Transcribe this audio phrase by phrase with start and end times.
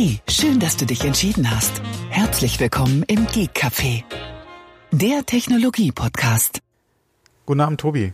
[0.00, 1.82] Hey, schön, dass du dich entschieden hast.
[2.08, 4.04] Herzlich willkommen im Geek Café,
[4.92, 6.60] der Technologie-Podcast.
[7.46, 8.12] Guten Abend, Tobi.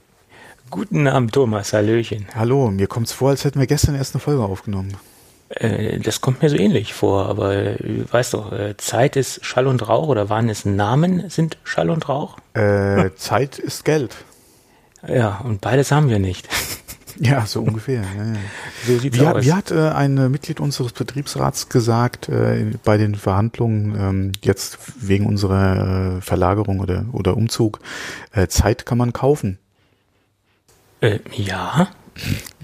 [0.71, 1.75] Guten Abend, Thomas.
[1.75, 2.25] Hallöchen.
[2.35, 4.97] Hallo, mir kommt's vor, als hätten wir gestern erst eine Folge aufgenommen.
[5.51, 9.67] Äh, das kommt mir so ähnlich vor, aber äh, weißt doch, äh, Zeit ist Schall
[9.67, 12.39] und Rauch oder waren es Namen sind Schall und Rauch?
[12.55, 14.17] Äh, Zeit ist Geld.
[15.07, 16.49] Ja, und beides haben wir nicht.
[17.21, 18.03] Ja, so ungefähr.
[18.03, 18.35] Ja, ja.
[18.87, 19.45] So sieht's Wie, aus.
[19.45, 24.79] wie hat äh, ein äh, Mitglied unseres Betriebsrats gesagt, äh, bei den Verhandlungen ähm, jetzt
[25.01, 27.81] wegen unserer äh, Verlagerung oder, oder Umzug,
[28.33, 29.59] äh, Zeit kann man kaufen.
[31.01, 31.89] äh, ja,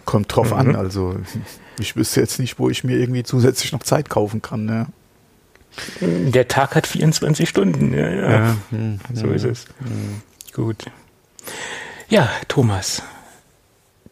[0.05, 0.57] Kommt drauf Mhm.
[0.59, 1.17] an, also
[1.79, 4.65] ich wüsste jetzt nicht, wo ich mir irgendwie zusätzlich noch Zeit kaufen kann.
[4.65, 4.87] Ne?
[6.01, 7.95] der Tag hat 24 Stunden.
[7.95, 8.57] Ja, ja.
[8.71, 9.35] hm, so hm.
[9.35, 9.67] ist es.
[10.53, 10.85] Gut.
[12.09, 13.03] Ja, Thomas.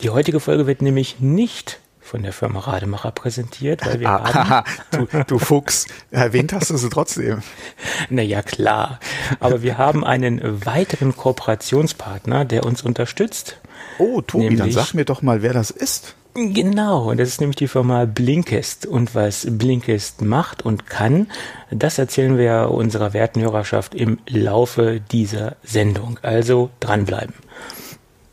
[0.00, 4.64] Die heutige Folge wird nämlich nicht von der Firma Rademacher präsentiert, weil wir haben Ah,
[4.92, 7.42] du, du Fuchs, erwähnt hast du sie trotzdem.
[8.08, 9.00] Naja, klar.
[9.40, 13.58] Aber wir haben einen weiteren Kooperationspartner, der uns unterstützt.
[13.98, 16.14] Oh, Tobi, dann Nämlich- sag mir doch mal, wer das ist.
[16.34, 18.86] Genau, und das ist nämlich die Firma Blinkist.
[18.86, 21.26] Und was Blinkist macht und kann,
[21.70, 26.18] das erzählen wir unserer werten Hörerschaft im Laufe dieser Sendung.
[26.22, 27.34] Also dranbleiben.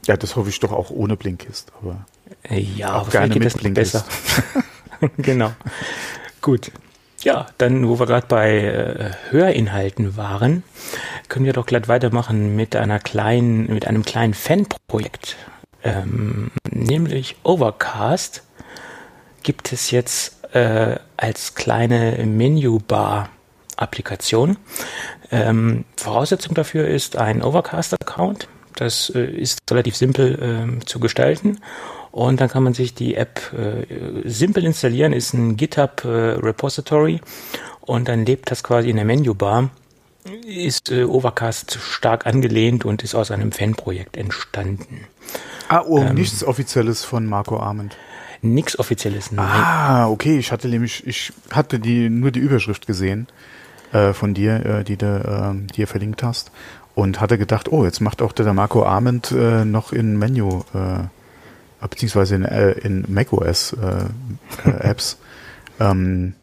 [0.05, 2.05] Ja, das hoffe ich doch auch ohne Blinkist, aber
[2.43, 4.05] Äh, Ja, Auch aber gerne geht mit das noch besser.
[5.17, 5.51] genau.
[6.41, 6.71] Gut.
[7.23, 10.61] Ja, dann, wo wir gerade bei äh, Hörinhalten waren,
[11.27, 15.35] können wir doch glatt weitermachen mit einer kleinen, mit einem kleinen Fanprojekt.
[15.83, 18.43] Ähm, nämlich Overcast
[19.41, 24.57] gibt es jetzt äh, als kleine Menübar-Applikation.
[25.31, 28.47] Ähm, Voraussetzung dafür ist ein Overcast-Account.
[28.75, 31.59] Das äh, ist relativ simpel ähm, zu gestalten.
[32.11, 33.85] Und dann kann man sich die App äh,
[34.23, 37.19] simpel installieren, ist ein GitHub äh, Repository
[37.81, 39.69] und dann lebt das quasi in der Menübar.
[40.45, 45.07] Ist äh, Overcast stark angelehnt und ist aus einem Fanprojekt entstanden.
[45.67, 46.15] Ah, oh, Ähm.
[46.15, 47.97] nichts Offizielles von Marco Arment.
[48.41, 49.45] Nix offizielles, nein.
[49.45, 53.27] Ah, okay, ich hatte nämlich, ich hatte die nur die Überschrift gesehen
[53.91, 56.51] äh, von dir, äh, die du ähm, dir verlinkt hast
[56.95, 61.03] und hatte gedacht, oh, jetzt macht auch der Marco Arment äh, noch in Menu äh,
[61.87, 64.05] beziehungsweise in, äh, in macOS äh,
[64.69, 65.17] äh, Apps.
[65.79, 66.33] ähm,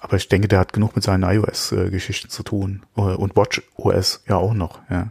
[0.00, 4.22] aber ich denke, der hat genug mit seinen iOS-Geschichten zu tun äh, und Watch OS
[4.28, 4.78] ja auch noch.
[4.88, 5.08] Ja.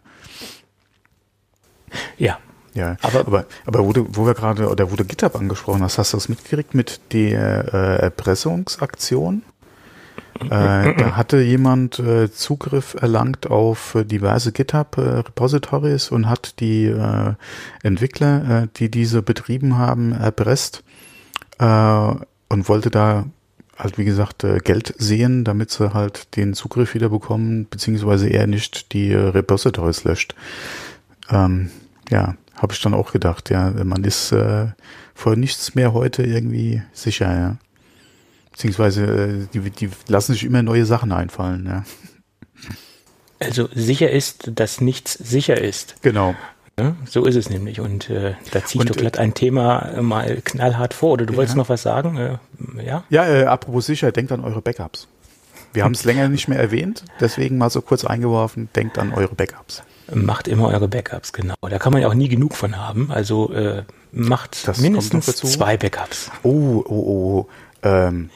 [2.17, 2.39] Ja,
[2.73, 5.97] Ja, Aber- aber, aber, wo, du, wo wir gerade, oder wo du GitHub angesprochen hast,
[5.97, 9.43] hast du das mitgekriegt mit der äh, Erpressungsaktion?
[10.45, 17.33] Äh, da hatte jemand äh, Zugriff erlangt auf äh, diverse GitHub-Repositories und hat die äh,
[17.83, 20.83] Entwickler, äh, die diese betrieben haben, erpresst
[21.59, 21.65] äh,
[22.49, 23.25] und wollte da
[23.77, 28.91] halt, wie gesagt, Geld sehen, damit sie halt den Zugriff wieder bekommen, beziehungsweise er nicht
[28.93, 30.33] die Repositories löscht.
[31.29, 31.69] Ähm,
[32.09, 34.33] ja, habe ich dann auch gedacht, ja, man ist
[35.13, 37.57] vor nichts mehr heute irgendwie sicher, ja.
[38.57, 41.83] Beziehungsweise äh, die, die lassen sich immer neue Sachen einfallen, ja.
[43.39, 45.95] also sicher ist, dass nichts sicher ist.
[46.01, 46.33] Genau.
[47.05, 47.79] So ist es nämlich.
[47.79, 51.11] Und äh, da ziehe ich doch glatt ein Thema äh, mal knallhart vor.
[51.11, 51.61] Oder du wolltest Ja.
[51.61, 52.17] noch was sagen?
[52.17, 52.37] Äh,
[52.83, 53.03] ja?
[53.09, 55.07] Ja, äh, apropos sicher, denkt an eure Backups.
[55.73, 59.35] Wir haben es länger nicht mehr erwähnt, deswegen mal so kurz eingeworfen, denkt an eure
[59.35, 59.83] Backups.
[60.11, 61.55] Macht immer eure Backups, genau.
[61.61, 63.11] Da kann man ja auch nie genug von haben.
[63.11, 66.31] Also äh, macht Das mindestens zwei Backups.
[66.41, 67.47] Oh, oh, oh,
[67.87, 68.29] ähm,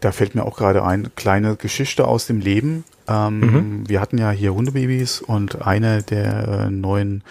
[0.00, 2.84] da fällt mir auch gerade ein, kleine Geschichte aus dem Leben.
[3.06, 7.22] Ähm, Wir hatten ja hier Hundebabys und einer der äh, neuen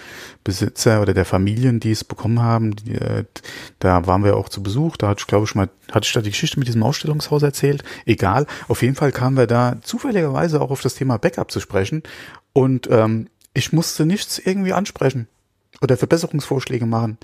[0.44, 3.26] Besitzer oder der Familien, die es bekommen haben, die, äh,
[3.80, 4.98] da waren wir auch zu Besuch.
[4.98, 7.84] Da hatte ich, glaube ich, mal, hatte ich da die Geschichte mit diesem Ausstellungshaus erzählt.
[8.06, 8.46] Egal.
[8.68, 12.04] Auf jeden Fall kamen wir da zufälligerweise auch auf das Thema Backup zu sprechen.
[12.54, 15.28] Und ähm, ich musste nichts irgendwie ansprechen
[15.82, 17.18] oder Verbesserungsvorschläge machen.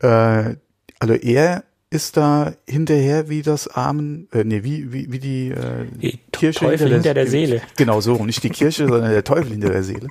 [0.00, 0.56] Äh,
[0.98, 5.86] also er ist da hinterher wie das Armen, äh, nee, wie, wie, wie die, äh,
[5.92, 7.60] Die Teufel hinter der Seele.
[7.76, 10.08] Genau so, nicht die Kirche, sondern der Teufel hinter der Seele.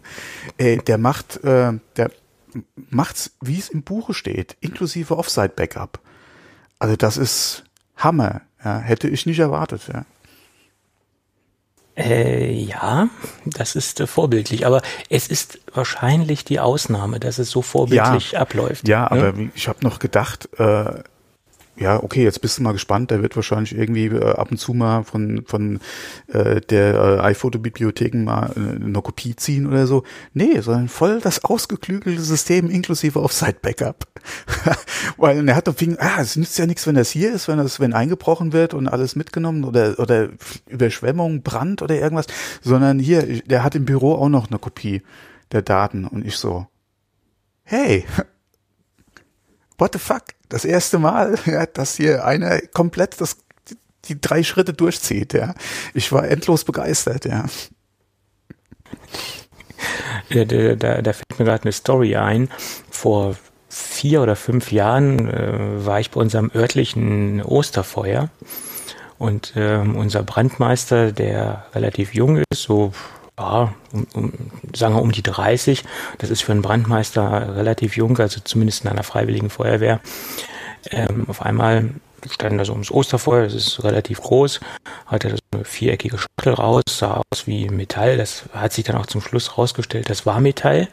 [0.58, 2.12] Äh, der macht, äh, der
[2.92, 6.00] macht's, wie es im Buche steht, inklusive Offside-Backup.
[6.78, 7.64] Also das ist
[7.96, 10.06] Hammer, ja, hätte ich nicht erwartet, ja.
[11.98, 13.10] Äh, ja,
[13.46, 14.66] das ist äh, vorbildlich.
[14.66, 18.88] Aber es ist wahrscheinlich die Ausnahme, dass es so vorbildlich abläuft.
[18.88, 19.12] Ja, ne?
[19.12, 21.04] aber ich habe noch gedacht, äh,
[21.82, 24.74] ja, okay, jetzt bist du mal gespannt, der wird wahrscheinlich irgendwie äh, ab und zu
[24.74, 25.80] mal von, von
[26.28, 30.04] äh, der äh, iPhoto-Bibliotheken mal äh, eine Kopie ziehen oder so.
[30.34, 34.06] Nee, sondern voll das ausgeklügelte System inklusive Offsite-Backup.
[35.18, 37.80] Weil er hat doch ah, es nützt ja nichts, wenn das hier ist, wenn das,
[37.80, 40.30] wenn eingebrochen wird und alles mitgenommen oder, oder
[40.70, 42.28] Überschwemmung, Brand oder irgendwas,
[42.62, 45.02] sondern hier, der hat im Büro auch noch eine Kopie
[45.52, 46.68] der Daten und ich so,
[47.64, 48.06] hey,
[49.82, 50.24] what the fuck?
[50.48, 53.38] Das erste Mal, ja, dass hier einer komplett das,
[54.06, 55.54] die, drei Schritte durchzieht, ja.
[55.94, 57.46] Ich war endlos begeistert, ja.
[60.30, 62.50] Da, da, da fällt mir gerade eine Story ein.
[62.90, 63.36] Vor
[63.68, 68.30] vier oder fünf Jahren äh, war ich bei unserem örtlichen Osterfeuer
[69.18, 72.92] und ähm, unser Brandmeister, der relativ jung ist, so
[73.40, 74.34] ja, um, um,
[74.76, 75.84] sagen wir um die 30.
[76.18, 80.00] Das ist für einen Brandmeister relativ jung, also zumindest in einer freiwilligen Feuerwehr.
[80.90, 81.90] Ähm, auf einmal
[82.30, 84.60] standen da so ums Osterfeuer, das ist relativ groß,
[85.08, 89.08] hatte so eine viereckige Schachtel raus, sah aus wie Metall, das hat sich dann auch
[89.08, 90.88] zum Schluss rausgestellt, das war Metall.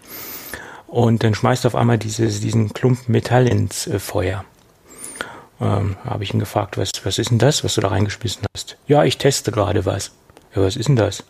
[0.87, 4.45] Und dann schmeißt auf einmal dieses, diesen Klumpen Metall ins äh, Feuer.
[5.61, 8.79] Ähm, habe ich ihn gefragt, was, was ist denn das, was du da reingeschmissen hast?
[8.87, 10.13] Ja, ich teste gerade was.
[10.55, 11.25] Ja, was ist denn das?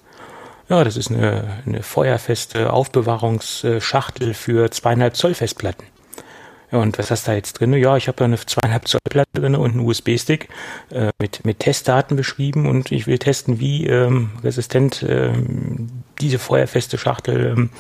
[0.69, 5.87] Ja, das ist eine, eine feuerfeste Aufbewahrungsschachtel für zweieinhalb Zoll Festplatten.
[6.71, 7.73] Und was hast du da jetzt drin?
[7.73, 10.51] Ja, ich habe da eine zweieinhalb Zoll Platte drin und einen USB-Stick
[10.91, 15.89] äh, mit, mit Testdaten beschrieben und ich will testen, wie ähm, resistent ähm,
[16.21, 17.71] diese feuerfeste Schachtel ähm,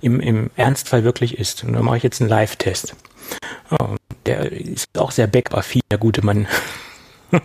[0.00, 1.64] im, im Ernstfall wirklich ist.
[1.64, 2.94] Und da mache ich jetzt einen Live-Test.
[3.72, 3.96] Ja,
[4.26, 6.46] der ist auch sehr backaffin, der gute Mann.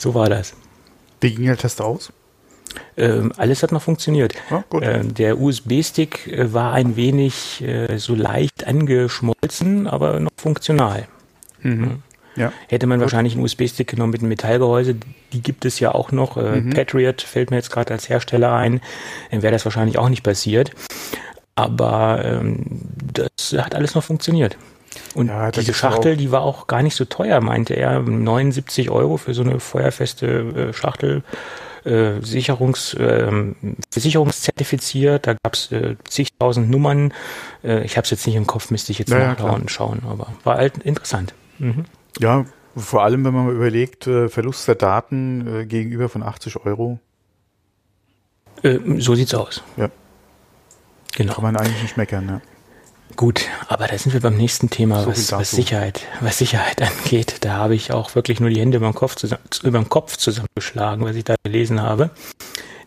[0.00, 0.54] so war das.
[1.20, 2.12] Wie ging der Test aus?
[2.96, 4.34] Ähm, alles hat noch funktioniert.
[4.50, 11.06] Ja, ähm, der USB-Stick äh, war ein wenig äh, so leicht angeschmolzen, aber noch funktional.
[11.62, 12.02] Mhm.
[12.36, 12.52] Ja.
[12.68, 13.04] Hätte man gut.
[13.04, 14.96] wahrscheinlich einen USB-Stick genommen mit einem Metallgehäuse,
[15.32, 16.36] die gibt es ja auch noch.
[16.36, 16.70] Äh, mhm.
[16.70, 18.80] Patriot fällt mir jetzt gerade als Hersteller ein,
[19.30, 20.72] dann wäre das wahrscheinlich auch nicht passiert.
[21.56, 22.80] Aber ähm,
[23.12, 24.56] das hat alles noch funktioniert.
[25.14, 28.00] Und ja, diese Schachtel, die war auch gar nicht so teuer, meinte er.
[28.00, 31.22] 79 Euro für so eine feuerfeste äh, Schachtel
[31.84, 33.30] äh, Sicherungs, äh,
[33.90, 35.26] versicherungszertifiziert.
[35.26, 37.12] Da gab es äh, zigtausend Nummern.
[37.62, 40.02] Äh, ich habe es jetzt nicht im Kopf, müsste ich jetzt naja, nachschauen und schauen,
[40.08, 41.34] aber war halt interessant.
[41.58, 41.84] Mhm.
[42.20, 42.44] Ja,
[42.76, 46.98] vor allem, wenn man mal überlegt, äh, Verlust der Daten äh, gegenüber von 80 Euro.
[48.62, 49.62] Äh, so sieht's aus.
[49.76, 49.90] Ja.
[51.16, 51.34] Genau.
[51.34, 52.40] Kann man eigentlich nicht meckern, ja.
[53.16, 57.36] Gut, aber da sind wir beim nächsten Thema, so was, was, Sicherheit, was Sicherheit angeht.
[57.42, 60.16] Da habe ich auch wirklich nur die Hände über den Kopf, zusammen, über den Kopf
[60.16, 62.10] zusammengeschlagen, was ich da gelesen habe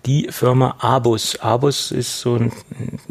[0.08, 1.38] die Firma Abus.
[1.42, 2.52] Abus ist so ein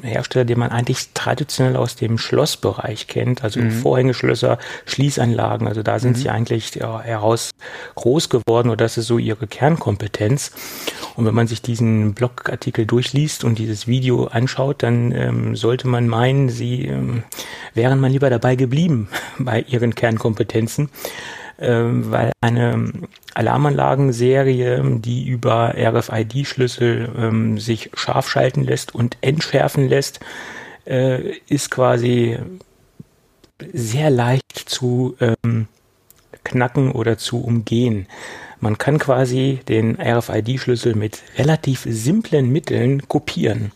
[0.03, 3.71] Hersteller, den man eigentlich traditionell aus dem Schlossbereich kennt, also mhm.
[3.71, 5.69] Vorhängeschlösser, Schließanlagen.
[5.69, 6.21] Also da sind mhm.
[6.21, 7.51] sie eigentlich ja, heraus
[7.95, 10.53] groß geworden oder das ist so ihre Kernkompetenz.
[11.17, 16.09] Und wenn man sich diesen Blogartikel durchliest und dieses Video anschaut, dann ähm, sollte man
[16.09, 17.25] meinen, sie ähm,
[17.75, 19.09] wären mal lieber dabei geblieben
[19.39, 20.89] bei ihren Kernkompetenzen
[21.59, 22.93] weil eine
[23.35, 30.21] Alarmanlagenserie, die über RFID-Schlüssel ähm, sich scharf schalten lässt und entschärfen lässt,
[30.87, 32.39] äh, ist quasi
[33.73, 35.69] sehr leicht zu ähm,
[36.45, 38.07] knacken oder zu umgehen.
[38.61, 43.73] Man kann quasi den RFID-Schlüssel mit relativ simplen Mitteln kopieren.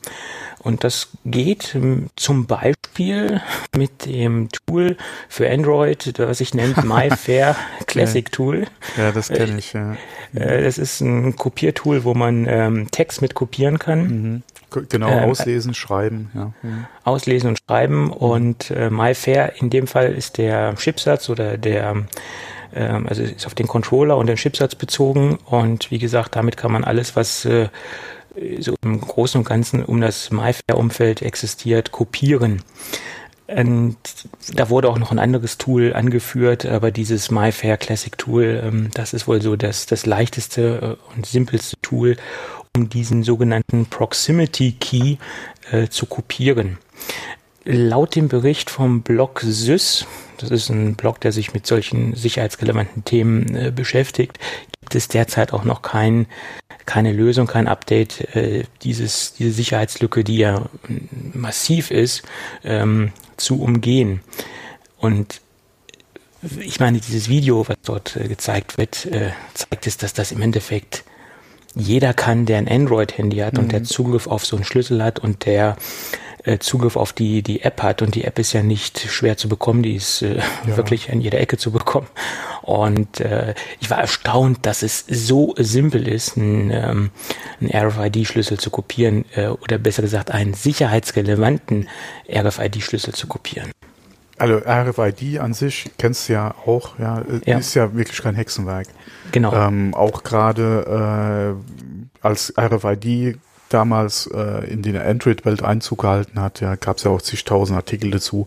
[0.63, 3.41] Und das geht ähm, zum Beispiel
[3.77, 4.97] mit dem Tool
[5.29, 8.67] für Android, das sich nennt MyFair Classic Tool.
[8.97, 9.97] Ja, das kenne ich, ja.
[10.35, 14.03] Äh, das ist ein Kopiertool, wo man ähm, Text mit kopieren kann.
[14.03, 14.43] Mhm.
[14.89, 16.53] Genau, ähm, auslesen, schreiben, ja.
[16.63, 16.87] Mhm.
[17.05, 18.13] Auslesen und schreiben.
[18.13, 22.05] Und äh, MyFair in dem Fall ist der Chipsatz oder der
[22.73, 26.71] ähm, also ist auf den Controller und den Chipsatz bezogen und wie gesagt, damit kann
[26.71, 27.69] man alles, was äh,
[28.59, 32.63] so im Großen und Ganzen um das MyFair-Umfeld existiert, kopieren.
[33.47, 33.97] Und
[34.55, 39.13] da wurde auch noch ein anderes Tool angeführt, aber dieses MyFair Classic Tool, ähm, das
[39.13, 42.17] ist wohl so das, das leichteste äh, und simpelste Tool,
[42.77, 45.17] um diesen sogenannten Proximity Key
[45.73, 46.79] äh, zu kopieren.
[47.65, 50.07] Laut dem Bericht vom Blog SYS,
[50.39, 54.39] das ist ein Blog, der sich mit solchen sicherheitsrelevanten Themen äh, beschäftigt,
[54.81, 56.27] gibt es derzeit auch noch kein
[56.87, 60.69] keine Lösung, kein Update, äh, dieses, diese Sicherheitslücke, die ja
[61.35, 62.23] massiv ist,
[62.65, 64.23] ähm, zu umgehen.
[64.99, 65.41] Und
[66.59, 70.43] ich meine, dieses Video, was dort äh, gezeigt wird, äh, zeigt es, dass das im
[70.43, 71.05] Endeffekt
[71.77, 73.61] jeder kann, der ein Android-Handy hat mhm.
[73.61, 73.85] und der mhm.
[73.85, 75.77] Zugriff auf so einen Schlüssel hat und der
[76.45, 78.03] äh, Zugriff auf die, die App hat.
[78.03, 80.43] Und die App ist ja nicht schwer zu bekommen, die ist äh, ja.
[80.77, 82.09] wirklich an jeder Ecke zu bekommen.
[82.63, 87.11] Und äh, ich war erstaunt, dass es so simpel ist, einen, ähm,
[87.61, 91.89] einen RFID-Schlüssel zu kopieren äh, oder besser gesagt einen sicherheitsrelevanten
[92.29, 93.71] RFID-Schlüssel zu kopieren.
[94.39, 97.59] Also RFID an sich kennst du ja auch, ja, ja.
[97.59, 98.87] ist ja wirklich kein Hexenwerk.
[99.33, 99.53] Genau.
[99.53, 101.57] Ähm, auch gerade
[102.23, 103.39] äh, als RFID
[103.73, 108.11] damals äh, in die Android-Welt Einzug gehalten hat, ja, gab es ja auch zigtausend Artikel
[108.11, 108.47] dazu,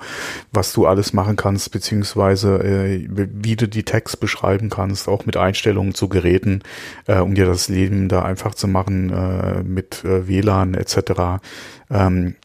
[0.52, 5.38] was du alles machen kannst, beziehungsweise äh, wie du die Tags beschreiben kannst, auch mit
[5.38, 6.62] Einstellungen zu Geräten,
[7.08, 11.42] äh, um dir das Leben da einfach zu machen äh, mit äh, WLAN etc.
[11.90, 12.36] Ähm,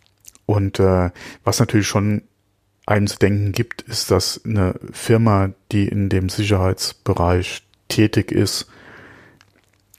[0.46, 1.10] und äh,
[1.44, 2.22] was natürlich schon
[2.86, 8.66] einem zu denken gibt, ist, dass eine Firma, die in dem Sicherheitsbereich tätig ist,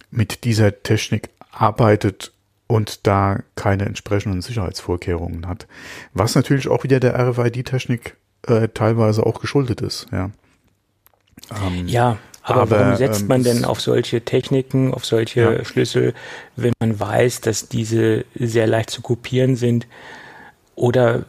[0.10, 2.34] mit dieser Technik arbeitet
[2.70, 5.68] und da keine entsprechenden Sicherheitsvorkehrungen hat.
[6.14, 8.16] Was natürlich auch wieder der RFID-Technik
[8.48, 10.06] äh, teilweise auch geschuldet ist.
[10.12, 10.30] Ja,
[11.66, 15.66] ähm, ja aber, aber, warum setzt ähm, man denn auf solche Techniken, auf solche ja.
[15.66, 16.14] Schlüssel,
[16.56, 19.88] wenn man weiß, dass diese sehr leicht zu kopieren sind?
[20.76, 21.26] Oder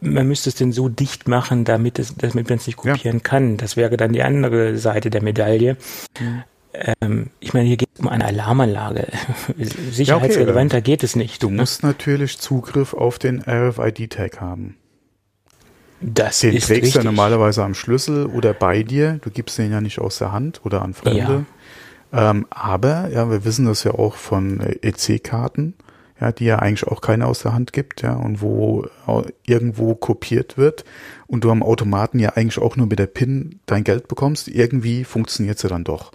[0.00, 3.22] man müsste es denn so dicht machen, damit, es, damit man es nicht kopieren ja.
[3.22, 3.56] kann.
[3.56, 5.78] Das wäre dann die andere Seite der Medaille.
[6.20, 6.42] Mhm.
[6.74, 9.08] Ähm, ich meine, hier geht es um eine Alarmanlage.
[9.90, 11.42] Sicherheitsrelevanter ja, okay, geht es nicht.
[11.42, 11.56] Du ne?
[11.58, 14.76] musst natürlich Zugriff auf den RFID-Tag haben.
[16.00, 19.20] Das den ist trägst du normalerweise am Schlüssel oder bei dir.
[19.22, 21.44] Du gibst den ja nicht aus der Hand oder an Fremde.
[22.12, 22.30] Ja.
[22.30, 25.74] Ähm, aber, ja, wir wissen das ja auch von EC-Karten
[26.22, 28.86] ja, die ja eigentlich auch keiner aus der Hand gibt, ja, und wo
[29.44, 30.84] irgendwo kopiert wird
[31.26, 35.02] und du am Automaten ja eigentlich auch nur mit der PIN dein Geld bekommst, irgendwie
[35.02, 36.12] funktioniert sie dann doch.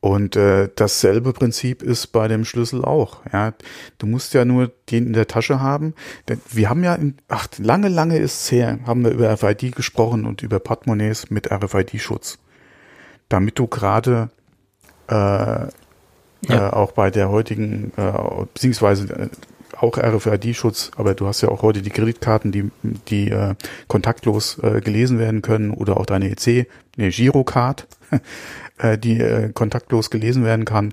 [0.00, 3.20] Und äh, dasselbe Prinzip ist bei dem Schlüssel auch.
[3.32, 3.52] Ja,
[3.98, 5.94] du musst ja nur den in der Tasche haben.
[6.48, 10.24] Wir haben ja, in, ach, lange, lange ist es her, haben wir über RFID gesprochen
[10.24, 12.38] und über Portemonnaies mit RFID-Schutz,
[13.28, 14.30] damit du gerade
[15.08, 15.70] äh, ja.
[16.48, 18.12] äh, auch bei der heutigen, äh,
[18.54, 19.28] beziehungsweise äh,
[19.76, 22.70] auch RFID-Schutz, aber du hast ja auch heute die Kreditkarten, die,
[23.08, 23.54] die äh,
[23.86, 26.66] kontaktlos äh, gelesen werden können oder auch deine EC,
[26.96, 27.86] eine Girocard,
[28.80, 30.92] äh, die äh, kontaktlos gelesen werden kann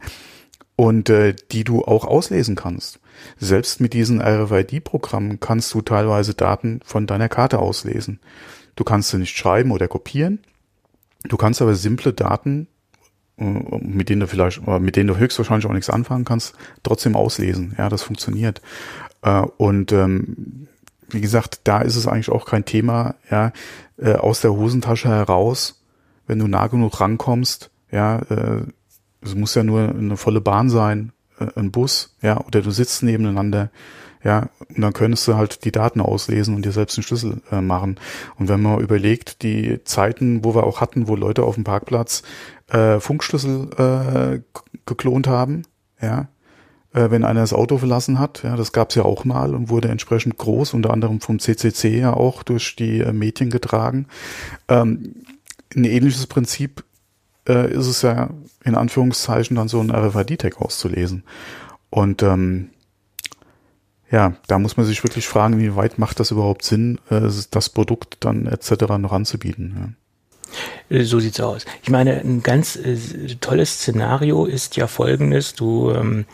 [0.75, 3.00] und äh, die du auch auslesen kannst.
[3.38, 8.20] Selbst mit diesen RFID-Programmen kannst du teilweise Daten von deiner Karte auslesen.
[8.75, 10.39] Du kannst sie nicht schreiben oder kopieren.
[11.24, 12.67] Du kannst aber simple Daten
[13.38, 17.75] äh, mit denen du vielleicht, mit denen du höchstwahrscheinlich auch nichts anfangen kannst, trotzdem auslesen.
[17.77, 18.62] Ja, das funktioniert.
[19.22, 20.67] Äh, und ähm,
[21.10, 23.51] wie gesagt, da ist es eigentlich auch kein Thema, ja,
[23.98, 25.82] äh, aus der Hosentasche heraus,
[26.27, 28.22] wenn du nah genug rankommst, ja,
[29.22, 31.12] es muss ja nur eine volle Bahn sein,
[31.56, 33.70] ein Bus, ja, oder du sitzt nebeneinander,
[34.24, 37.62] ja, und dann könntest du halt die Daten auslesen und dir selbst einen Schlüssel äh,
[37.62, 38.00] machen.
[38.38, 42.24] Und wenn man überlegt, die Zeiten, wo wir auch hatten, wo Leute auf dem Parkplatz
[42.67, 45.63] äh, Funkschlüssel äh, geklont haben,
[46.01, 46.27] ja,
[46.94, 49.89] äh, wenn einer das Auto verlassen hat, ja, das gab's ja auch mal und wurde
[49.89, 54.08] entsprechend groß, unter anderem vom CCC ja auch durch die äh, Medien getragen.
[54.67, 55.15] Ähm,
[55.75, 56.84] ein ähnliches Prinzip
[57.47, 58.29] äh, ist es ja
[58.63, 61.23] in Anführungszeichen dann so ein RFID-Tag auszulesen.
[61.89, 62.69] Und ähm,
[64.11, 67.69] ja, da muss man sich wirklich fragen, wie weit macht das überhaupt Sinn, äh, das
[67.69, 68.97] Produkt dann etc.
[68.99, 69.95] noch anzubieten.
[70.89, 70.97] Ja.
[70.97, 71.65] Äh, so sieht's aus.
[71.83, 72.97] Ich meine, ein ganz äh,
[73.41, 75.55] tolles Szenario ist ja folgendes.
[75.55, 76.25] Du, ähm,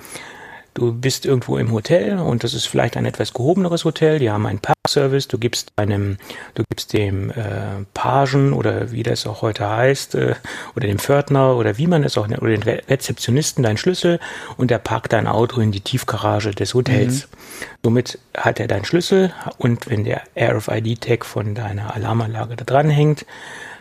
[0.73, 4.19] du bist irgendwo im Hotel und das ist vielleicht ein etwas gehobeneres Hotel.
[4.19, 5.27] Die haben einen Parkservice.
[5.27, 6.17] Du gibst einem,
[6.55, 10.35] du gibst dem äh, Pagen oder wie das auch heute heißt, äh,
[10.75, 14.19] oder dem Pförtner oder wie man es auch nennt, oder den Re Rezeptionisten deinen Schlüssel
[14.57, 17.27] und der parkt dein Auto in die Tiefgarage des Hotels.
[17.27, 17.67] Mhm.
[17.83, 23.25] Somit hat er deinen Schlüssel und wenn der RFID-Tag von deiner Alarmanlage da dran hängt,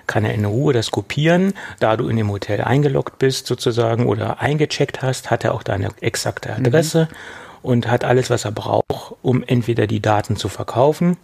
[0.06, 1.54] kann er in Ruhe das kopieren.
[1.80, 5.90] Da du in dem Hotel eingeloggt bist sozusagen oder eingecheckt hast, hat er auch deine
[6.00, 6.66] exakte mhm.
[6.66, 7.16] Adresse mhm.
[7.62, 11.16] und hat alles, was er braucht, um entweder die Daten zu verkaufen.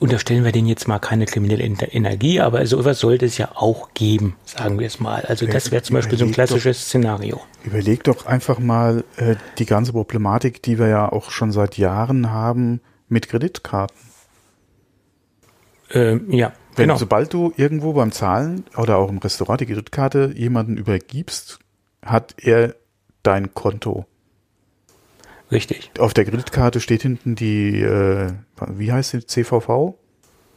[0.00, 4.34] Unterstellen wir denen jetzt mal keine kriminelle Energie, aber sowas sollte es ja auch geben,
[4.46, 5.26] sagen wir es mal.
[5.26, 7.40] Also das wäre zum Beispiel so ein klassisches doch, Szenario.
[7.64, 12.30] Überleg doch einfach mal äh, die ganze Problematik, die wir ja auch schon seit Jahren
[12.30, 14.08] haben mit Kreditkarten.
[15.90, 16.98] Ähm, ja, wenn, genau.
[16.98, 21.58] Sobald du irgendwo beim Zahlen oder auch im Restaurant die Kreditkarte jemanden übergibst,
[22.04, 22.74] hat er
[23.22, 24.06] dein Konto.
[25.50, 25.90] Richtig.
[25.98, 28.32] Auf der Kreditkarte steht hinten die, äh,
[28.68, 29.94] wie heißt die, CVV?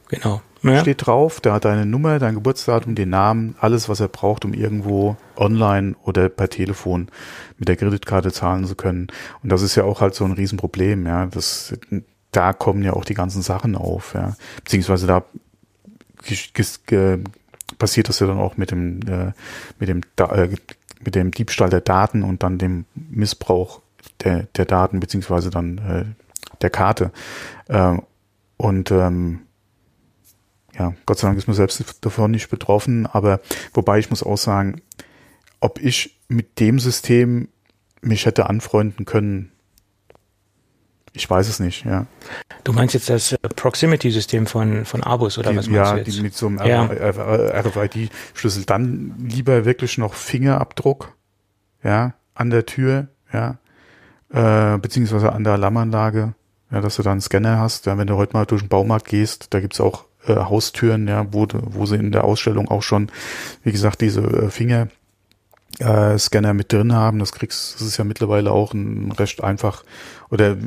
[0.09, 0.41] Genau.
[0.63, 0.81] Ja.
[0.81, 4.53] Steht drauf, da hat deine Nummer, dein Geburtsdatum, den Namen, alles, was er braucht, um
[4.53, 7.07] irgendwo online oder per Telefon
[7.57, 9.07] mit der Kreditkarte zahlen zu können.
[9.41, 11.25] Und das ist ja auch halt so ein Riesenproblem, ja.
[11.25, 11.73] Das,
[12.31, 14.35] da kommen ja auch die ganzen Sachen auf, ja.
[14.63, 15.23] Beziehungsweise da
[17.77, 19.31] passiert das ja dann auch mit dem, äh,
[19.79, 20.49] mit dem, äh,
[21.03, 23.81] mit dem Diebstahl der Daten und dann dem Missbrauch
[24.23, 26.05] der, der Daten beziehungsweise dann äh,
[26.61, 27.11] der Karte.
[27.67, 27.97] Äh,
[28.57, 29.41] und ähm,
[30.77, 33.41] ja, Gott sei Dank ist man selbst davon nicht betroffen, aber
[33.73, 34.81] wobei ich muss auch sagen,
[35.59, 37.49] ob ich mit dem System
[38.01, 39.51] mich hätte anfreunden können,
[41.13, 42.05] ich weiß es nicht, ja.
[42.63, 45.97] Du meinst jetzt das äh, Proximity-System von, von Abus oder die, was meinst ja, du
[45.99, 46.17] jetzt?
[46.17, 46.85] Die mit so einem ja.
[46.85, 48.65] RFID-Schlüssel.
[48.65, 51.13] Dann lieber wirklich noch Fingerabdruck,
[51.83, 53.57] ja, an der Tür, ja,
[54.29, 56.33] äh, beziehungsweise an der Alarmanlage,
[56.71, 57.87] ja, dass du da einen Scanner hast.
[57.87, 61.25] Ja, wenn du heute mal durch den Baumarkt gehst, da gibt's auch äh, Haustüren, ja,
[61.31, 63.11] wo, wo sie in der Ausstellung auch schon,
[63.63, 64.87] wie gesagt, diese äh, Finger
[65.79, 67.19] äh, Scanner mit drin haben.
[67.19, 69.83] Das kriegst, das ist ja mittlerweile auch ein recht einfach
[70.29, 70.57] oder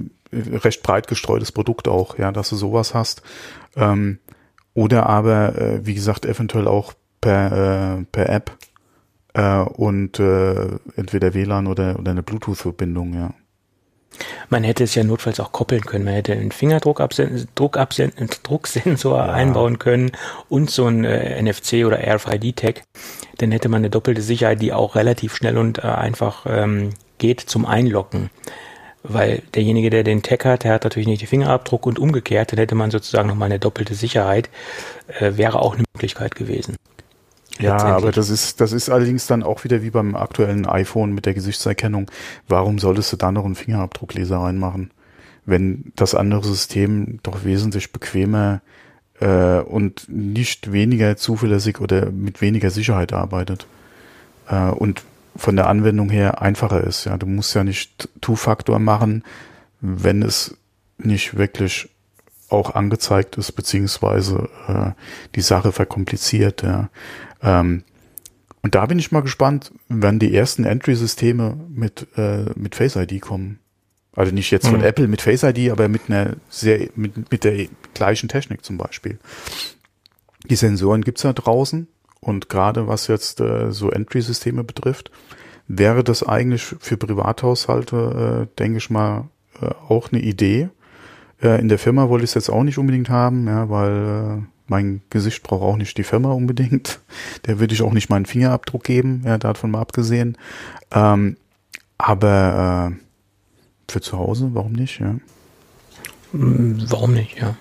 [0.65, 3.23] recht breit gestreutes Produkt auch, ja, dass du sowas hast.
[3.77, 4.19] Ähm,
[4.75, 8.57] oder aber, äh, wie gesagt, eventuell auch per, äh, per App
[9.35, 13.35] äh, und äh, entweder WLAN oder, oder eine Bluetooth-Verbindung, ja.
[14.49, 16.05] Man hätte es ja notfalls auch koppeln können.
[16.05, 17.47] Man hätte einen Fingerdrucksensor
[18.43, 19.33] Drucksensor ja.
[19.33, 20.13] einbauen können
[20.49, 22.83] und so ein äh, NFC oder RFID-Tag.
[23.39, 27.41] Dann hätte man eine doppelte Sicherheit, die auch relativ schnell und äh, einfach ähm, geht
[27.41, 28.31] zum Einloggen.
[29.07, 32.59] Weil derjenige, der den Tag hat, der hat natürlich nicht den Fingerabdruck und umgekehrt, dann
[32.59, 34.49] hätte man sozusagen nochmal eine doppelte Sicherheit.
[35.21, 36.77] Äh, wäre auch eine Möglichkeit gewesen.
[37.61, 41.27] Ja, aber das ist, das ist allerdings dann auch wieder wie beim aktuellen iPhone mit
[41.27, 42.11] der Gesichtserkennung.
[42.49, 44.91] Warum solltest du da noch einen Fingerabdruckleser reinmachen?
[45.45, 48.63] Wenn das andere System doch wesentlich bequemer
[49.21, 53.67] äh, und nicht weniger zuverlässig oder mit weniger Sicherheit arbeitet.
[54.49, 55.03] Äh, und
[55.37, 57.05] von der Anwendung her einfacher ist.
[57.05, 59.25] Ja, du musst ja nicht Two-Faktor machen,
[59.81, 60.57] wenn es
[60.99, 61.89] nicht wirklich
[62.49, 64.91] auch angezeigt ist, beziehungsweise äh,
[65.35, 66.63] die Sache verkompliziert.
[66.63, 66.89] Ja.
[67.43, 67.85] Ähm,
[68.63, 73.21] und da bin ich mal gespannt, wenn die ersten Entry-Systeme mit, äh, mit Face ID
[73.21, 73.59] kommen.
[74.17, 74.85] Also nicht jetzt von mhm.
[74.85, 79.19] Apple mit Face ID, aber mit einer sehr, mit, mit der gleichen Technik zum Beispiel.
[80.49, 81.89] Die Sensoren gibt's ja draußen
[82.25, 85.11] und gerade was jetzt äh, so Entry-Systeme betrifft,
[85.69, 89.29] wäre das eigentlich für Privathaushalte, äh, denke ich mal,
[89.61, 90.69] äh, auch eine Idee.
[91.43, 94.43] Äh, in der Firma wollte ich es jetzt auch nicht unbedingt haben, ja, weil äh,
[94.67, 97.01] mein Gesicht braucht auch nicht die Firma unbedingt.
[97.47, 100.39] Der würde ich auch nicht meinen Fingerabdruck geben, ja, davon mal abgesehen.
[100.91, 101.37] Ähm,
[101.99, 105.17] aber äh, für zu Hause, warum nicht, ja?
[106.33, 107.57] Mm, warum nicht, ja.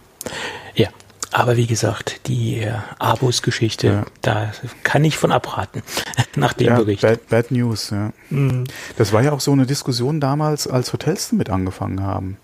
[0.75, 0.89] Ja,
[1.33, 4.05] aber wie gesagt, die äh, Abos-Geschichte, ja.
[4.21, 4.51] da
[4.83, 5.81] kann ich von abraten,
[6.35, 7.01] nach dem ja, Bericht.
[7.01, 8.11] Bad, bad News, ja.
[8.29, 8.65] Mhm.
[8.97, 12.37] Das war ja auch so eine Diskussion damals, als Hotels damit angefangen haben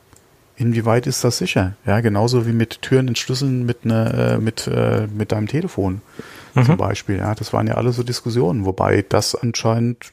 [0.60, 1.75] inwieweit ist das sicher?
[1.86, 6.02] Ja, genauso wie mit Türen entschlüsseln mit ne, äh, mit äh, mit deinem Telefon
[6.54, 6.65] mhm.
[6.65, 7.17] zum Beispiel.
[7.17, 10.12] Ja, das waren ja alle so Diskussionen, wobei das anscheinend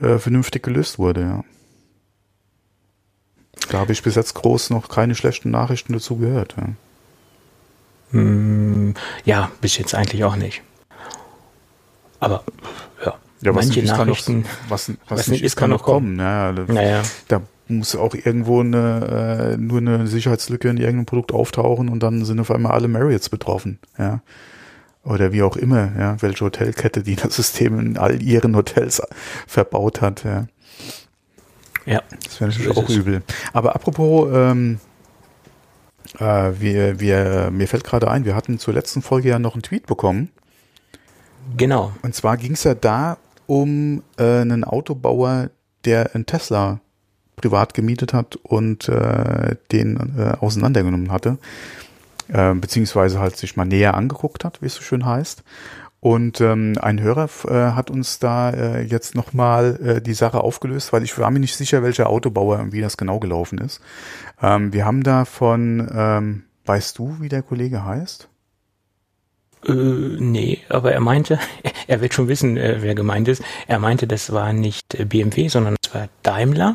[0.00, 1.20] äh, vernünftig gelöst wurde.
[1.22, 1.44] Ja.
[3.70, 6.54] Da habe ich bis jetzt groß noch keine schlechten Nachrichten dazu gehört.
[6.58, 6.68] Ja,
[8.12, 8.94] mm,
[9.24, 10.62] ja bis jetzt eigentlich auch nicht.
[12.20, 12.44] Aber
[13.04, 16.16] ja, ja manche Nachrichten, noch, was, was, was, nicht ist, kann, kann noch kommen.
[16.16, 16.20] kommen.
[16.20, 17.02] Ja, naja.
[17.28, 22.24] Da muss auch irgendwo eine, äh, nur eine Sicherheitslücke in irgendeinem Produkt auftauchen und dann
[22.24, 24.20] sind auf einmal alle Marriotts betroffen, ja.
[25.04, 29.02] Oder wie auch immer, ja, welche Hotelkette, die das System in all ihren Hotels
[29.48, 30.46] verbaut hat, ja.
[31.86, 32.02] Ja.
[32.24, 33.22] Das wäre natürlich auch übel.
[33.52, 34.78] Aber apropos, ähm,
[36.18, 39.62] äh, wir, wir, mir fällt gerade ein, wir hatten zur letzten Folge ja noch einen
[39.62, 40.30] Tweet bekommen.
[41.56, 41.92] Genau.
[42.02, 45.50] Und zwar ging es ja da um äh, einen Autobauer,
[45.84, 46.80] der einen Tesla
[47.36, 51.38] privat gemietet hat und äh, den äh, auseinandergenommen hatte,
[52.28, 55.42] äh, beziehungsweise halt sich mal näher angeguckt hat, wie es so schön heißt.
[56.02, 60.92] Und ähm, ein Hörer äh, hat uns da äh, jetzt nochmal äh, die Sache aufgelöst,
[60.92, 63.80] weil ich war mir nicht sicher, welcher Autobauer und wie das genau gelaufen ist.
[64.42, 68.28] Ähm, wir haben da von, ähm, weißt du, wie der Kollege heißt?
[69.64, 71.38] Äh, nee, aber er meinte,
[71.86, 73.44] er wird schon wissen, äh, wer gemeint ist.
[73.68, 76.74] Er meinte, das war nicht äh, BMW, sondern es war Daimler.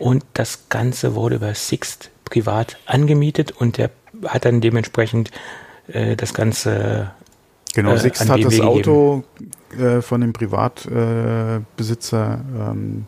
[0.00, 3.90] Und das Ganze wurde über Sixt privat angemietet und der
[4.26, 5.30] hat dann dementsprechend
[5.86, 7.12] äh, das Ganze.
[7.74, 9.24] Genau, äh, Sixt hat das Auto
[9.78, 13.06] äh, von dem Privatbesitzer ähm,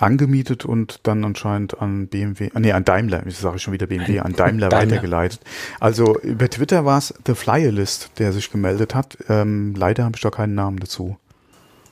[0.00, 4.20] angemietet und dann anscheinend an BMW, äh, nee, an Daimler, ich sage schon wieder BMW,
[4.20, 4.96] an Daimler, Daimler.
[4.96, 5.40] weitergeleitet.
[5.80, 9.18] Also über Twitter war es The Flyer List, der sich gemeldet hat.
[9.28, 11.16] Ähm, leider habe ich da keinen Namen dazu.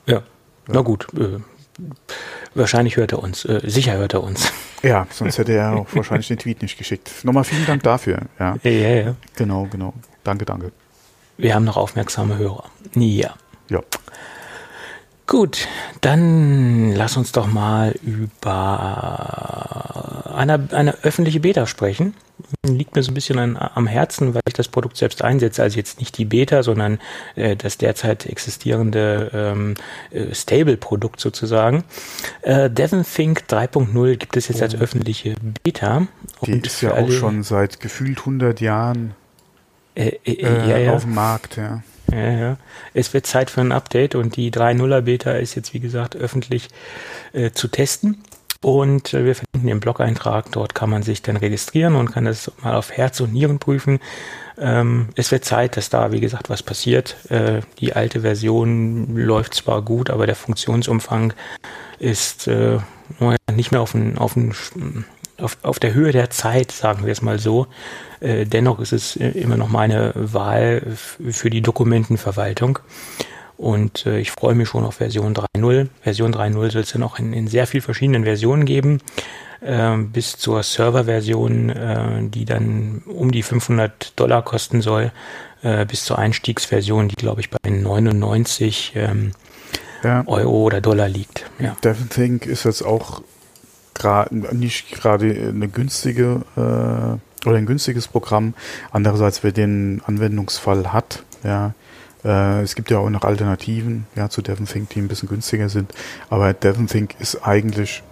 [0.05, 0.23] Ja,
[0.67, 1.07] na gut.
[1.17, 1.39] Äh,
[2.55, 4.51] Wahrscheinlich hört er uns, äh, sicher hört er uns.
[4.83, 7.09] Ja, sonst hätte er auch wahrscheinlich den Tweet nicht geschickt.
[7.23, 8.23] Nochmal vielen Dank dafür.
[8.37, 9.15] Ja, ja, ja.
[9.37, 9.93] Genau, genau.
[10.25, 10.73] Danke, danke.
[11.37, 12.65] Wir haben noch aufmerksame Hörer.
[12.95, 13.33] Ja.
[13.69, 13.81] Ja.
[15.25, 15.69] Gut,
[16.01, 19.23] dann lass uns doch mal über
[20.35, 22.13] eine, eine öffentliche Beta sprechen.
[22.67, 25.63] Liegt mir so ein bisschen an, am Herzen, weil ich das Produkt selbst einsetze.
[25.63, 26.99] Also jetzt nicht die Beta, sondern
[27.35, 29.75] äh, das derzeit existierende ähm,
[30.11, 31.85] äh, Stable-Produkt sozusagen.
[32.41, 34.65] Äh, DevonThink 3.0 gibt es jetzt oh.
[34.65, 36.07] als öffentliche Beta.
[36.45, 39.15] Die ist ja auch schon seit gefühlt 100 Jahren
[39.95, 40.93] äh, äh, äh, ja, ja.
[40.93, 41.83] auf dem Markt, ja.
[42.11, 42.57] Ja, ja.
[42.93, 46.67] Es wird Zeit für ein Update und die 3.0er Beta ist jetzt, wie gesagt, öffentlich
[47.31, 48.23] äh, zu testen.
[48.61, 50.51] Und äh, wir verlinken den Blog-Eintrag.
[50.51, 53.99] Dort kann man sich dann registrieren und kann das mal auf Herz und Nieren prüfen.
[54.57, 57.17] Ähm, es wird Zeit, dass da, wie gesagt, was passiert.
[57.29, 61.33] Äh, die alte Version läuft zwar gut, aber der Funktionsumfang
[61.99, 62.77] ist äh,
[63.51, 64.53] nicht mehr auf, ein, auf, ein,
[65.39, 67.67] auf, auf der Höhe der Zeit, sagen wir es mal so.
[68.19, 72.79] Äh, dennoch ist es äh, immer noch meine Wahl für die Dokumentenverwaltung.
[73.57, 75.87] Und äh, ich freue mich schon auf Version 3.0.
[76.01, 78.99] Version 3.0 soll es ja noch in, in, sehr vielen verschiedenen Versionen geben,
[79.61, 85.11] äh, bis zur Serverversion, äh, die dann um die 500 Dollar kosten soll,
[85.61, 89.31] äh, bis zur Einstiegsversion, die glaube ich bei 99 ähm,
[90.03, 90.23] ja.
[90.27, 91.45] Euro oder Dollar liegt.
[91.59, 91.75] Ja.
[92.09, 93.21] Think ist jetzt auch
[94.51, 98.53] nicht gerade eine günstige äh, oder ein günstiges Programm.
[98.91, 101.73] Andererseits, wer den Anwendungsfall hat, ja,
[102.23, 105.93] äh, es gibt ja auch noch Alternativen, ja, zu DevonThink, die ein bisschen günstiger sind.
[106.29, 108.03] Aber DevonThink ist eigentlich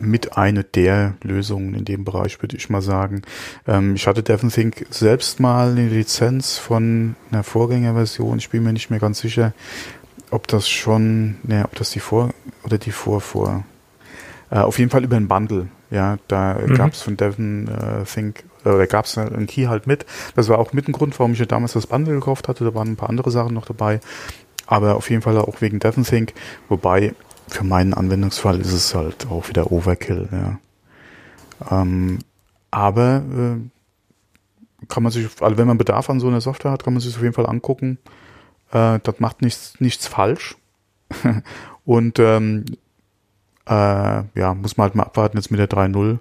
[0.00, 3.22] mit eine der Lösungen in dem Bereich, würde ich mal sagen.
[3.66, 8.38] Ähm, ich hatte DevonThink selbst mal eine Lizenz von einer Vorgängerversion.
[8.38, 9.52] Ich bin mir nicht mehr ganz sicher,
[10.30, 13.64] ob das schon, ne, ob das die Vor- oder die Vorvor.
[14.50, 15.68] Äh, auf jeden Fall über ein Bundle.
[15.90, 16.74] Ja, da mhm.
[16.74, 20.04] gab es von Devon äh, Think äh, da gab es einen Key halt mit.
[20.34, 22.64] Das war auch mit ein Grund, warum ich ja damals das Bundle gekauft hatte.
[22.64, 24.00] Da waren ein paar andere Sachen noch dabei.
[24.66, 26.34] Aber auf jeden Fall auch wegen DevonThink.
[26.68, 27.14] Wobei,
[27.48, 30.58] für meinen Anwendungsfall ist es halt auch wieder Overkill, ja.
[31.70, 32.18] Ähm,
[32.70, 36.92] aber äh, kann man sich, also wenn man Bedarf an so einer Software hat, kann
[36.92, 37.98] man sich auf jeden Fall angucken.
[38.72, 40.56] Äh, das macht nichts, nichts falsch.
[41.84, 42.64] Und ähm,
[43.66, 46.18] äh, ja, muss man halt mal abwarten jetzt mit der 3.0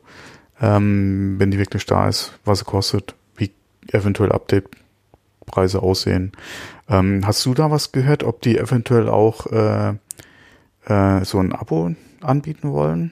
[0.61, 3.51] ähm, wenn die wirklich da ist, was sie kostet, wie
[3.91, 6.31] eventuell Update-Preise aussehen.
[6.89, 9.95] Ähm, hast du da was gehört, ob die eventuell auch äh,
[10.85, 13.11] äh, so ein Abo anbieten wollen?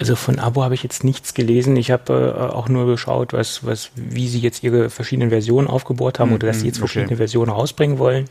[0.00, 1.76] Also von Abo habe ich jetzt nichts gelesen.
[1.76, 6.18] Ich habe äh, auch nur geschaut, was, was, wie sie jetzt ihre verschiedenen Versionen aufgebaut
[6.18, 6.88] haben mm oder dass sie jetzt okay.
[6.88, 8.24] verschiedene Versionen rausbringen wollen.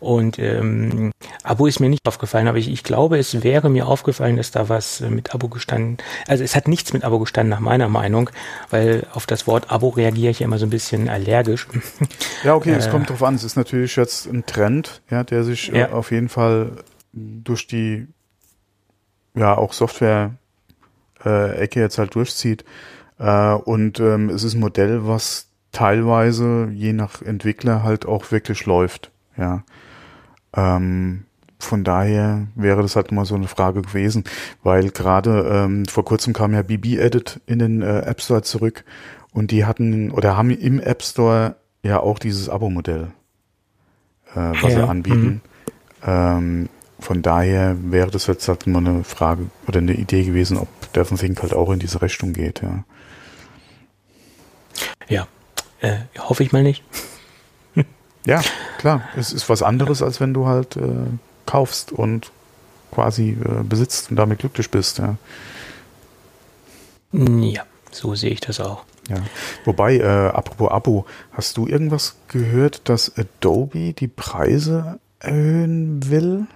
[0.00, 4.36] Und ähm, Abo ist mir nicht aufgefallen, aber ich, ich glaube, es wäre mir aufgefallen,
[4.36, 5.98] dass da was äh, mit Abo gestanden.
[6.26, 8.30] Also es hat nichts mit Abo gestanden, nach meiner Meinung,
[8.70, 11.66] weil auf das Wort Abo reagiere ich immer so ein bisschen allergisch.
[12.42, 13.34] Ja, okay, es äh, kommt drauf an.
[13.34, 15.92] Es ist natürlich jetzt ein Trend, ja, der sich äh, ja.
[15.92, 16.72] auf jeden Fall
[17.12, 18.06] durch die
[19.34, 20.36] ja auch Software
[21.24, 22.64] äh, Ecke jetzt halt durchzieht.
[23.18, 29.10] Und ähm, es ist ein Modell, was teilweise je nach Entwickler halt auch wirklich läuft.
[29.36, 29.62] Ja.
[30.54, 31.24] Ähm,
[31.58, 34.24] von daher wäre das halt mal so eine Frage gewesen,
[34.62, 38.84] weil gerade ähm, vor kurzem kam ja BB Edit in den äh, App Store zurück
[39.32, 43.08] und die hatten oder haben im App Store ja auch dieses Abo-Modell,
[44.34, 44.70] äh, was ja.
[44.70, 45.22] sie anbieten.
[45.22, 45.40] Mhm.
[46.06, 50.68] Ähm, von daher wäre das jetzt halt mal eine Frage oder eine Idee gewesen, ob
[50.92, 52.84] der Think halt auch in diese Richtung geht, ja.
[55.08, 55.26] Ja,
[55.80, 56.84] äh, hoffe ich mal nicht.
[58.24, 58.42] Ja,
[58.78, 59.02] klar.
[59.16, 61.06] Es ist was anderes, als wenn du halt äh,
[61.46, 62.30] kaufst und
[62.90, 64.98] quasi äh, besitzt und damit glücklich bist.
[64.98, 65.16] Ja.
[67.12, 68.84] ja, so sehe ich das auch.
[69.08, 69.16] Ja.
[69.64, 76.46] Wobei, äh, apropos Abo, hast du irgendwas gehört, dass Adobe die Preise erhöhen will?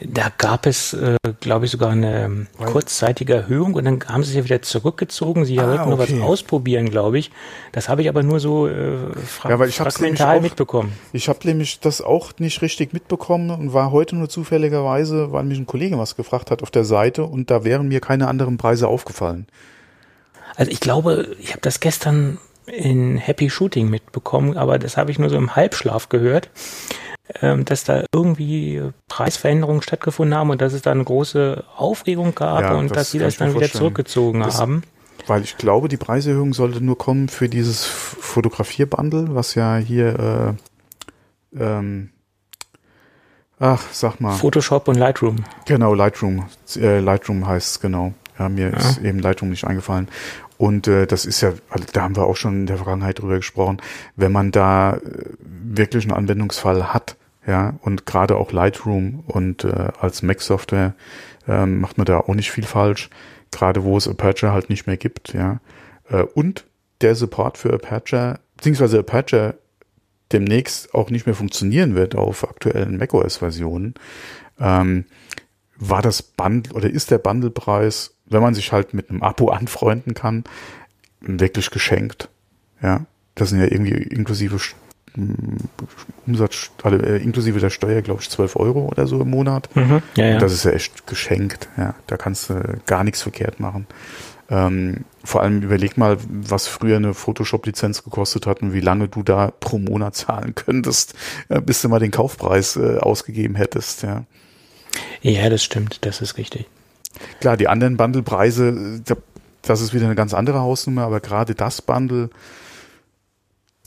[0.00, 4.30] Da gab es, äh, glaube ich, sogar eine Weil kurzzeitige Erhöhung und dann haben sie
[4.30, 5.44] sich ja wieder zurückgezogen.
[5.44, 6.14] Sie ah, wollten nur okay.
[6.20, 7.30] was ausprobieren, glaube ich.
[7.72, 8.96] Das habe ich aber nur so äh,
[9.26, 10.92] fra ja, weil ich fragmental auch, mitbekommen.
[11.12, 15.58] Ich habe nämlich das auch nicht richtig mitbekommen und war heute nur zufälligerweise, weil mich
[15.58, 18.88] ein Kollege was gefragt hat auf der Seite und da wären mir keine anderen Preise
[18.88, 19.46] aufgefallen.
[20.56, 25.18] Also ich glaube, ich habe das gestern in Happy Shooting mitbekommen, aber das habe ich
[25.18, 26.50] nur so im Halbschlaf gehört
[27.40, 32.62] ähm, dass da irgendwie Preisveränderungen stattgefunden haben und dass es da eine große Aufregung gab
[32.62, 34.82] ja, und das dass sie das dann wieder zurückgezogen das, haben.
[35.26, 40.56] Weil ich glaube, die Preiserhöhung sollte nur kommen für dieses Fotografierbundle, was ja hier
[41.54, 42.10] äh, ähm,
[43.58, 44.32] Ach, sag mal.
[44.32, 45.36] Photoshop und Lightroom.
[45.66, 46.46] Genau, Lightroom.
[46.76, 48.12] Äh, Lightroom heißt es, genau.
[48.38, 48.76] Ja, mir ja.
[48.76, 50.08] ist eben Lightroom nicht eingefallen.
[50.64, 53.36] Und äh, das ist ja, also da haben wir auch schon in der Vergangenheit drüber
[53.36, 53.82] gesprochen,
[54.16, 55.00] wenn man da äh,
[55.38, 60.94] wirklich einen Anwendungsfall hat, ja, und gerade auch Lightroom und äh, als Mac-Software
[61.46, 63.10] äh, macht man da auch nicht viel falsch,
[63.50, 65.60] gerade wo es Aperture halt nicht mehr gibt, ja.
[66.08, 66.64] Äh, und
[67.02, 69.58] der Support für Aperture, beziehungsweise Aperture
[70.32, 73.92] demnächst auch nicht mehr funktionieren wird auf aktuellen macOS-Versionen,
[74.58, 75.04] ähm,
[75.76, 80.14] war das Bundle oder ist der Bundlepreis, wenn man sich halt mit einem Abo anfreunden
[80.14, 80.44] kann,
[81.20, 82.28] wirklich geschenkt.
[82.82, 84.58] Ja, das sind ja irgendwie inklusive
[86.26, 89.74] Umsatz, also, äh, inklusive der Steuer, glaube ich, 12 Euro oder so im Monat.
[89.76, 90.38] Mhm, ja, ja.
[90.38, 91.68] das ist ja echt geschenkt.
[91.76, 93.86] Ja, da kannst du gar nichts verkehrt machen.
[94.50, 99.22] Ähm, vor allem überleg mal, was früher eine Photoshop-Lizenz gekostet hat und wie lange du
[99.22, 101.14] da pro Monat zahlen könntest,
[101.48, 104.02] äh, bis du mal den Kaufpreis äh, ausgegeben hättest.
[104.02, 104.24] Ja.
[105.22, 106.66] ja, das stimmt, das ist richtig.
[107.40, 109.00] Klar, die anderen Bundle-Preise,
[109.62, 112.30] das ist wieder eine ganz andere Hausnummer, aber gerade das Bundle,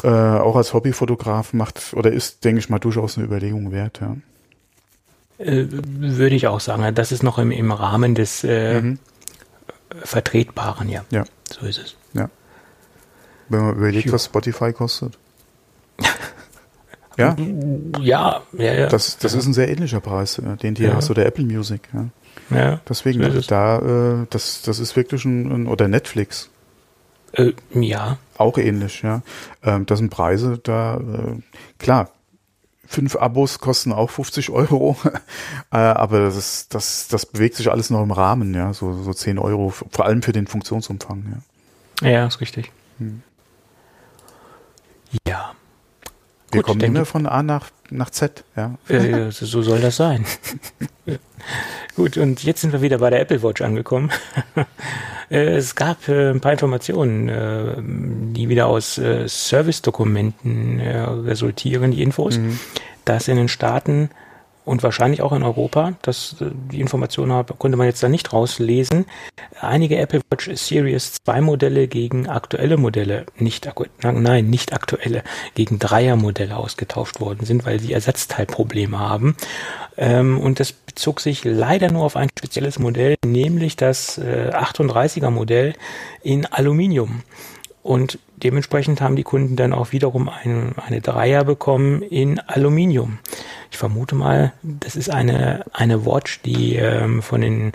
[0.04, 4.16] äh, auch als Hobbyfotograf macht oder ist, denke ich mal, durchaus eine Überlegung wert, ja.
[5.40, 9.00] Äh, würde ich auch sagen, das ist noch im, im Rahmen des äh, mhm.
[10.04, 11.06] Vertretbaren, ja.
[11.12, 11.26] Ja.
[11.52, 11.96] So ist es.
[12.14, 12.30] Ja.
[13.50, 15.18] Wenn man überlegt, was Spotify kostet.
[17.18, 17.36] ja?
[18.00, 18.88] Ja, ja, ja.
[18.88, 20.96] Das, das ist ein sehr ähnlicher Preis, äh, den du ja.
[20.96, 22.06] hast, oder Apple Music, ja.
[22.50, 22.80] Ja.
[22.88, 23.80] Deswegen, so da,
[24.22, 26.50] äh, das, das ist wirklich ein, oder Netflix.
[27.34, 28.18] Äh, ja.
[28.38, 29.22] Auch ähnlich, ja.
[29.64, 31.42] Ähm, das sind Preise, da, äh,
[31.78, 32.12] klar,
[32.86, 34.96] fünf Abos kosten auch 50 Euro,
[35.72, 39.14] äh, aber das, ist, das, das bewegt sich alles noch im Rahmen, ja, so, so
[39.14, 42.10] 10 Euro, vor allem für den Funktionsumfang, ja.
[42.10, 42.72] Ja, ist richtig.
[43.00, 43.24] Hm.
[45.28, 45.54] Ja.
[46.52, 48.76] Wir Gut, kommen immer von A nach, nach Z, ja.
[48.88, 50.26] Äh, so soll das sein.
[51.96, 54.12] Gut, und jetzt sind wir wieder bei der Apple Watch angekommen.
[55.30, 57.76] Äh, es gab äh, ein paar Informationen, äh,
[58.34, 62.58] die wieder aus Service-Dokumenten resultieren, die Infos, mhm.
[63.04, 64.10] dass in den Staaten
[64.68, 69.06] und wahrscheinlich auch in Europa, das, die Informationen konnte man jetzt da nicht rauslesen,
[69.62, 73.70] einige Apple Watch Series 2 Modelle gegen aktuelle Modelle, nicht,
[74.04, 75.24] nein, nicht aktuelle,
[75.56, 79.38] gegen Dreier-Modelle ausgetauscht worden sind, weil sie Ersatzteilprobleme haben.
[79.96, 85.76] Ähm, und das bezog sich leider nur auf ein spezielles Modell, nämlich das 38er Modell
[86.24, 87.24] in Aluminium.
[87.88, 93.20] Und dementsprechend haben die Kunden dann auch wiederum eine, eine Dreier bekommen in Aluminium.
[93.72, 97.72] Ich vermute mal, das ist eine, eine Watch, die ähm, von den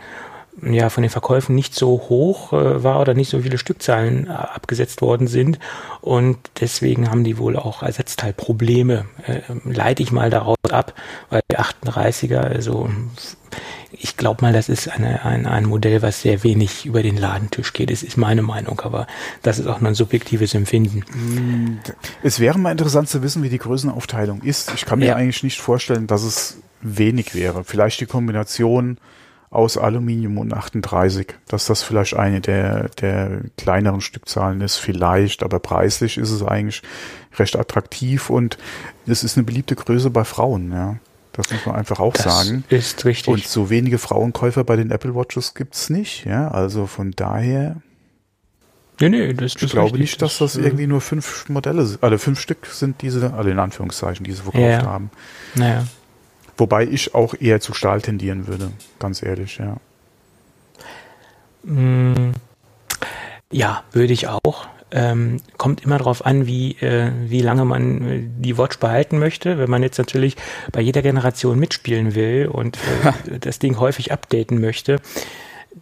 [0.63, 4.31] ja, von den Verkäufen nicht so hoch äh, war oder nicht so viele Stückzahlen äh,
[4.31, 5.59] abgesetzt worden sind.
[6.01, 9.07] Und deswegen haben die wohl auch Ersatzteilprobleme.
[9.27, 10.95] Äh, leite ich mal daraus ab,
[11.31, 12.89] weil die 38er, also
[13.91, 17.73] ich glaube mal, das ist eine, ein, ein Modell, was sehr wenig über den Ladentisch
[17.73, 17.91] geht.
[17.91, 19.07] Das ist meine Meinung, aber
[19.43, 21.05] das ist auch nur ein subjektives Empfinden.
[21.13, 21.79] Hm,
[22.23, 24.73] es wäre mal interessant zu wissen, wie die Größenaufteilung ist.
[24.75, 25.17] Ich kann mir ja.
[25.17, 27.65] eigentlich nicht vorstellen, dass es wenig wäre.
[27.65, 28.99] Vielleicht die Kombination
[29.53, 35.61] aus Aluminium und 38, dass das vielleicht eine der, der kleineren Stückzahlen ist, vielleicht, aber
[35.61, 36.83] preislich ist es eigentlich
[37.39, 38.57] recht attraktiv und
[39.07, 40.97] es ist eine beliebte Größe bei Frauen, ja.
[41.35, 42.65] Das muss man einfach auch das sagen.
[42.69, 43.33] Ist richtig.
[43.33, 46.49] Und so wenige Frauenkäufer bei den Apple Watches gibt's nicht, ja.
[46.49, 47.77] Also von daher.
[49.01, 50.01] Nee, nee, das, ich glaube richtig.
[50.01, 53.51] nicht, dass das, das irgendwie nur fünf Modelle sind, also fünf Stück sind diese, alle
[53.51, 54.83] in Anführungszeichen, diese verkauft ja.
[54.83, 55.11] haben.
[55.55, 55.85] Naja.
[56.63, 58.71] Wobei ich auch eher zu Stahl tendieren würde,
[59.01, 59.79] ganz ehrlich, ja.
[61.65, 62.31] Mm,
[63.51, 64.69] ja, würde ich auch.
[64.93, 69.59] Ähm, kommt immer darauf an, wie, äh, wie lange man äh, die Watch behalten möchte.
[69.59, 70.37] Wenn man jetzt natürlich
[70.71, 72.77] bei jeder Generation mitspielen will und
[73.27, 75.01] äh, das Ding häufig updaten möchte,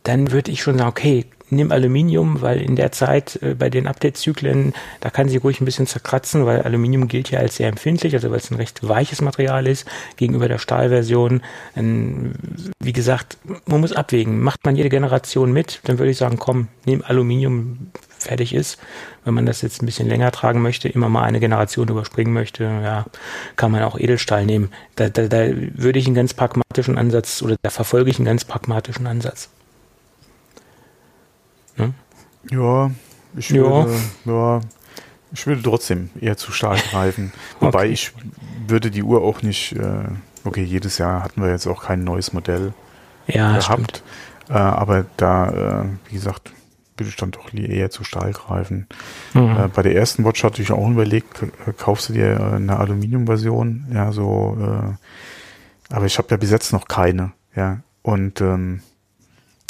[0.02, 3.86] dann würde ich schon sagen, okay, nimm Aluminium, weil in der Zeit äh, bei den
[3.86, 8.14] Update-Zyklen, da kann sie ruhig ein bisschen zerkratzen, weil Aluminium gilt ja als sehr empfindlich,
[8.14, 9.86] also weil es ein recht weiches Material ist
[10.16, 11.42] gegenüber der Stahlversion.
[11.76, 12.32] Ähm,
[12.80, 14.40] wie gesagt, man muss abwägen.
[14.40, 18.78] Macht man jede Generation mit, dann würde ich sagen, komm, nimm Aluminium, fertig ist.
[19.24, 22.64] Wenn man das jetzt ein bisschen länger tragen möchte, immer mal eine Generation überspringen möchte,
[22.64, 23.06] ja,
[23.56, 24.70] kann man auch Edelstahl nehmen.
[24.96, 28.44] Da, da, da würde ich einen ganz pragmatischen Ansatz oder da verfolge ich einen ganz
[28.44, 29.50] pragmatischen Ansatz.
[32.50, 32.90] Ja,
[33.36, 34.60] ich würde, ja.
[35.32, 37.32] ich würde trotzdem eher zu stark greifen.
[37.60, 37.92] Wobei okay.
[37.92, 38.12] ich
[38.66, 40.04] würde die Uhr auch nicht, äh,
[40.44, 42.72] okay, jedes Jahr hatten wir jetzt auch kein neues Modell
[43.26, 44.02] ja, gehabt.
[44.48, 46.52] Äh, aber da, äh, wie gesagt,
[46.96, 48.86] würde ich dann doch eher zu Stahl greifen.
[49.32, 49.56] Mhm.
[49.56, 51.42] Äh, bei der ersten Watch hatte ich auch überlegt,
[51.78, 56.88] kaufst du dir eine Aluminium-Version, ja, so äh, Aber ich habe ja bis jetzt noch
[56.88, 57.80] keine, ja.
[58.02, 58.80] Und ähm,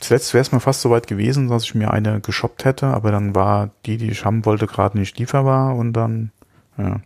[0.00, 3.10] zuletzt wäre es mir fast so weit gewesen, dass ich mir eine geshoppt hätte, aber
[3.10, 6.32] dann war die, die ich haben wollte, gerade nicht lieferbar und dann,
[6.76, 7.00] ja.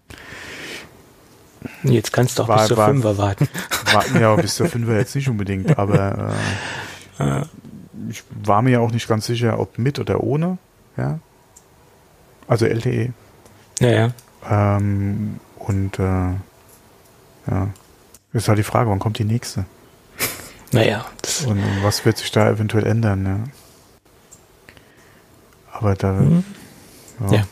[1.83, 3.49] Jetzt kannst du auch war, bis zur war, Fünfer warten.
[3.93, 6.35] War, ja, bis zur Fünfer jetzt nicht unbedingt, aber
[7.19, 7.43] äh,
[8.09, 10.59] ich war mir ja auch nicht ganz sicher, ob mit oder ohne,
[10.97, 11.19] ja.
[12.47, 13.13] Also LTE.
[13.81, 14.11] Ja, ja.
[14.49, 16.03] Ähm, und äh,
[17.51, 17.69] ja.
[18.33, 19.65] Ist halt die Frage, wann kommt die nächste?
[20.75, 21.07] Naja.
[21.47, 23.39] Und was wird sich da eventuell ändern, ja.
[25.73, 26.13] Aber da.
[26.13, 26.45] Mhm.
[27.21, 27.37] Ja.
[27.37, 27.47] ja.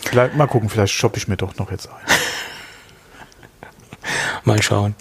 [0.00, 1.94] Vielleicht, mal gucken, vielleicht shoppe ich mir doch noch jetzt ein.
[4.44, 4.94] Mal schauen.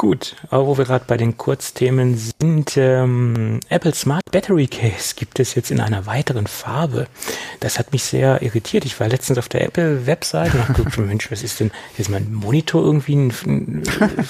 [0.00, 5.38] Gut, aber wo wir gerade bei den Kurzthemen sind, ähm, Apple Smart Battery Case gibt
[5.38, 7.06] es jetzt in einer weiteren Farbe.
[7.60, 8.86] Das hat mich sehr irritiert.
[8.86, 12.32] Ich war letztens auf der Apple-Website und habe geguckt, Mensch, was ist denn, ist mein
[12.32, 13.82] Monitor irgendwie, ein,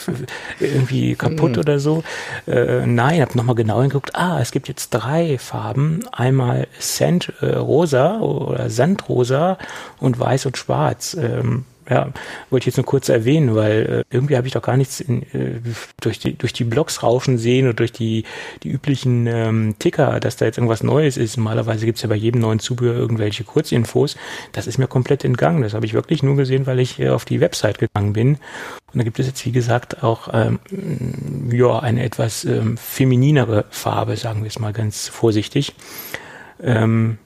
[0.58, 2.02] irgendwie kaputt oder so?
[2.48, 4.16] Äh, nein, habe nochmal genau hingeguckt.
[4.16, 6.00] Ah, es gibt jetzt drei Farben.
[6.10, 9.56] Einmal Sand äh, Rosa oder Sandrosa
[10.00, 11.14] und Weiß und Schwarz.
[11.14, 12.12] Ähm, ja,
[12.50, 15.22] wollte ich jetzt nur kurz erwähnen, weil äh, irgendwie habe ich doch gar nichts in,
[15.34, 15.60] äh,
[16.00, 18.24] durch, die, durch die Blogs rauschen sehen oder durch die,
[18.62, 21.36] die üblichen ähm, Ticker, dass da jetzt irgendwas Neues ist.
[21.36, 24.16] Normalerweise gibt's ja bei jedem neuen Zubehör irgendwelche Kurzinfos.
[24.52, 25.62] Das ist mir komplett entgangen.
[25.62, 28.38] Das habe ich wirklich nur gesehen, weil ich äh, auf die Website gegangen bin.
[28.92, 30.60] Und da gibt es jetzt, wie gesagt, auch ähm,
[31.52, 35.74] ja, eine etwas ähm, femininere Farbe, sagen wir es mal ganz vorsichtig.
[36.62, 37.18] Ähm,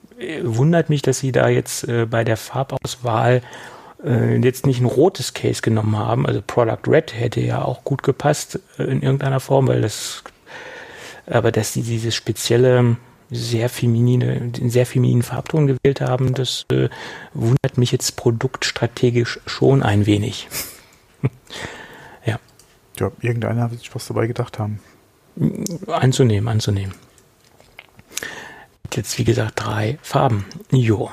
[0.43, 3.43] wundert mich, dass sie da jetzt äh, bei der Farbauswahl
[4.05, 6.27] äh, jetzt nicht ein rotes Case genommen haben.
[6.27, 10.23] Also Product Red hätte ja auch gut gepasst äh, in irgendeiner Form, weil das,
[11.27, 12.97] aber dass sie dieses spezielle,
[13.31, 16.89] sehr feminine, den sehr femininen Farbton gewählt haben, das äh,
[17.33, 20.49] wundert mich jetzt produktstrategisch schon ein wenig.
[22.27, 22.39] ja.
[22.99, 24.81] Ja, irgendeiner wird sich was dabei gedacht haben.
[25.87, 26.95] Anzunehmen, anzunehmen.
[28.93, 30.45] Jetzt, wie gesagt, drei Farben.
[30.71, 31.11] Jo.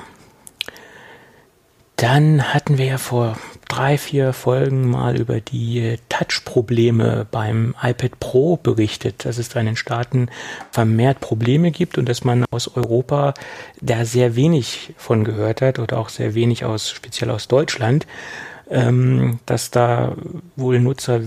[2.02, 3.38] Dann hatten wir ja vor
[3.68, 9.66] drei, vier Folgen mal über die Touch-Probleme beim iPad Pro berichtet, dass es da in
[9.66, 10.28] den Staaten
[10.72, 13.34] vermehrt Probleme gibt und dass man aus Europa
[13.80, 18.08] da sehr wenig von gehört hat oder auch sehr wenig aus, speziell aus Deutschland,
[18.68, 20.16] ähm, dass da
[20.56, 21.20] wohl Nutzer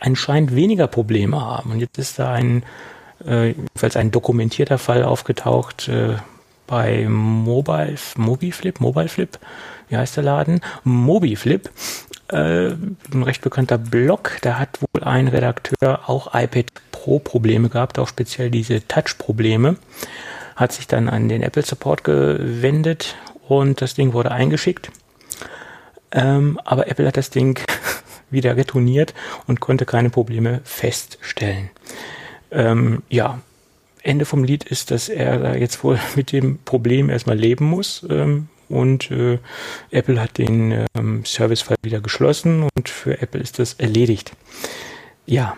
[0.00, 1.70] anscheinend weniger Probleme haben.
[1.70, 2.62] Und jetzt ist da ein,
[3.26, 6.14] äh, falls ein dokumentierter Fall aufgetaucht äh,
[6.66, 9.38] bei Mobile, Mobiflip, Mobileflip,
[9.88, 10.60] wie heißt der Laden?
[10.84, 11.70] Mobiflip,
[12.28, 14.38] äh, ein recht bekannter Blog.
[14.42, 19.76] Da hat wohl ein Redakteur auch iPad Pro Probleme gehabt, auch speziell diese Touch-Probleme.
[20.56, 23.16] Hat sich dann an den Apple Support gewendet
[23.48, 24.90] und das Ding wurde eingeschickt.
[26.12, 27.60] Ähm, aber Apple hat das Ding
[28.30, 29.14] wieder retourniert
[29.46, 31.70] und konnte keine Probleme feststellen.
[32.50, 33.40] Ähm, ja,
[34.02, 38.06] Ende vom Lied ist, dass er jetzt wohl mit dem Problem erstmal leben muss.
[38.08, 39.38] Ähm, und äh,
[39.90, 44.32] Apple hat den ähm, Servicefall wieder geschlossen und für Apple ist das erledigt.
[45.26, 45.56] Ja,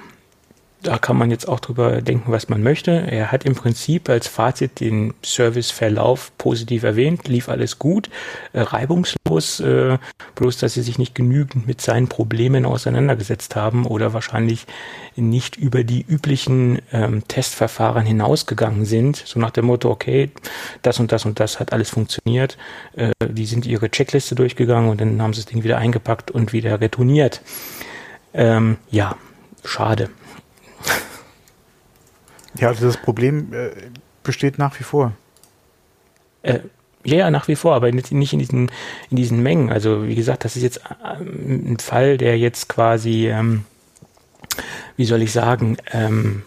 [0.82, 2.90] da kann man jetzt auch drüber denken, was man möchte.
[2.90, 8.10] Er hat im Prinzip als Fazit den Serviceverlauf positiv erwähnt, lief alles gut,
[8.52, 9.98] äh, reibungslos, äh,
[10.34, 14.66] bloß dass sie sich nicht genügend mit seinen Problemen auseinandergesetzt haben oder wahrscheinlich
[15.16, 20.30] nicht über die üblichen ähm, Testverfahren hinausgegangen sind, so nach dem Motto, okay,
[20.82, 22.58] das und das und das hat alles funktioniert,
[22.94, 26.52] äh, die sind ihre Checkliste durchgegangen und dann haben sie das Ding wieder eingepackt und
[26.52, 27.40] wieder retourniert.
[28.34, 29.16] Ähm, ja,
[29.64, 30.10] schade.
[32.58, 33.70] Ja, also das Problem äh,
[34.22, 35.12] besteht nach wie vor.
[36.42, 36.60] Äh,
[37.04, 38.70] ja, nach wie vor, aber nicht in diesen,
[39.10, 39.70] in diesen Mengen.
[39.70, 43.64] Also wie gesagt, das ist jetzt ähm, ein Fall, der jetzt quasi, ähm,
[44.96, 46.42] wie soll ich sagen, ähm,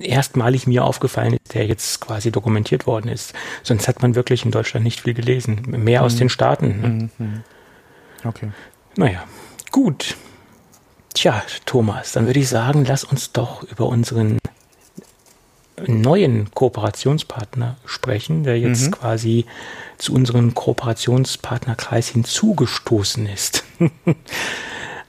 [0.00, 3.34] erstmalig mir aufgefallen ist, der jetzt quasi dokumentiert worden ist.
[3.62, 5.62] Sonst hat man wirklich in Deutschland nicht viel gelesen.
[5.66, 6.06] Mehr mhm.
[6.06, 6.80] aus den Staaten.
[6.80, 6.88] Ne?
[6.88, 7.10] Mhm.
[7.18, 7.42] mhm.
[8.24, 8.50] Okay.
[8.96, 9.24] Naja,
[9.70, 10.16] gut.
[11.14, 14.38] Tja, Thomas, dann würde ich sagen, lass uns doch über unseren
[15.86, 18.90] neuen Kooperationspartner sprechen, der jetzt mhm.
[18.92, 19.46] quasi
[19.98, 23.64] zu unserem Kooperationspartnerkreis hinzugestoßen ist.
[23.78, 23.86] da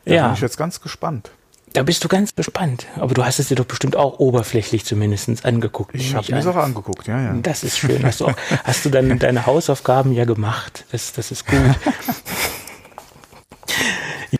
[0.05, 0.27] ja.
[0.27, 1.31] bin ich jetzt ganz gespannt.
[1.73, 2.85] Da bist du ganz gespannt.
[2.97, 5.95] Aber du hast es dir doch bestimmt auch oberflächlich zumindest angeguckt.
[5.95, 7.33] Ich habe mir das auch angeguckt, ja, ja.
[7.41, 8.03] Das ist schön.
[8.03, 8.33] Hast du, auch,
[8.65, 10.85] hast du dann deine Hausaufgaben ja gemacht.
[10.91, 11.59] Das, das ist gut.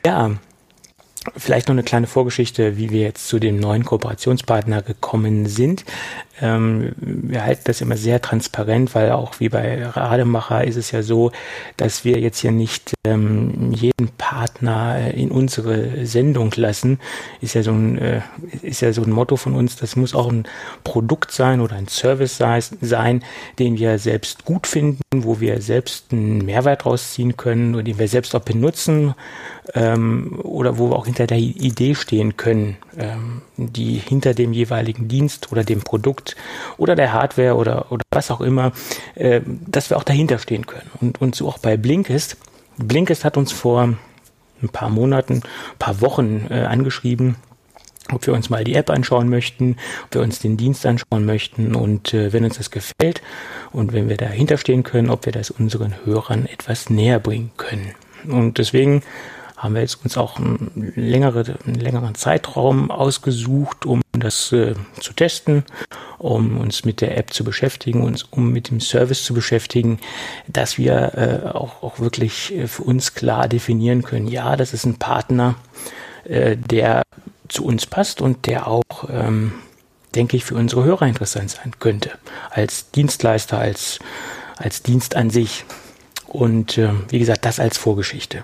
[0.05, 0.31] ja,
[1.37, 5.85] Vielleicht noch eine kleine Vorgeschichte, wie wir jetzt zu dem neuen Kooperationspartner gekommen sind.
[6.41, 11.03] Ähm, wir halten das immer sehr transparent, weil auch wie bei Rademacher ist es ja
[11.03, 11.31] so,
[11.77, 16.99] dass wir jetzt hier nicht ähm, jeden Partner in unsere Sendung lassen.
[17.41, 18.21] Ist ja so ein, äh,
[18.61, 19.75] ist ja so ein Motto von uns.
[19.75, 20.47] Das muss auch ein
[20.83, 23.23] Produkt sein oder ein Service sein,
[23.59, 28.07] den wir selbst gut finden, wo wir selbst einen Mehrwert rausziehen können und den wir
[28.07, 29.13] selbst auch benutzen
[29.73, 35.07] ähm, oder wo wir auch hinter der Idee stehen können, ähm, die hinter dem jeweiligen
[35.07, 36.30] Dienst oder dem Produkt
[36.77, 38.71] oder der Hardware oder, oder was auch immer,
[39.15, 40.89] äh, dass wir auch dahinter stehen können.
[40.99, 42.37] Und, und so auch bei Blinkist.
[42.77, 43.93] Blinkist hat uns vor
[44.61, 47.35] ein paar Monaten, ein paar Wochen äh, angeschrieben,
[48.11, 51.75] ob wir uns mal die App anschauen möchten, ob wir uns den Dienst anschauen möchten
[51.75, 53.21] und äh, wenn uns das gefällt
[53.71, 57.93] und wenn wir dahinter stehen können, ob wir das unseren Hörern etwas näher bringen können.
[58.27, 59.03] Und deswegen
[59.61, 65.13] haben wir jetzt uns auch einen, längere, einen längeren Zeitraum ausgesucht, um das äh, zu
[65.13, 65.63] testen,
[66.17, 69.99] um uns mit der App zu beschäftigen, uns um mit dem Service zu beschäftigen,
[70.47, 74.85] dass wir äh, auch, auch wirklich äh, für uns klar definieren können, ja, das ist
[74.85, 75.53] ein Partner,
[76.23, 77.03] äh, der
[77.47, 78.81] zu uns passt und der auch,
[79.11, 79.53] ähm,
[80.15, 82.09] denke ich, für unsere Hörer interessant sein könnte,
[82.49, 83.99] als Dienstleister, als,
[84.57, 85.65] als Dienst an sich.
[86.25, 88.43] Und äh, wie gesagt, das als Vorgeschichte.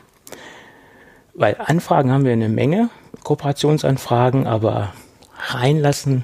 [1.37, 2.89] Weil Anfragen haben wir eine Menge,
[3.23, 4.93] Kooperationsanfragen, aber
[5.49, 6.23] reinlassen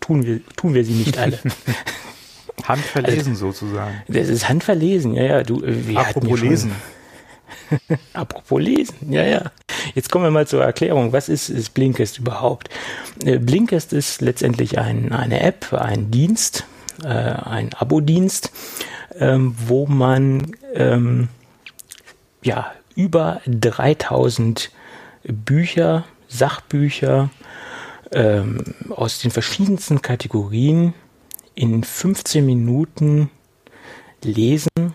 [0.00, 1.38] tun wir, tun wir sie nicht alle.
[2.64, 4.02] Handverlesen also, sozusagen.
[4.08, 5.42] Das ist handverlesen, ja, ja.
[5.44, 6.72] Du, äh, wir Apropos lesen.
[8.12, 9.52] Apropos lesen, ja, ja.
[9.94, 11.12] Jetzt kommen wir mal zur Erklärung.
[11.12, 12.68] Was ist, ist Blinkist überhaupt?
[13.24, 16.64] Äh, Blinkist ist letztendlich ein, eine App, ein Dienst,
[17.04, 18.50] äh, ein Abo-Dienst,
[19.20, 21.28] ähm, wo man ähm,
[22.42, 24.72] ja über 3000
[25.22, 27.30] Bücher, Sachbücher
[28.10, 30.94] ähm, aus den verschiedensten Kategorien
[31.54, 33.30] in 15 Minuten
[34.24, 34.94] lesen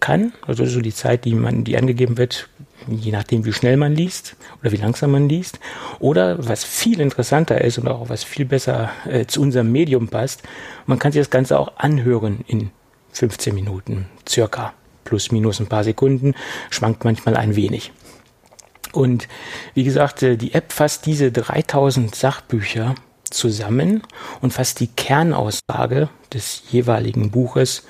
[0.00, 0.32] kann.
[0.46, 2.48] Also so die Zeit, die man, die angegeben wird,
[2.88, 5.60] je nachdem, wie schnell man liest oder wie langsam man liest.
[5.98, 10.42] Oder was viel interessanter ist und auch was viel besser äh, zu unserem Medium passt,
[10.86, 12.70] man kann sich das Ganze auch anhören in
[13.12, 14.72] 15 Minuten circa
[15.06, 16.34] plus minus ein paar Sekunden,
[16.68, 17.92] schwankt manchmal ein wenig.
[18.92, 19.28] Und
[19.74, 22.94] wie gesagt, äh, die App fasst diese 3000 Sachbücher
[23.30, 24.02] zusammen
[24.40, 27.84] und fasst die Kernaussage des jeweiligen Buches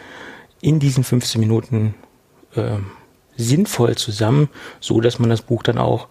[0.60, 1.94] in diesen 15 Minuten
[2.54, 2.78] äh,
[3.36, 4.48] sinnvoll zusammen,
[4.80, 6.08] so dass man das Buch dann auch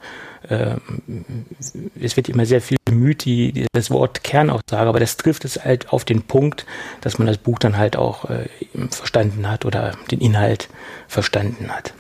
[2.00, 5.90] es wird immer sehr viel bemüht, die, das Wort Kernaussage, aber das trifft es halt
[5.90, 6.66] auf den Punkt,
[7.02, 8.48] dass man das Buch dann halt auch äh,
[8.90, 10.70] verstanden hat oder den Inhalt
[11.08, 11.94] verstanden hat.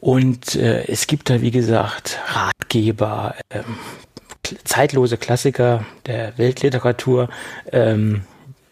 [0.00, 3.76] Und äh, es gibt da, wie gesagt, Ratgeber, ähm,
[4.64, 7.28] zeitlose Klassiker der Weltliteratur,
[7.70, 8.22] ähm,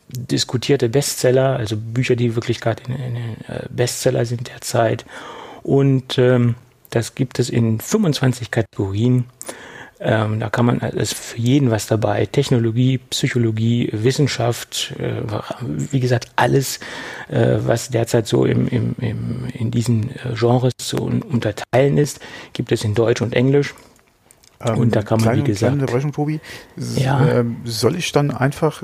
[0.09, 5.05] diskutierte Bestseller, also Bücher, die wirklich gerade in, in, in äh, Bestseller sind derzeit.
[5.63, 6.55] Und ähm,
[6.99, 9.27] das gibt es in 25 Kategorien.
[10.01, 12.27] Ähm, da kann man, es ist für jeden was dabei.
[12.27, 15.23] Technologie, Psychologie, Wissenschaft, äh,
[15.61, 16.81] wie gesagt, alles,
[17.29, 22.21] äh, was derzeit so im, im, im, in diesen äh, Genres zu unterteilen ist,
[22.53, 23.75] gibt es in Deutsch und Englisch.
[24.61, 25.87] Ähm, und da kann man, kleine, wie gesagt.
[25.87, 26.41] Kleine Tobi.
[26.97, 27.27] Ja.
[27.27, 28.83] Ähm, soll ich dann einfach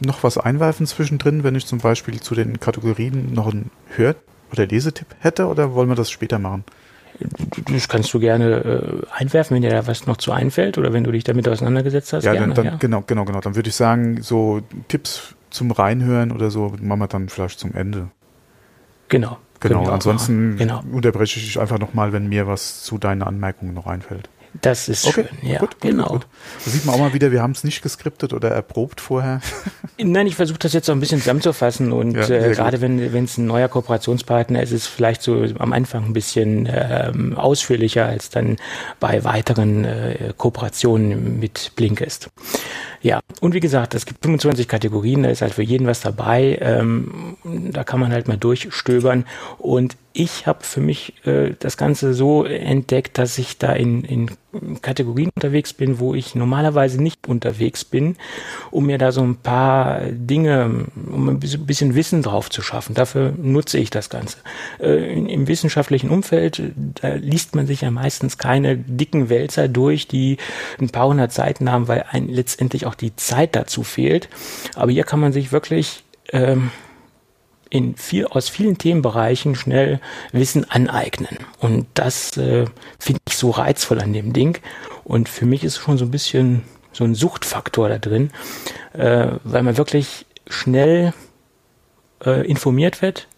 [0.00, 4.16] noch was einwerfen zwischendrin, wenn ich zum Beispiel zu den Kategorien noch einen Hör-
[4.52, 6.64] oder Lesetipp hätte, oder wollen wir das später machen?
[7.72, 11.04] Das kannst du gerne äh, einwerfen, wenn dir da was noch zu einfällt oder wenn
[11.04, 12.24] du dich damit auseinandergesetzt hast.
[12.24, 12.76] Ja, gerne, dann, ja.
[12.76, 13.40] genau, genau, genau.
[13.40, 17.74] Dann würde ich sagen, so Tipps zum Reinhören oder so machen wir dann vielleicht zum
[17.74, 18.08] Ende.
[19.08, 19.38] Genau.
[19.60, 20.82] Genau, ansonsten genau.
[20.92, 24.28] unterbreche ich dich einfach nochmal, wenn mir was zu deinen Anmerkungen noch einfällt.
[24.62, 25.26] Das ist okay.
[25.40, 26.08] schön, ja, gut, genau.
[26.08, 26.26] Gut.
[26.64, 29.40] Da sieht man auch mal wieder, wir haben es nicht geskriptet oder erprobt vorher.
[29.98, 33.38] Nein, ich versuche das jetzt so ein bisschen zusammenzufassen und ja, äh, gerade wenn es
[33.38, 38.30] ein neuer Kooperationspartner ist, ist es vielleicht so am Anfang ein bisschen ähm, ausführlicher als
[38.30, 38.56] dann
[39.00, 42.28] bei weiteren äh, Kooperationen mit Blinkist.
[43.02, 46.58] Ja, und wie gesagt, es gibt 25 Kategorien, da ist halt für jeden was dabei.
[46.60, 49.26] Ähm, da kann man halt mal durchstöbern
[49.58, 54.30] und ich habe für mich äh, das Ganze so entdeckt, dass ich da in, in
[54.82, 58.16] Kategorien unterwegs bin, wo ich normalerweise nicht unterwegs bin,
[58.70, 62.94] um mir da so ein paar Dinge, um ein bisschen Wissen drauf zu schaffen.
[62.94, 64.38] Dafür nutze ich das Ganze.
[64.80, 66.62] Äh, Im wissenschaftlichen Umfeld,
[67.00, 70.38] da liest man sich ja meistens keine dicken Wälzer durch, die
[70.80, 74.28] ein paar hundert Seiten haben, weil ein letztendlich auch die Zeit dazu fehlt.
[74.74, 76.70] Aber hier kann man sich wirklich ähm,
[77.70, 80.00] in viel, aus vielen Themenbereichen schnell
[80.32, 81.38] Wissen aneignen.
[81.58, 82.66] Und das äh,
[82.98, 84.58] finde ich so reizvoll an dem Ding.
[85.04, 86.62] Und für mich ist schon so ein bisschen
[86.92, 88.30] so ein Suchtfaktor da drin,
[88.94, 91.12] äh, weil man wirklich schnell
[92.24, 93.28] äh, informiert wird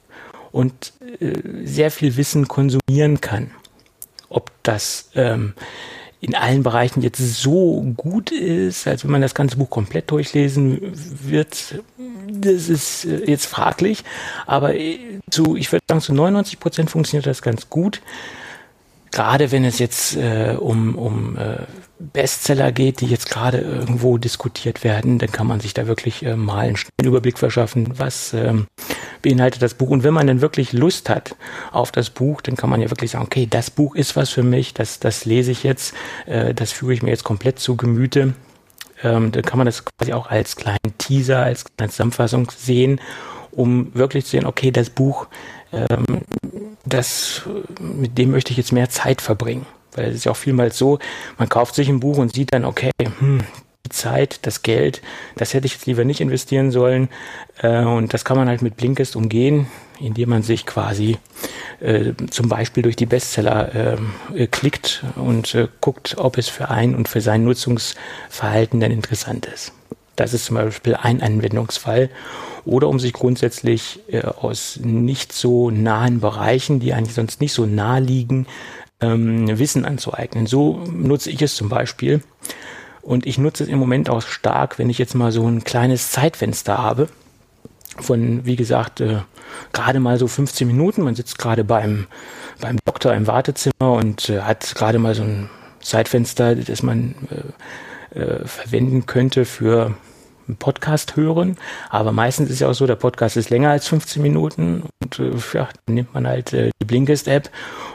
[0.53, 1.33] und äh,
[1.65, 3.51] sehr viel Wissen konsumieren kann.
[4.29, 5.55] Ob das ähm,
[6.21, 10.81] in allen Bereichen jetzt so gut ist, als wenn man das ganze Buch komplett durchlesen
[10.93, 11.83] wird,
[12.29, 14.03] das ist äh, jetzt fraglich.
[14.47, 14.99] Aber äh,
[15.31, 18.01] zu, ich würde sagen, zu 99 Prozent funktioniert das ganz gut.
[19.11, 21.63] Gerade wenn es jetzt äh, um, um äh,
[21.99, 26.37] Bestseller geht, die jetzt gerade irgendwo diskutiert werden, dann kann man sich da wirklich äh,
[26.37, 28.67] mal einen Überblick verschaffen, was ähm,
[29.23, 29.91] beinhaltet das Buch.
[29.91, 31.35] Und wenn man dann wirklich Lust hat
[31.73, 34.43] auf das Buch, dann kann man ja wirklich sagen, okay, das Buch ist was für
[34.43, 35.95] mich, das, das lese ich jetzt,
[36.27, 38.35] äh, das führe ich mir jetzt komplett zu Gemüte.
[39.03, 43.01] Ähm, dann kann man das quasi auch als kleinen Teaser, als kleine Zusammenfassung sehen,
[43.51, 45.27] um wirklich zu sehen, okay, das Buch,
[45.73, 46.23] ähm,
[46.85, 47.43] das,
[47.81, 49.67] mit dem möchte ich jetzt mehr Zeit verbringen.
[49.95, 50.99] Weil es ist ja auch vielmals so,
[51.39, 53.43] man kauft sich ein Buch und sieht dann, okay, hm,
[53.87, 55.03] die Zeit, das Geld,
[55.37, 57.09] das hätte ich jetzt lieber nicht investieren sollen.
[57.61, 59.67] Äh, und das kann man halt mit Blinkist umgehen,
[59.99, 61.19] indem man sich quasi
[61.81, 63.99] äh, zum Beispiel durch die Bestseller
[64.35, 69.47] äh, klickt und äh, guckt, ob es für einen und für sein Nutzungsverhalten dann interessant
[69.47, 69.73] ist.
[70.19, 72.11] Das ist zum Beispiel ein Anwendungsfall.
[72.65, 77.67] Oder um sich grundsätzlich äh, aus nicht so nahen Bereichen, die eigentlich sonst nicht so
[77.67, 78.47] nah liegen,
[79.01, 80.47] ähm, Wissen anzueignen.
[80.47, 82.21] So nutze ich es zum Beispiel.
[83.01, 86.11] Und ich nutze es im Moment auch stark, wenn ich jetzt mal so ein kleines
[86.11, 87.09] Zeitfenster habe.
[87.97, 89.21] Von, wie gesagt, äh,
[89.73, 91.03] gerade mal so 15 Minuten.
[91.03, 92.09] Man sitzt gerade beim,
[92.61, 95.49] beim Doktor im Wartezimmer und äh, hat gerade mal so ein
[95.81, 99.95] Zeitfenster, das man äh, äh, verwenden könnte für
[100.49, 101.57] einen Podcast hören.
[101.91, 105.33] Aber meistens ist ja auch so, der Podcast ist länger als 15 Minuten und äh,
[105.55, 107.51] ja, dann nimmt man halt äh, die Blinkist-App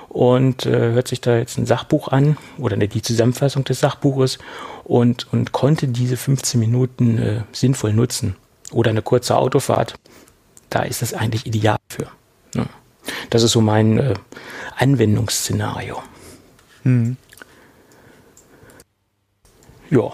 [0.10, 4.38] und äh, hört sich da jetzt ein Sachbuch an oder die Zusammenfassung des Sachbuches
[4.84, 8.36] und, und konnte diese 15 Minuten äh, sinnvoll nutzen.
[8.72, 9.95] Oder eine kurze Autofahrt.
[10.70, 12.08] Da ist das eigentlich ideal für.
[12.56, 12.66] Ne?
[13.30, 14.14] Das ist so mein äh,
[14.78, 16.01] Anwendungsszenario.
[16.84, 17.18] Hm.
[19.89, 20.12] Ja.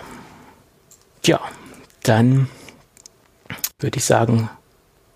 [1.22, 1.42] Tja,
[2.10, 2.48] dann
[3.80, 4.50] würde ich sagen,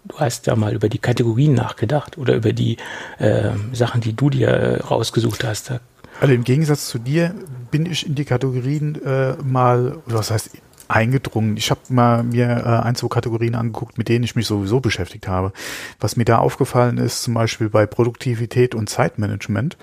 [0.06, 2.78] du hast ja mal über die Kategorien nachgedacht oder über die
[3.18, 5.74] äh, Sachen, die du dir äh, rausgesucht hast.
[6.22, 7.34] Also im Gegensatz zu dir
[7.72, 10.52] bin ich in die Kategorien äh, mal, was heißt
[10.88, 11.58] eingedrungen.
[11.58, 15.28] Ich habe mal mir äh, ein, zwei Kategorien angeguckt, mit denen ich mich sowieso beschäftigt
[15.28, 15.52] habe.
[16.00, 19.78] Was mir da aufgefallen ist, zum Beispiel bei Produktivität und Zeitmanagement,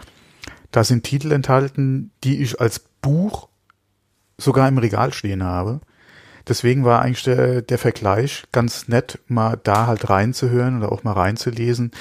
[0.71, 3.49] da sind Titel enthalten, die ich als Buch
[4.39, 5.81] sogar im Regal stehen habe.
[6.49, 11.13] Deswegen war eigentlich der, der Vergleich ganz nett, mal da halt reinzuhören oder auch mal
[11.13, 11.93] reinzulesen,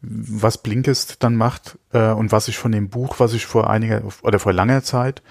[0.00, 4.02] was Blinkist dann macht äh, und was ich von dem Buch, was ich vor einiger
[4.22, 5.22] oder vor langer Zeit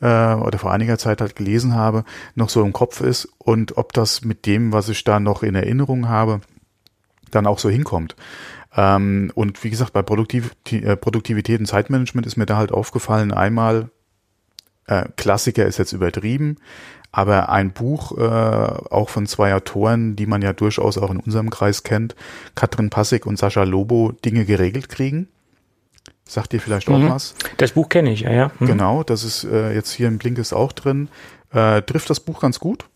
[0.00, 2.04] äh, oder vor einiger Zeit halt gelesen habe,
[2.34, 5.54] noch so im Kopf ist und ob das mit dem, was ich da noch in
[5.54, 6.40] Erinnerung habe,
[7.30, 8.16] dann auch so hinkommt.
[8.76, 13.90] Ähm, und wie gesagt, bei äh, Produktivität und Zeitmanagement ist mir da halt aufgefallen, einmal
[14.86, 16.56] äh, Klassiker ist jetzt übertrieben,
[17.12, 21.50] aber ein Buch, äh, auch von zwei Autoren, die man ja durchaus auch in unserem
[21.50, 22.14] Kreis kennt,
[22.54, 25.28] Katrin Passig und Sascha Lobo, Dinge geregelt kriegen.
[26.28, 27.10] Sagt ihr vielleicht auch mhm.
[27.10, 27.34] was?
[27.56, 28.50] Das Buch kenne ich, ja, ja.
[28.58, 28.66] Mhm.
[28.66, 31.08] Genau, das ist äh, jetzt hier im Blinkist auch drin.
[31.52, 32.86] Äh, trifft das Buch ganz gut.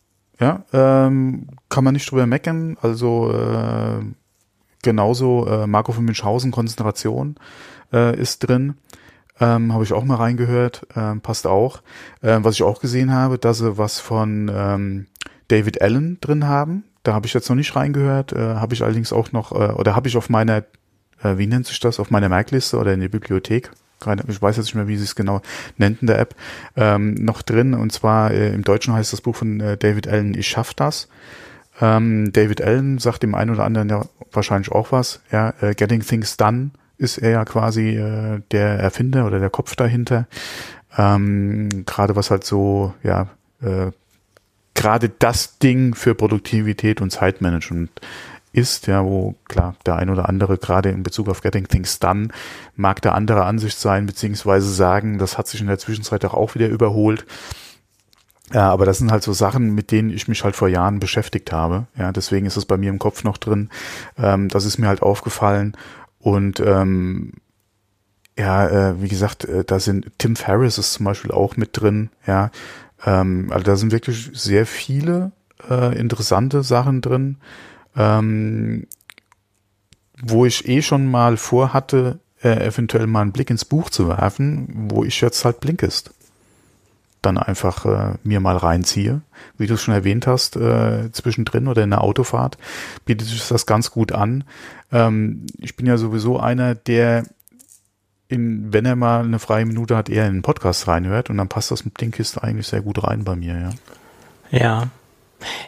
[0.41, 2.76] Ja, ähm, kann man nicht drüber meckern.
[2.80, 4.03] Also äh,
[4.82, 7.36] genauso äh, Marco von Münchhausen, Konzentration
[7.93, 8.74] äh, ist drin.
[9.41, 11.82] Ähm, habe ich auch mal reingehört, ähm, passt auch.
[12.22, 15.07] Ähm, was ich auch gesehen habe, dass sie was von ähm,
[15.49, 16.84] David Allen drin haben.
[17.03, 19.97] Da habe ich jetzt noch nicht reingehört, äh, habe ich allerdings auch noch, äh, oder
[19.97, 20.59] habe ich auf meiner,
[21.22, 23.70] äh, wie nennt sich das, auf meiner Merkliste oder in der Bibliothek,
[24.28, 25.43] ich weiß jetzt nicht mehr, wie sie es genau
[25.76, 26.34] nennt in der App,
[26.76, 27.74] ähm, noch drin.
[27.74, 31.09] Und zwar äh, im Deutschen heißt das Buch von äh, David Allen, Ich schaff das.
[31.80, 36.01] Ähm, David Allen sagt dem einen oder anderen ja wahrscheinlich auch was, ja, äh, Getting
[36.01, 36.70] Things Done
[37.01, 40.27] ist er ja quasi äh, der Erfinder oder der Kopf dahinter.
[40.97, 43.29] Ähm, gerade was halt so, ja,
[43.63, 43.91] äh,
[44.75, 47.91] gerade das Ding für Produktivität und Zeitmanagement
[48.53, 52.29] ist, ja, wo klar der ein oder andere gerade in Bezug auf Getting Things Done
[52.77, 56.69] mag der andere Ansicht sein, beziehungsweise sagen, das hat sich in der Zwischenzeit auch wieder
[56.69, 57.25] überholt.
[58.53, 61.53] Ja, aber das sind halt so Sachen, mit denen ich mich halt vor Jahren beschäftigt
[61.53, 61.87] habe.
[61.97, 63.71] Ja, deswegen ist es bei mir im Kopf noch drin.
[64.19, 65.77] Ähm, das ist mir halt aufgefallen
[66.21, 67.33] und ähm,
[68.39, 72.11] ja, äh, wie gesagt, äh, da sind Tim Ferriss ist zum Beispiel auch mit drin,
[72.27, 72.51] ja.
[73.05, 75.33] Ähm, also da sind wirklich sehr viele
[75.68, 77.39] äh, interessante Sachen drin,
[77.97, 78.87] ähm,
[80.23, 84.68] wo ich eh schon mal vorhatte, äh, eventuell mal einen Blick ins Buch zu werfen,
[84.91, 86.12] wo ich jetzt halt Blinkist.
[87.23, 89.21] Dann einfach äh, mir mal reinziehe.
[89.59, 92.59] Wie du es schon erwähnt hast, äh, zwischendrin oder in der Autofahrt
[93.05, 94.45] bietet sich das ganz gut an.
[94.93, 97.25] Ähm, ich bin ja sowieso einer, der
[98.29, 101.49] in, wenn er mal eine freie Minute hat, eher in den Podcast reinhört und dann
[101.49, 103.71] passt das mit Blinkist eigentlich sehr gut rein bei mir, ja.
[104.53, 104.89] Ja,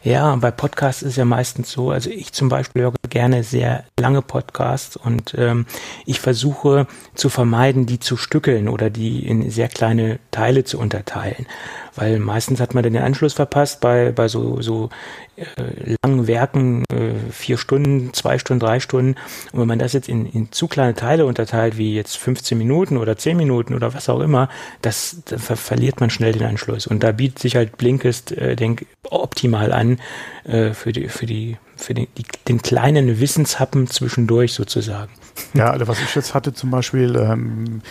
[0.03, 4.23] ja, bei Podcasts ist ja meistens so, also ich zum Beispiel höre gerne sehr lange
[4.23, 5.67] Podcasts und ähm,
[6.07, 11.47] ich versuche zu vermeiden, die zu stückeln oder die in sehr kleine Teile zu unterteilen.
[11.95, 14.89] Weil meistens hat man den Anschluss verpasst bei, bei so, so
[15.37, 19.17] äh, langen Werken, äh, vier Stunden, zwei Stunden, drei Stunden.
[19.53, 22.97] Und wenn man das jetzt in, in zu kleine Teile unterteilt, wie jetzt 15 Minuten
[22.97, 24.49] oder 10 Minuten oder was auch immer,
[24.81, 26.87] das, da ver verliert man schnell den Anschluss.
[26.87, 29.99] Und da bietet sich halt Blinkist, äh, denk, optimal an
[30.45, 35.11] äh, für die, für die für den, die, den kleinen Wissenshappen zwischendurch sozusagen.
[35.55, 37.83] Ja, also was ich jetzt hatte zum Beispiel, ähm,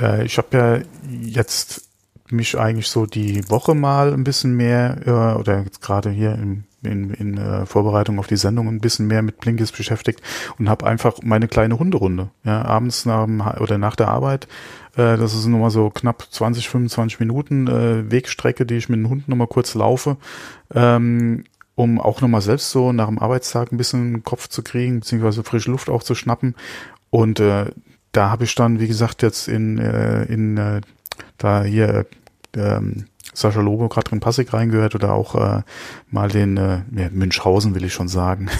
[0.00, 0.80] äh, ich habe ja
[1.20, 1.91] jetzt
[2.32, 6.64] mich eigentlich so die Woche mal ein bisschen mehr äh, oder jetzt gerade hier in,
[6.82, 10.20] in, in äh, Vorbereitung auf die Sendung ein bisschen mehr mit Blinkist beschäftigt
[10.58, 12.30] und habe einfach meine kleine Hunderunde.
[12.44, 14.48] Ja, abends nach oder nach der Arbeit.
[14.96, 19.08] Äh, das ist nochmal so knapp 20, 25 Minuten äh, Wegstrecke, die ich mit dem
[19.08, 20.16] Hund nochmal kurz laufe.
[20.74, 25.42] Ähm, um auch nochmal selbst so nach dem Arbeitstag ein bisschen Kopf zu kriegen, beziehungsweise
[25.42, 26.54] frische Luft auch zu schnappen.
[27.10, 27.66] Und äh,
[28.12, 30.80] da habe ich dann, wie gesagt, jetzt in, äh, in äh,
[31.38, 32.06] da hier
[32.56, 35.62] ähm, Sascha Lobo, Katrin Passig reingehört oder auch äh,
[36.10, 38.50] mal den äh, ja, Münchhausen will ich schon sagen.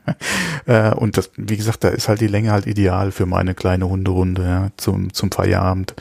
[0.66, 3.88] äh, und das, wie gesagt, da ist halt die Länge halt ideal für meine kleine
[3.88, 5.94] Hunderunde ja, zum, zum Feierabend.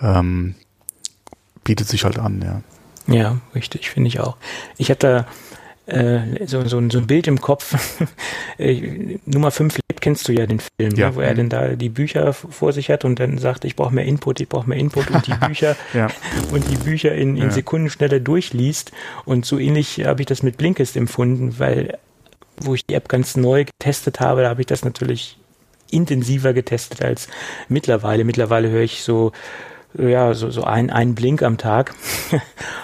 [0.00, 0.54] Ähm,
[1.64, 2.62] bietet sich halt an, ja.
[3.12, 4.36] Ja, richtig, finde ich auch.
[4.76, 5.26] Ich habe da
[5.88, 7.76] äh, so, so, so ein Bild im Kopf.
[8.60, 11.10] Äh, Nummer 5 lebt, kennst du ja den Film, ja.
[11.10, 13.94] ne, wo er denn da die Bücher vor sich hat und dann sagt, ich brauche
[13.94, 16.08] mehr Input, ich brauche mehr Input und die Bücher ja.
[16.50, 17.50] und die Bücher in, in ja.
[17.50, 18.90] Sekundenschnelle durchliest.
[19.24, 21.98] Und so ähnlich habe ich das mit Blinkist empfunden, weil
[22.56, 25.38] wo ich die App ganz neu getestet habe, da habe ich das natürlich
[25.90, 27.28] intensiver getestet als
[27.68, 28.24] mittlerweile.
[28.24, 29.30] Mittlerweile höre ich so
[29.98, 31.94] ja, so, so ein, ein Blink am Tag.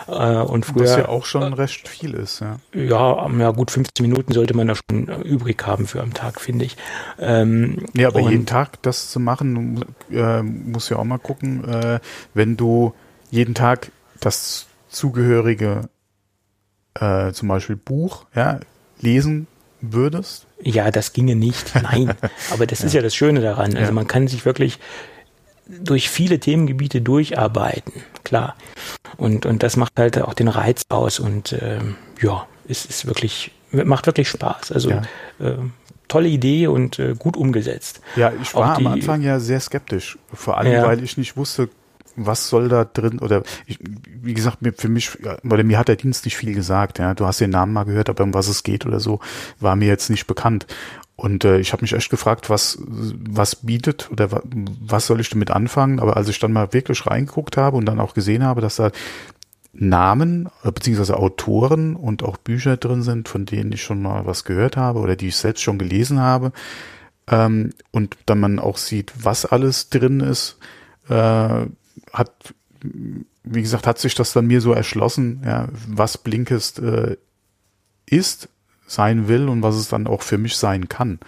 [0.06, 2.58] Äh, und früher, Was ja auch schon äh, recht viel ist, ja.
[2.74, 6.66] Ja, ja, gut 15 Minuten sollte man da schon übrig haben für am Tag, finde
[6.66, 6.76] ich.
[7.18, 12.00] Ähm, ja, aber jeden Tag das zu machen, äh, muss ja auch mal gucken, äh,
[12.34, 12.92] wenn du
[13.30, 15.88] jeden Tag das zugehörige,
[16.94, 18.60] äh, zum Beispiel Buch, ja,
[19.00, 19.46] lesen
[19.80, 20.46] würdest?
[20.60, 21.74] Ja, das ginge nicht.
[21.74, 22.14] Nein.
[22.52, 22.86] Aber das ja.
[22.86, 23.74] ist ja das Schöne daran.
[23.74, 23.92] Also ja.
[23.92, 24.78] man kann sich wirklich
[25.66, 27.92] durch viele Themengebiete durcharbeiten,
[28.22, 28.56] klar.
[29.16, 33.52] Und, und das macht halt auch den Reiz aus und ähm, ja, es ist wirklich,
[33.70, 34.72] macht wirklich Spaß.
[34.72, 35.02] Also ja.
[35.40, 35.56] äh,
[36.08, 38.00] tolle Idee und äh, gut umgesetzt.
[38.16, 40.86] Ja, ich war die, am Anfang ja sehr skeptisch, vor allem ja.
[40.86, 41.68] weil ich nicht wusste,
[42.16, 43.78] was soll da drin oder ich,
[44.22, 47.40] wie gesagt für mich oder mir hat der Dienst nicht viel gesagt ja du hast
[47.40, 49.18] den Namen mal gehört aber um was es geht oder so
[49.58, 50.66] war mir jetzt nicht bekannt
[51.16, 55.30] und äh, ich habe mich echt gefragt, was, was bietet oder wa was soll ich
[55.30, 56.00] damit anfangen.
[56.00, 58.90] Aber als ich dann mal wirklich reingeguckt habe und dann auch gesehen habe, dass da
[59.72, 64.44] Namen äh, beziehungsweise Autoren und auch Bücher drin sind, von denen ich schon mal was
[64.44, 66.52] gehört habe oder die ich selbst schon gelesen habe,
[67.28, 70.58] ähm, und dann man auch sieht, was alles drin ist,
[71.08, 71.66] äh,
[72.12, 77.16] hat, wie gesagt, hat sich das dann mir so erschlossen, ja, was Blinkist äh,
[78.06, 78.48] ist
[78.86, 81.18] sein will und was es dann auch für mich sein kann.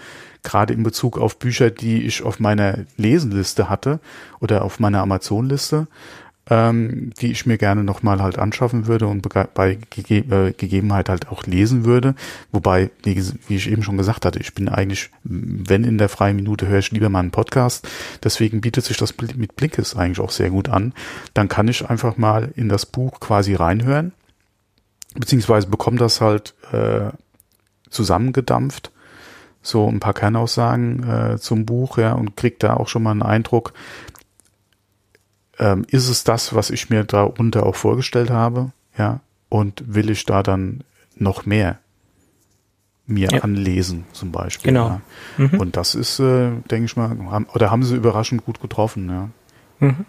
[0.42, 4.00] Gerade in Bezug auf Bücher, die ich auf meiner Lesenliste hatte
[4.40, 5.88] oder auf meiner Amazon-Liste,
[6.48, 11.28] ähm, die ich mir gerne nochmal halt anschaffen würde und bei Gege äh, Gegebenheit halt
[11.28, 12.14] auch lesen würde.
[12.52, 16.36] Wobei, wie, wie, ich eben schon gesagt hatte, ich bin eigentlich, wenn in der freien
[16.36, 17.88] Minute höre ich lieber mal einen Podcast.
[18.22, 20.92] Deswegen bietet sich das mit Blinkes eigentlich auch sehr gut an.
[21.34, 24.12] Dann kann ich einfach mal in das Buch quasi reinhören
[25.18, 27.10] beziehungsweise bekomme das halt äh,
[27.90, 28.92] zusammengedampft,
[29.62, 33.22] so ein paar Kernaussagen äh, zum Buch, ja, und kriegt da auch schon mal einen
[33.22, 33.72] Eindruck,
[35.58, 40.24] ähm, ist es das, was ich mir darunter auch vorgestellt habe, ja, und will ich
[40.24, 40.84] da dann
[41.16, 41.78] noch mehr
[43.06, 43.40] mir ja.
[43.42, 44.72] anlesen, zum Beispiel.
[44.72, 44.88] Genau.
[44.88, 45.00] Ja.
[45.38, 45.60] Mhm.
[45.60, 49.28] Und das ist, äh, denke ich mal, haben, oder haben sie überraschend gut getroffen, ja.
[49.78, 50.06] Mhm.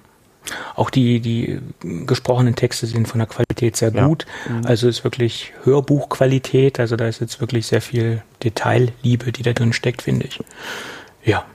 [0.75, 1.59] Auch die, die
[2.05, 4.25] gesprochenen Texte sind von der Qualität sehr gut.
[4.47, 4.53] Ja.
[4.53, 4.65] Mhm.
[4.65, 6.79] Also ist wirklich Hörbuchqualität.
[6.79, 10.39] Also da ist jetzt wirklich sehr viel Detailliebe, die da drin steckt, finde ich.
[11.23, 11.45] Ja,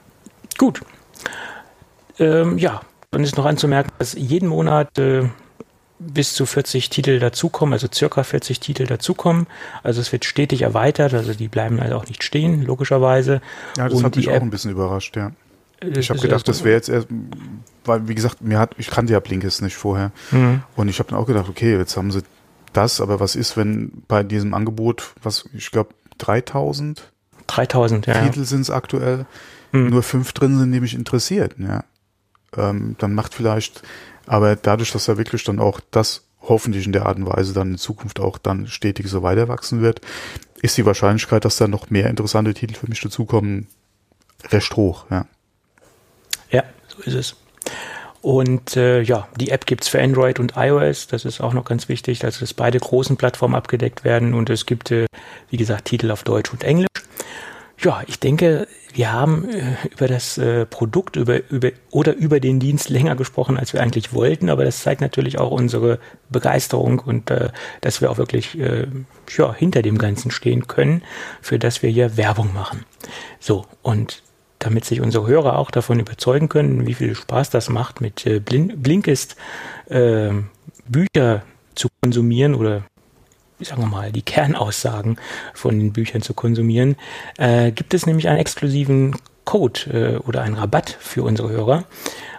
[0.58, 0.80] gut.
[2.18, 5.28] Ähm, ja, dann ist noch anzumerken, dass jeden Monat äh,
[5.98, 9.46] bis zu 40 Titel dazukommen, also circa 40 Titel dazukommen.
[9.82, 13.40] Also es wird stetig erweitert, also die bleiben halt auch nicht stehen, logischerweise.
[13.76, 15.32] Ja, das Und hat mich auch App, ein bisschen überrascht, ja.
[15.82, 17.08] Ich habe gedacht, das wäre jetzt erst,
[17.84, 20.12] weil wie gesagt, mir hat, ich kannte ja Blinkist nicht vorher.
[20.30, 20.62] Mhm.
[20.76, 22.22] Und ich habe dann auch gedacht, okay, jetzt haben sie
[22.72, 27.12] das, aber was ist, wenn bei diesem Angebot, was ich glaube 3000
[27.46, 29.26] 3000 ja, Titel sind es aktuell,
[29.72, 29.90] mhm.
[29.90, 31.84] nur fünf drin sind, die mich interessiert, ja.
[32.56, 33.82] Ähm, dann macht vielleicht,
[34.26, 37.72] aber dadurch, dass da wirklich dann auch das hoffentlich in der Art und Weise dann
[37.72, 40.00] in Zukunft auch dann stetig so weiter wachsen wird,
[40.60, 43.68] ist die Wahrscheinlichkeit, dass da noch mehr interessante Titel für mich dazukommen,
[44.50, 45.26] recht hoch, ja.
[46.52, 47.36] Ja, so ist es.
[48.20, 51.08] Und äh, ja, die App gibt's für Android und iOS.
[51.08, 54.32] Das ist auch noch ganz wichtig, also dass beide großen Plattformen abgedeckt werden.
[54.32, 55.06] Und es gibt, äh,
[55.50, 56.86] wie gesagt, Titel auf Deutsch und Englisch.
[57.78, 62.60] Ja, ich denke, wir haben äh, über das äh, Produkt über, über, oder über den
[62.60, 65.98] Dienst länger gesprochen, als wir eigentlich wollten, aber das zeigt natürlich auch unsere
[66.30, 67.48] Begeisterung und äh,
[67.80, 68.86] dass wir auch wirklich äh,
[69.36, 71.02] ja, hinter dem Ganzen stehen können,
[71.40, 72.84] für das wir hier Werbung machen.
[73.40, 74.22] So, und
[74.62, 78.40] damit sich unsere Hörer auch davon überzeugen können, wie viel Spaß das macht, mit äh,
[78.40, 79.36] Blinkist
[79.88, 80.30] äh,
[80.88, 81.42] Bücher
[81.74, 82.82] zu konsumieren oder
[83.60, 85.18] sagen wir mal, die Kernaussagen
[85.54, 86.96] von den Büchern zu konsumieren,
[87.38, 91.84] äh, gibt es nämlich einen exklusiven Code äh, oder einen Rabatt für unsere Hörer.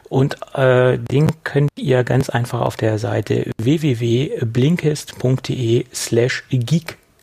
[0.09, 6.43] Und äh, den könnt ihr ganz einfach auf der Seite www.blinkist.de slash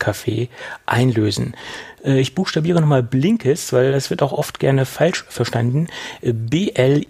[0.01, 0.49] geekcafé
[0.85, 1.55] einlösen.
[2.03, 5.87] Äh, ich buchstabiere nochmal Blinkist, weil das wird auch oft gerne falsch verstanden.
[6.21, 7.01] B-L-I-N-K-I-S-T.de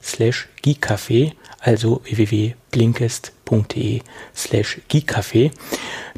[0.00, 4.02] slash geekcafé also www.blinkist.de
[4.34, 5.50] slash geekcafé.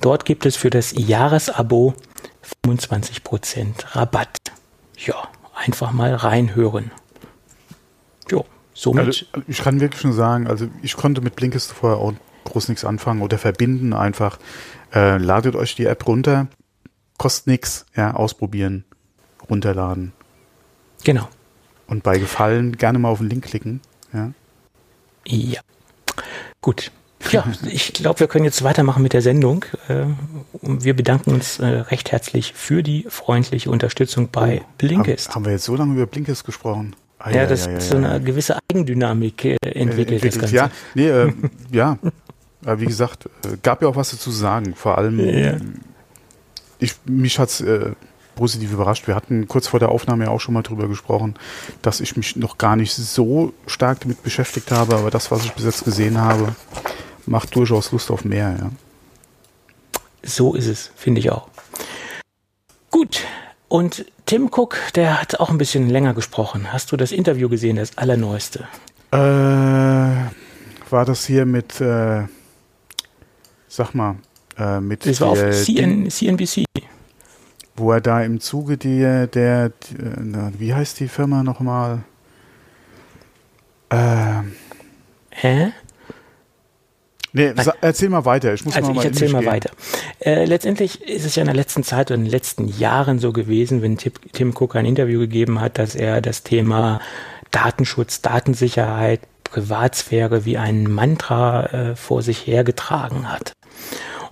[0.00, 1.94] Dort gibt es für das Jahresabo
[2.66, 4.38] 25% Rabatt.
[4.96, 6.90] Ja, einfach mal reinhören.
[8.30, 8.44] Jo,
[8.74, 9.06] somit.
[9.06, 12.12] Also, ich kann wirklich nur sagen, also ich konnte mit Blinkist vorher auch
[12.44, 14.38] groß nichts anfangen oder verbinden einfach.
[14.92, 16.48] Äh, ladet euch die App runter,
[17.18, 18.84] kostet nichts, ja, ausprobieren,
[19.48, 20.12] runterladen.
[21.04, 21.28] Genau.
[21.86, 23.80] Und bei Gefallen gerne mal auf den Link klicken,
[24.12, 24.32] ja.
[25.26, 25.60] Ja.
[26.60, 26.90] Gut.
[27.30, 29.64] Ja, ich glaube, wir können jetzt weitermachen mit der Sendung.
[29.88, 30.06] Äh,
[30.62, 35.34] wir bedanken uns äh, recht herzlich für die freundliche Unterstützung bei oh, Blinkist.
[35.34, 36.96] Haben wir jetzt so lange über Blinkist gesprochen?
[37.22, 40.56] Ah, ja, ja, das ja, ja, so eine gewisse Eigendynamik äh, entwickelt, entwickelt, das Ganze.
[40.56, 41.32] Ja, nee, äh,
[41.70, 41.98] ja.
[42.64, 43.28] wie gesagt,
[43.62, 44.74] gab ja auch was dazu sagen.
[44.74, 45.82] Vor allem,
[46.78, 47.92] ich, mich hat's äh,
[48.36, 49.06] positiv überrascht.
[49.06, 51.34] Wir hatten kurz vor der Aufnahme ja auch schon mal drüber gesprochen,
[51.82, 55.52] dass ich mich noch gar nicht so stark damit beschäftigt habe, aber das, was ich
[55.52, 56.54] bis jetzt gesehen habe,
[57.26, 58.70] macht durchaus Lust auf mehr, ja.
[60.22, 61.48] So ist es, finde ich auch.
[62.90, 63.26] Gut.
[63.70, 66.72] Und Tim Cook, der hat auch ein bisschen länger gesprochen.
[66.72, 68.66] Hast du das Interview gesehen, das allerneueste?
[69.12, 72.24] Äh, war das hier mit, äh,
[73.68, 74.16] sag mal,
[74.58, 75.06] äh, mit.
[75.06, 76.64] Das war auf CN, CNBC
[77.76, 82.02] wo er da im Zuge der, der, der wie heißt die Firma nochmal?
[83.90, 84.52] Ähm.
[85.30, 85.72] Hä?
[87.32, 88.52] Nee, erzähl mal weiter.
[88.54, 89.52] Ich muss also mal ich erzähl mal gehen.
[89.52, 89.70] weiter.
[90.18, 93.32] Äh, letztendlich ist es ja in der letzten Zeit oder in den letzten Jahren so
[93.32, 97.00] gewesen, wenn Tim, Tim Cook ein Interview gegeben hat, dass er das Thema
[97.50, 103.52] Datenschutz, Datensicherheit, Privatsphäre wie ein Mantra äh, vor sich hergetragen hat.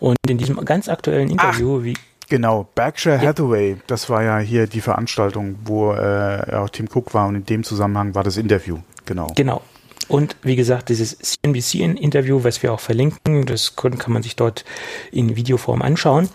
[0.01, 1.95] Und in diesem ganz aktuellen Interview, Ach, wie
[2.31, 7.27] Genau, Berkshire Hathaway, das war ja hier die Veranstaltung, wo äh, auch Tim Cook war
[7.27, 9.29] und in dem Zusammenhang war das Interview, genau.
[9.35, 9.63] Genau.
[10.09, 14.65] Und wie gesagt, dieses CNBC-Interview, was wir auch verlinken, das kann man sich dort
[15.13, 16.29] in Videoform anschauen.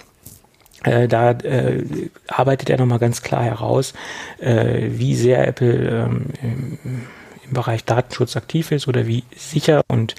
[0.84, 1.84] Äh, da äh,
[2.28, 3.94] arbeitet er nochmal ganz klar heraus,
[4.40, 6.08] äh, wie sehr Apple
[6.44, 7.08] ähm,
[7.54, 10.16] im Bereich Datenschutz aktiv ist oder wie sicher und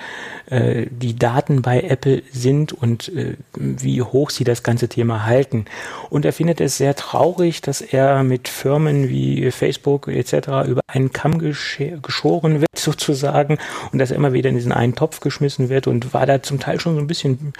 [0.50, 5.66] äh, die Daten bei Apple sind und äh, wie hoch sie das ganze Thema halten.
[6.10, 10.32] Und er findet es sehr traurig, dass er mit Firmen wie Facebook etc.
[10.66, 13.58] über einen Kamm geschoren wird sozusagen
[13.92, 16.60] und dass er immer wieder in diesen einen Topf geschmissen wird und war da zum
[16.60, 17.52] Teil schon so ein bisschen,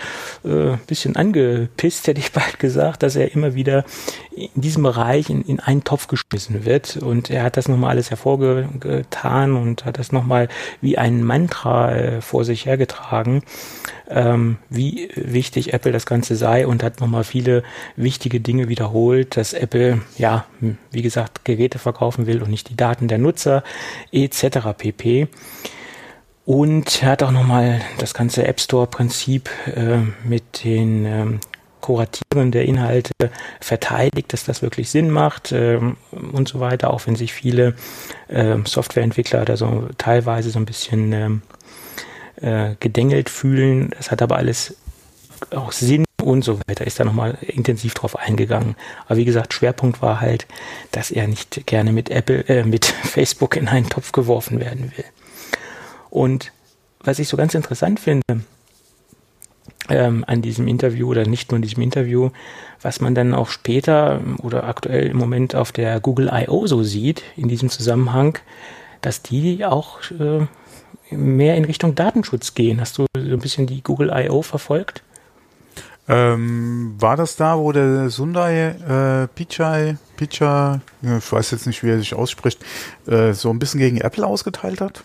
[0.45, 3.85] äh, bisschen angepisst, hätte ich bald gesagt, dass er immer wieder
[4.37, 6.97] in diesem Bereich in, in einen Topf geschmissen wird.
[6.97, 10.49] Und er hat das nochmal alles hervorgetan und hat das nochmal
[10.81, 13.43] wie ein Mantra äh, vor sich hergetragen,
[14.09, 17.63] ähm, wie wichtig Apple das Ganze sei und hat nochmal viele
[17.97, 20.47] wichtige Dinge wiederholt, dass Apple, ja,
[20.91, 23.65] wie gesagt, Geräte verkaufen will und nicht die Daten der Nutzer
[24.13, 24.59] etc.
[24.77, 25.29] pp.
[26.45, 31.41] Und er hat auch nochmal das ganze App Store-Prinzip äh, mit den ähm,
[31.81, 33.13] Kuratieren der Inhalte
[33.61, 35.99] verteidigt, dass das wirklich Sinn macht ähm,
[36.33, 37.75] und so weiter, auch wenn sich viele
[38.31, 41.43] ähm, Softwareentwickler da so teilweise so ein bisschen ähm,
[42.45, 43.91] äh, gedengelt fühlen.
[43.97, 44.77] Das hat aber alles
[45.51, 46.87] auch Sinn und so weiter.
[46.87, 48.77] Ist da nochmal intensiv drauf eingegangen.
[49.07, 50.47] Aber wie gesagt, Schwerpunkt war halt,
[50.93, 55.05] dass er nicht gerne mit Apple, äh, mit Facebook in einen Topf geworfen werden will.
[56.11, 56.53] Und
[57.01, 58.23] was ich so ganz interessant finde,
[59.89, 62.31] ähm, an diesem Interview oder nicht nur in diesem Interview,
[62.81, 66.67] was man dann auch später oder aktuell im Moment auf der Google I.O.
[66.67, 68.39] so sieht, in diesem Zusammenhang,
[69.01, 70.47] dass die auch äh,
[71.17, 72.81] mehr in Richtung Datenschutz gehen.
[72.81, 74.43] Hast du so ein bisschen die Google I.O.
[74.43, 75.03] verfolgt?
[76.07, 78.77] Ähm, war das da, wo der Sundai
[79.25, 82.61] äh, Pichai, Pichai, ich weiß jetzt nicht, wie er sich ausspricht,
[83.07, 85.03] äh, so ein bisschen gegen Apple ausgeteilt hat?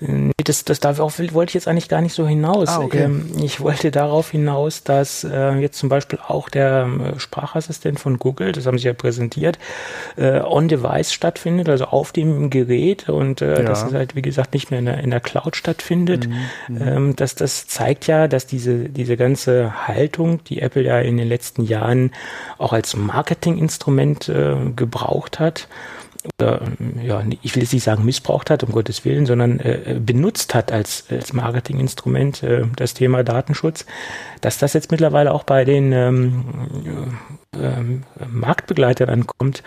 [0.00, 2.68] Nee, das, das darauf wollte ich jetzt eigentlich gar nicht so hinaus.
[2.68, 3.04] Ah, okay.
[3.04, 8.18] ähm, ich wollte darauf hinaus, dass äh, jetzt zum Beispiel auch der äh, Sprachassistent von
[8.18, 9.58] Google, das haben sie ja präsentiert,
[10.16, 13.62] äh, on-device stattfindet, also auf dem Gerät und äh, ja.
[13.62, 16.28] dass es halt, wie gesagt, nicht mehr in der, in der Cloud stattfindet.
[16.28, 20.98] Mhm, mhm, ähm, das, das zeigt ja, dass diese, diese ganze Haltung, die Apple ja
[20.98, 22.12] in den letzten Jahren
[22.58, 25.68] auch als Marketinginstrument äh, gebraucht hat,
[26.38, 26.62] oder
[27.02, 30.72] ja, ich will jetzt nicht sagen missbraucht hat, um Gottes Willen, sondern äh, benutzt hat
[30.72, 33.86] als, als Marketinginstrument äh, das Thema Datenschutz,
[34.40, 36.44] dass das jetzt mittlerweile auch bei den ähm,
[37.54, 39.62] ähm, Marktbegleitern ankommt,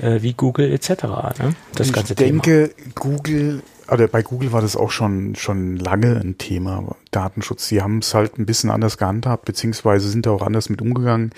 [0.00, 1.04] äh, wie Google etc.
[1.38, 1.54] Ne?
[1.74, 2.92] Das ich ganze denke, Thema.
[2.94, 7.68] Google oder bei Google war das auch schon, schon lange ein Thema, Datenschutz.
[7.68, 11.30] Die haben es halt ein bisschen anders gehandhabt, beziehungsweise sind da auch anders mit umgegangen.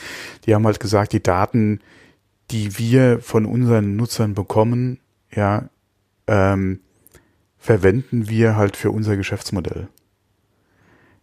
[0.46, 1.80] Die haben halt gesagt, die Daten,
[2.50, 4.98] die wir von unseren Nutzern bekommen,
[5.34, 5.68] ja,
[6.26, 6.80] ähm,
[7.58, 9.88] verwenden wir halt für unser Geschäftsmodell.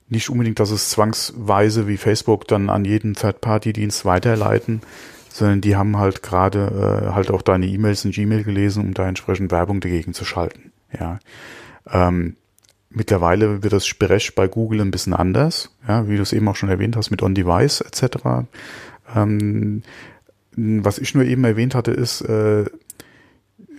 [0.07, 4.81] Nicht unbedingt, dass es zwangsweise wie Facebook dann an jeden Third-Party-Dienst weiterleiten,
[5.29, 9.07] sondern die haben halt gerade äh, halt auch deine E-Mails in Gmail gelesen, um da
[9.07, 10.71] entsprechend Werbung dagegen zu schalten.
[10.97, 11.19] Ja.
[11.89, 12.35] Ähm,
[12.89, 16.55] mittlerweile wird das Sprech bei Google ein bisschen anders, ja, wie du es eben auch
[16.55, 18.47] schon erwähnt hast, mit On-Device etc.
[19.15, 19.81] Ähm,
[20.55, 22.65] was ich nur eben erwähnt hatte, ist, äh,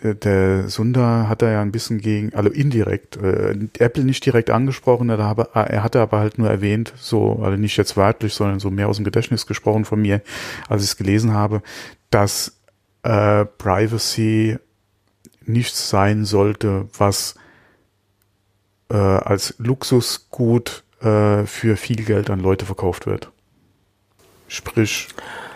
[0.03, 4.51] äh, der Sunda hat da ja ein bisschen gegen, also indirekt, äh, Apple nicht direkt
[4.51, 8.61] angesprochen, er, habe, er hatte aber halt nur erwähnt, so, also nicht jetzt wörtlich, sondern
[8.61, 10.22] so mehr aus dem Gedächtnis gesprochen von mir,
[10.68, 11.62] als ich es gelesen habe,
[12.11, 12.59] dass
[13.03, 14.59] äh, Privacy
[15.45, 17.37] nichts sein sollte, was
[18.89, 23.31] äh, als Luxusgut äh, für viel Geld an Leute verkauft wird.
[24.49, 25.09] Sprich,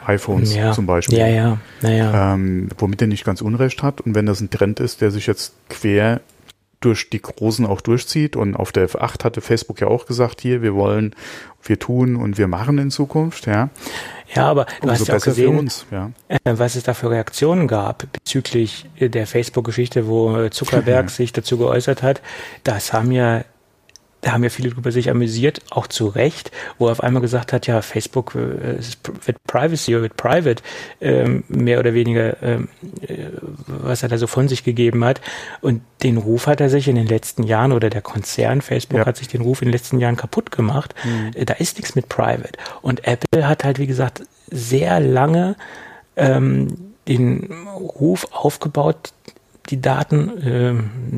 [0.07, 0.73] iPhones ja.
[0.73, 1.19] zum Beispiel.
[1.19, 2.35] Ja, ja, naja.
[2.35, 4.01] Ähm, womit er nicht ganz Unrecht hat.
[4.01, 6.21] Und wenn das ein Trend ist, der sich jetzt quer
[6.81, 10.63] durch die Großen auch durchzieht und auf der F8 hatte Facebook ja auch gesagt, hier,
[10.63, 11.15] wir wollen,
[11.63, 13.69] wir tun und wir machen in Zukunft, ja.
[14.35, 16.11] Ja, aber du Umso hast ja auch gesehen, uns, ja.
[16.29, 22.03] Äh, was es da für Reaktionen gab bezüglich der Facebook-Geschichte, wo Zuckerberg sich dazu geäußert
[22.03, 22.23] hat.
[22.65, 23.45] Das haben ja
[24.21, 27.53] da haben ja viele drüber sich amüsiert, auch zu Recht, wo er auf einmal gesagt
[27.53, 28.79] hat, ja, Facebook äh,
[29.25, 30.63] wird Privacy oder wird Private,
[31.01, 32.69] ähm, mehr oder weniger, ähm,
[33.01, 33.29] äh,
[33.67, 35.21] was er da so von sich gegeben hat.
[35.61, 39.07] Und den Ruf hat er sich in den letzten Jahren oder der Konzern Facebook ja.
[39.07, 40.95] hat sich den Ruf in den letzten Jahren kaputt gemacht.
[41.05, 41.31] Mhm.
[41.35, 42.59] Äh, da ist nichts mit Private.
[42.83, 45.57] Und Apple hat halt, wie gesagt, sehr lange
[46.17, 49.13] ähm, den Ruf aufgebaut,
[49.69, 50.39] die Daten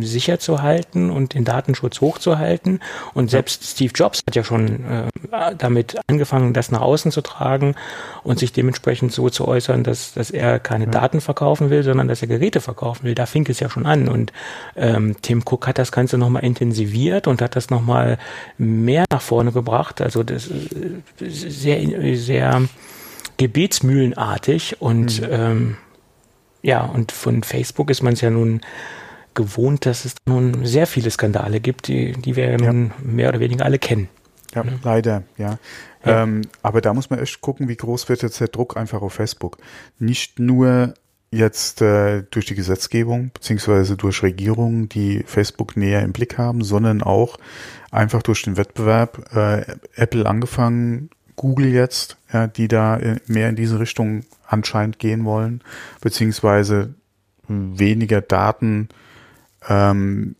[0.00, 2.80] äh, sicher zu halten und den Datenschutz hochzuhalten.
[3.14, 7.74] Und selbst Steve Jobs hat ja schon äh, damit angefangen, das nach außen zu tragen
[8.22, 10.90] und sich dementsprechend so zu äußern, dass, dass er keine ja.
[10.90, 13.14] Daten verkaufen will, sondern dass er Geräte verkaufen will.
[13.14, 14.08] Da fing es ja schon an.
[14.08, 14.32] Und
[14.76, 18.18] ähm, Tim Cook hat das Ganze nochmal intensiviert und hat das nochmal
[18.58, 20.00] mehr nach vorne gebracht.
[20.00, 22.62] Also das ist äh, sehr, sehr
[23.38, 25.28] gebetsmühlenartig und mhm.
[25.30, 25.76] ähm,
[26.62, 28.60] ja, und von Facebook ist man es ja nun
[29.34, 33.40] gewohnt, dass es nun sehr viele Skandale gibt, die, die wir ja nun mehr oder
[33.40, 34.08] weniger alle kennen.
[34.54, 34.78] Ja, ne?
[34.82, 35.58] leider, ja.
[36.04, 36.22] ja.
[36.22, 39.14] Ähm, aber da muss man echt gucken, wie groß wird jetzt der Druck einfach auf
[39.14, 39.58] Facebook.
[39.98, 40.94] Nicht nur
[41.30, 47.02] jetzt äh, durch die Gesetzgebung beziehungsweise durch Regierungen, die Facebook näher im Blick haben, sondern
[47.02, 47.38] auch
[47.90, 49.34] einfach durch den Wettbewerb.
[49.34, 49.64] Äh,
[49.96, 55.62] Apple angefangen, Google jetzt, ja, die da mehr in diese Richtung anscheinend gehen wollen,
[56.00, 56.94] beziehungsweise
[57.48, 58.88] weniger Daten
[59.68, 60.36] ähm,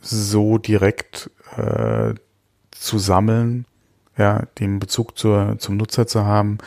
[0.00, 2.14] so direkt äh,
[2.70, 3.66] zu sammeln,
[4.16, 6.58] ja, den Bezug zur, zum Nutzer zu haben,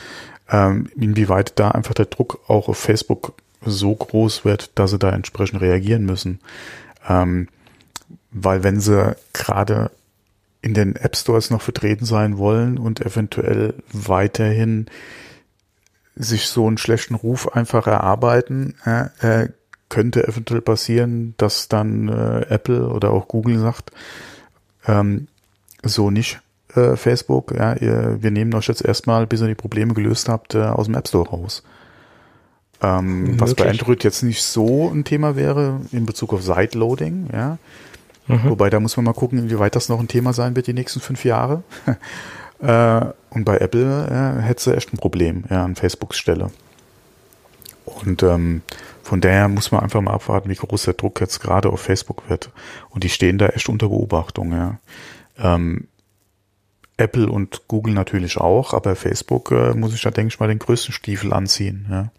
[0.50, 5.12] ähm, inwieweit da einfach der Druck auch auf Facebook so groß wird, dass sie da
[5.12, 6.40] entsprechend reagieren müssen.
[7.08, 7.48] Ähm,
[8.32, 9.92] weil wenn sie gerade
[10.62, 14.88] in den App Stores noch vertreten sein wollen und eventuell weiterhin
[16.16, 19.48] sich so einen schlechten Ruf einfach erarbeiten, äh,
[19.88, 23.92] könnte eventuell passieren, dass dann äh, Apple oder auch Google sagt,
[24.86, 25.28] ähm,
[25.84, 26.42] so nicht.
[26.76, 30.56] äh, Facebook, ja, ihr, wir nehmen euch jetzt erstmal, bis ihr die Probleme gelöst habt,
[30.56, 31.64] äh, aus dem App Store raus.
[32.82, 37.58] Ähm, was bei Android jetzt nicht so ein Thema wäre in Bezug auf Sideloading, ja.
[38.30, 38.50] Mhm.
[38.52, 41.02] Wobei da muss man mal gucken, inwieweit das noch ein Thema sein wird die nächsten
[41.02, 41.64] fünf Jahre.
[42.62, 46.52] äh, und bei Apple äh, hätte echt ein Problem, ja, an Facebooks Stelle.
[47.86, 48.62] Und ähm,
[49.04, 52.30] von daher muss man einfach mal abwarten, wie groß der Druck jetzt gerade auf Facebook
[52.30, 52.52] wird.
[52.92, 54.78] Und die stehen da echt unter Beobachtung, ja.
[55.40, 55.88] Ähm,
[56.98, 60.60] Apple und Google natürlich auch, aber Facebook äh, muss ich da, denke ich mal, den
[60.60, 62.12] größten Stiefel anziehen, ja.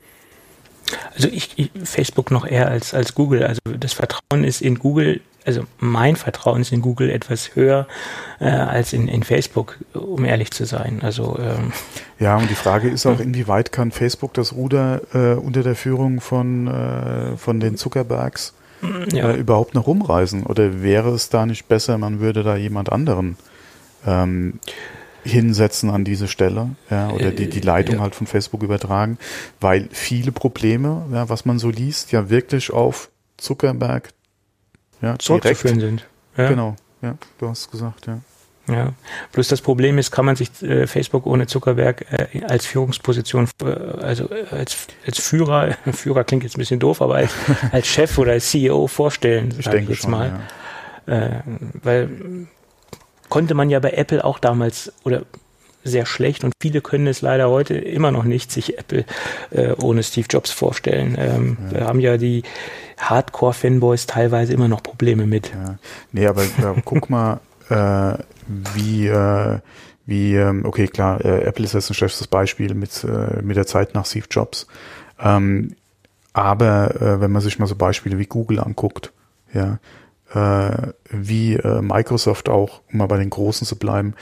[1.15, 3.45] Also ich, ich, Facebook noch eher als, als Google.
[3.45, 7.87] Also das Vertrauen ist in Google, also mein Vertrauen ist in Google etwas höher
[8.41, 11.01] äh, als in, in Facebook, um ehrlich zu sein.
[11.03, 11.73] Also ähm,
[12.19, 16.21] ja, und die Frage ist auch, inwieweit kann Facebook das Ruder äh, unter der Führung
[16.21, 18.55] von, äh, von den Zuckerbergs
[19.13, 19.31] ja.
[19.31, 20.45] Äh, überhaupt noch rumreißen?
[20.45, 23.37] Oder wäre es da nicht besser, man würde da jemand anderen
[24.07, 24.61] ähm,
[25.23, 28.01] hinsetzen an diese Stelle, ja, oder die, die Leitung ja.
[28.01, 29.19] halt von Facebook übertragen,
[29.61, 34.11] weil viele Probleme, ja, was man so liest, ja wirklich auf Zuckerberg
[35.03, 36.07] ja, zurückzuführen sind.
[36.37, 36.49] Ja.
[36.49, 38.21] Genau, ja, du hast gesagt, ja.
[38.69, 38.93] Ja,
[39.33, 43.65] bloß das Problem ist, kann man sich äh, Facebook ohne Zuckerberg äh, als Führungsposition, äh,
[43.65, 47.33] also äh, als, als Führer, Führer klingt jetzt ein bisschen doof, aber als,
[47.73, 50.41] als Chef oder als CEO vorstellen, denke ich jetzt schon, mal.
[51.07, 51.17] Ja.
[51.17, 51.43] Äh,
[51.83, 52.47] weil
[53.29, 55.23] konnte man ja bei Apple auch damals oder
[55.85, 59.05] sehr schlecht und viele können es leider heute immer noch nicht sich Apple
[59.51, 61.17] äh, ohne Steve Jobs vorstellen.
[61.19, 61.79] Ähm, ja.
[61.79, 62.43] Da haben ja die
[62.99, 65.51] Hardcore-Fanboys teilweise immer noch Probleme mit.
[65.51, 65.79] Ja.
[66.13, 68.19] Nee, aber ja, guck mal, äh,
[68.75, 69.59] wie, äh,
[70.07, 73.67] wie, ähm, okay, klar, äh, Apple ist jetzt ein schlechtes Beispiel mit, äh, mit der
[73.67, 74.67] Zeit nach Steve Jobs.
[75.19, 75.77] Ähm,
[76.33, 79.13] aber äh, wenn man sich mal so Beispiele wie Google anguckt,
[79.53, 79.79] ja,
[81.11, 84.15] wie Microsoft auch, um mal bei den Großen zu bleiben,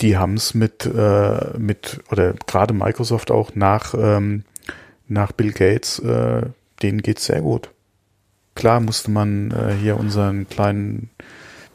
[0.00, 4.44] die haben es mit, äh, mit, oder gerade Microsoft auch nach, ähm,
[5.08, 6.42] nach Bill Gates, äh,
[6.82, 7.70] denen geht's sehr gut.
[8.54, 11.10] Klar musste man äh, hier unseren kleinen,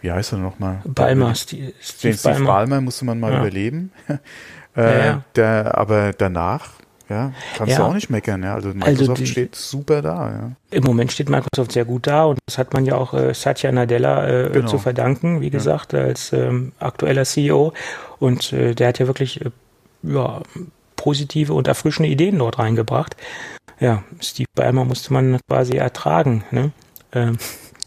[0.01, 0.81] wie heißt er nochmal?
[0.85, 3.39] Balmer, Steve, Steve, Steve Ballmer musste man mal ja.
[3.39, 3.91] überleben.
[4.75, 5.23] äh, ja, ja.
[5.35, 6.80] Der, aber danach
[7.11, 7.79] ja, kannst ja.
[7.79, 8.55] du auch nicht meckern, ja.
[8.55, 10.51] Also, also Microsoft also die, steht super da, ja.
[10.71, 13.71] Im Moment steht Microsoft sehr gut da und das hat man ja auch äh, Satya
[13.71, 14.67] Nadella äh, genau.
[14.67, 15.99] zu verdanken, wie gesagt, ja.
[15.99, 17.73] als ähm, aktueller CEO.
[18.19, 19.51] Und äh, der hat ja wirklich äh,
[20.03, 20.41] ja,
[20.95, 23.15] positive und erfrischende Ideen dort reingebracht.
[23.79, 26.71] Ja, Steve Ballmer musste man quasi ertragen, ne?
[27.13, 27.37] Ähm,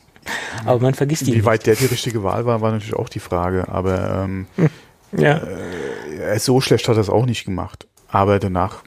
[0.67, 1.35] aber man vergisst ihn.
[1.35, 3.69] Wie weit der die richtige Wahl war, war natürlich auch die Frage.
[3.69, 4.47] Aber ähm,
[5.17, 5.39] ja.
[5.39, 7.87] Äh, so schlecht hat er es auch nicht gemacht.
[8.09, 8.83] Aber danach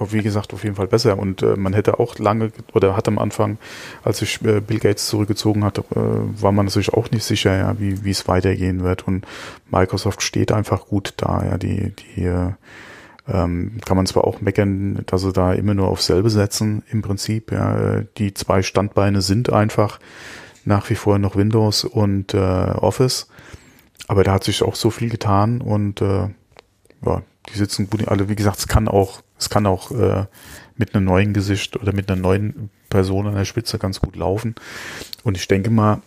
[0.00, 1.18] wie gesagt, auf jeden Fall besser.
[1.18, 3.58] Und äh, man hätte auch lange oder hat am Anfang,
[4.02, 7.78] als sich äh, Bill Gates zurückgezogen hat, äh, war man natürlich auch nicht sicher, ja,
[7.78, 9.06] wie wie es weitergehen wird.
[9.06, 9.26] Und
[9.70, 11.44] Microsoft steht einfach gut da.
[11.44, 12.52] Ja, die die äh,
[13.26, 17.02] ähm, kann man zwar auch meckern, dass sie da immer nur auf selbe setzen im
[17.02, 17.52] Prinzip.
[17.52, 19.98] Ja, die zwei Standbeine sind einfach
[20.64, 23.28] nach wie vor noch Windows und äh, Office.
[24.08, 26.28] Aber da hat sich auch so viel getan und äh,
[27.04, 28.28] ja, die sitzen gut alle.
[28.28, 30.26] Wie gesagt, es kann auch es kann auch äh,
[30.76, 34.54] mit einem neuen Gesicht oder mit einer neuen Person an der Spitze ganz gut laufen.
[35.22, 36.00] Und ich denke mal,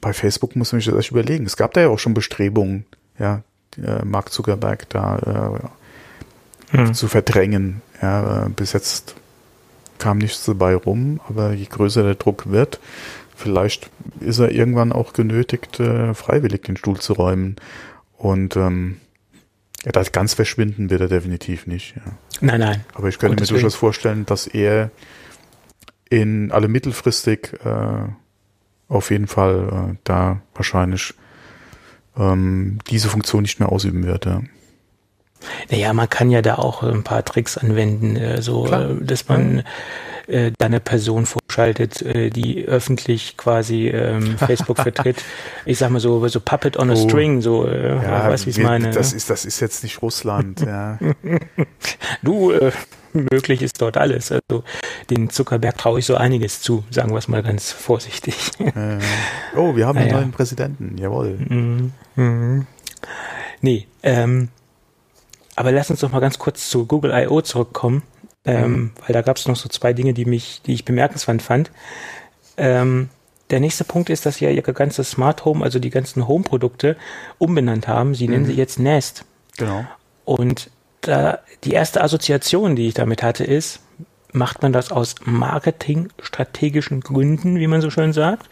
[0.00, 1.46] bei Facebook muss man sich das echt überlegen.
[1.46, 2.86] Es gab da ja auch schon Bestrebungen,
[3.18, 3.42] ja,
[3.76, 5.60] äh, Mark Zuckerberg da
[6.72, 6.94] äh, hm.
[6.94, 7.82] zu verdrängen.
[8.00, 9.14] Ja, äh, bis jetzt
[9.98, 12.80] kam nichts dabei rum, aber je größer der Druck wird,
[13.36, 13.90] vielleicht
[14.20, 17.56] ist er irgendwann auch genötigt, äh, freiwillig den Stuhl zu räumen.
[18.18, 19.00] Und ähm,
[19.84, 21.96] ja, das ganz verschwinden wird er definitiv nicht.
[21.96, 22.02] Ja.
[22.40, 22.84] Nein, nein.
[22.94, 24.90] Aber ich könnte mir durchaus vorstellen, dass er
[26.08, 28.08] in alle mittelfristig äh,
[28.88, 31.14] auf jeden Fall äh, da wahrscheinlich
[32.16, 34.26] ähm, diese Funktion nicht mehr ausüben wird.
[34.26, 34.42] Ja.
[35.70, 38.66] Naja, man kann ja da auch ein paar Tricks anwenden, äh, so.
[38.66, 39.64] Äh, dass man
[40.26, 45.24] äh, da eine Person vorschaltet, äh, die öffentlich quasi ähm, Facebook vertritt.
[45.64, 46.96] Ich sag mal so, so Puppet on a oh.
[46.96, 48.90] String, so, äh, ja, weißt wie ich meine.
[48.90, 49.16] Das ne?
[49.16, 50.98] ist, das ist jetzt nicht Russland, ja.
[52.22, 52.72] du, äh,
[53.12, 54.32] möglich ist dort alles.
[54.32, 54.64] Also
[55.10, 58.36] den Zuckerberg traue ich so einiges zu, sagen wir es mal ganz vorsichtig.
[58.58, 58.98] Äh,
[59.56, 61.36] oh, wir haben einen neuen Präsidenten, jawohl.
[61.38, 61.92] Mhm.
[62.16, 62.66] Mhm.
[63.60, 64.48] Nee, ähm,
[65.56, 67.40] aber lass uns doch mal ganz kurz zu Google I.O.
[67.42, 68.02] zurückkommen,
[68.44, 71.70] ähm, weil da gab es noch so zwei Dinge, die mich, die ich bemerkenswert fand.
[72.56, 73.08] Ähm,
[73.50, 76.96] der nächste Punkt ist, dass sie ja ihre ganze Smart Home, also die ganzen Home-Produkte,
[77.38, 78.14] umbenannt haben.
[78.14, 78.34] Sie mhm.
[78.34, 79.24] nennen sie jetzt Nest.
[79.58, 79.84] Genau.
[80.24, 80.70] Und
[81.02, 83.80] da die erste Assoziation, die ich damit hatte, ist,
[84.32, 88.48] macht man das aus marketingstrategischen Gründen, wie man so schön sagt?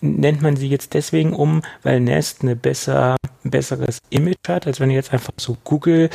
[0.00, 4.78] Nennt man sie jetzt deswegen um, weil Nest eine besser, ein besseres Image hat, als
[4.78, 6.10] wenn ihr jetzt einfach so Google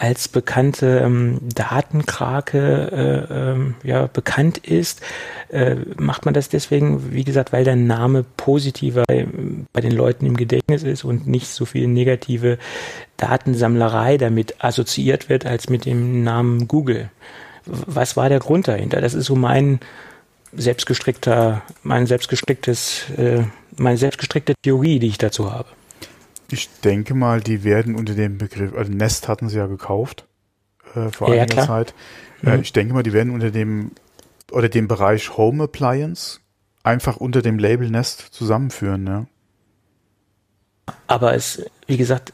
[0.00, 5.02] als bekannte ähm, Datenkrake äh, ähm, ja, bekannt ist,
[5.50, 10.38] äh, macht man das deswegen, wie gesagt, weil der Name positiver bei den Leuten im
[10.38, 12.56] Gedächtnis ist und nicht so viel negative
[13.18, 17.10] Datensammlerei damit assoziiert wird als mit dem Namen Google.
[17.66, 19.02] Was war der Grund dahinter?
[19.02, 19.80] Das ist so mein
[20.54, 23.42] selbstgestrickter, mein selbstgestricktes, äh,
[23.76, 25.68] meine selbstgestrickte Theorie, die ich dazu habe.
[26.50, 30.26] Ich denke mal, die werden unter dem Begriff, also Nest hatten sie ja gekauft
[30.94, 31.66] äh, vor Ja, einiger klar.
[31.66, 31.94] Zeit.
[32.42, 32.62] Äh, Mhm.
[32.62, 33.92] ich denke mal, die werden unter dem
[34.50, 36.40] oder dem Bereich Home Appliance
[36.82, 39.04] einfach unter dem Label Nest zusammenführen.
[39.04, 39.26] Ne?
[41.06, 42.32] Aber es, wie gesagt,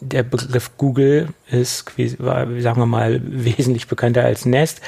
[0.00, 4.80] der Begriff Google ist, wie- sagen wir mal, wesentlich bekannter als Nest.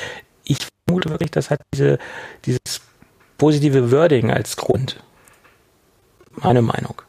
[0.45, 1.99] Ich vermute wirklich, das hat diese,
[2.45, 2.61] dieses
[3.39, 5.03] positive Wording als Grund.
[6.37, 7.03] Meine Meinung.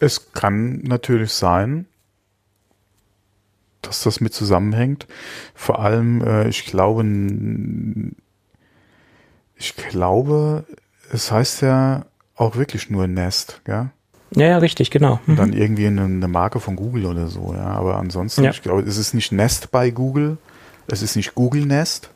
[0.00, 1.86] Es kann natürlich sein,
[3.82, 5.06] dass das mit zusammenhängt.
[5.54, 7.04] Vor allem, äh, ich glaube,
[9.56, 10.64] ich glaube,
[11.12, 13.90] es heißt ja auch wirklich nur Nest, ja.
[14.34, 15.20] Ja, ja, richtig, genau.
[15.26, 15.36] Und Mhm.
[15.36, 17.64] dann irgendwie eine, eine Marke von Google oder so, ja.
[17.66, 18.50] Aber ansonsten, Ja.
[18.50, 20.36] ich glaube, es ist nicht Nest bei Google,
[20.88, 22.10] es ist nicht Google Nest.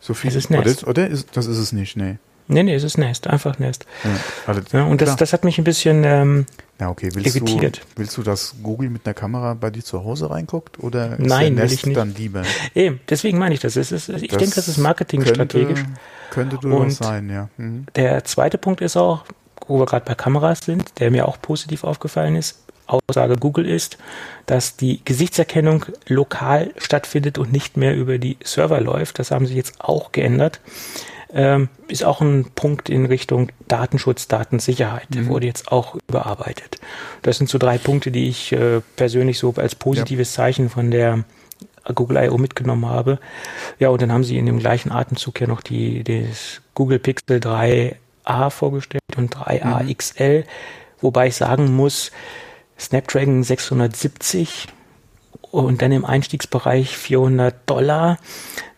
[0.00, 0.82] So viel Es ist Nest.
[0.82, 2.16] Oder, oder ist, das ist es nicht, nee.
[2.48, 3.86] Nee, nee, es ist Nest, einfach Nest.
[4.02, 4.10] Ja,
[4.46, 6.46] also, Ja, und das, das hat mich ein bisschen, ähm,
[6.82, 7.10] ja, okay.
[7.12, 7.78] Willst irritiert.
[7.78, 11.26] du, willst du, dass Google mit einer Kamera bei dir zu Hause reinguckt oder ist
[11.26, 11.96] Nein, der Nest ich nicht.
[11.96, 12.42] dann lieber?
[12.74, 13.76] eben, deswegen meine ich das.
[13.76, 15.84] Ist, ich denke, das ist marketingstrategisch.
[16.30, 17.48] Könnte, könnte durchaus sein, ja.
[17.56, 17.86] Mhm.
[17.94, 19.24] Der zweite Punkt ist auch,
[19.68, 23.96] wo wir gerade bei Kameras sind, der mir auch positiv aufgefallen ist, Aussage Google ist,
[24.46, 29.20] dass die Gesichtserkennung lokal stattfindet und nicht mehr über die Server läuft.
[29.20, 30.60] Das haben sie jetzt auch geändert.
[31.34, 35.06] Ähm, ist auch ein Punkt in Richtung Datenschutz, Datensicherheit.
[35.08, 36.78] Der wurde jetzt auch überarbeitet.
[37.22, 41.24] Das sind so drei Punkte, die ich äh, persönlich so als positives Zeichen von der
[41.94, 42.38] Google I.O.
[42.38, 43.18] mitgenommen habe.
[43.78, 47.38] Ja, und dann haben sie in dem gleichen Atemzug ja noch die, das Google Pixel
[47.38, 50.44] 3a vorgestellt und 3a XL,
[51.00, 52.12] wobei ich sagen muss,
[52.78, 54.68] Snapdragon 670
[55.50, 58.18] und dann im Einstiegsbereich 400 Dollar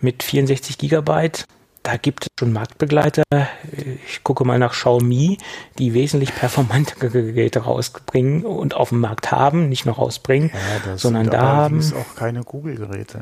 [0.00, 1.44] mit 64 Gigabyte.
[1.85, 3.24] Da gibt es schon Marktbegleiter.
[4.07, 5.37] Ich gucke mal nach Xiaomi,
[5.78, 11.03] die wesentlich performantere Geräte rausbringen und auf dem Markt haben, nicht nur rausbringen, Ja, das
[11.03, 13.20] sondern da haben allerdings auch keine Google-Geräte.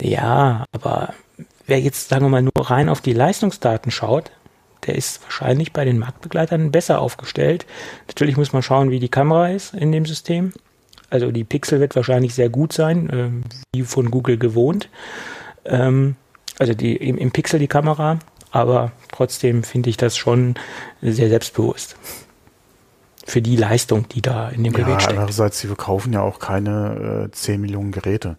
[0.00, 0.08] Ja.
[0.08, 1.12] ja, aber
[1.66, 4.30] wer jetzt, sagen wir mal, nur rein auf die Leistungsdaten schaut,
[4.86, 7.66] der ist wahrscheinlich bei den Marktbegleitern besser aufgestellt.
[8.06, 10.54] Natürlich muss man schauen, wie die Kamera ist in dem System.
[11.10, 13.42] Also die Pixel wird wahrscheinlich sehr gut sein, ähm,
[13.74, 14.88] wie von Google gewohnt.
[15.66, 16.16] Ähm,
[16.58, 18.18] also die, im, im Pixel die Kamera,
[18.50, 20.54] aber trotzdem finde ich das schon
[21.02, 21.96] sehr selbstbewusst.
[23.26, 25.18] Für die Leistung, die da in dem Ja, Gerät steckt.
[25.18, 28.38] andererseits, sie verkaufen ja auch keine äh, 10 Millionen Geräte.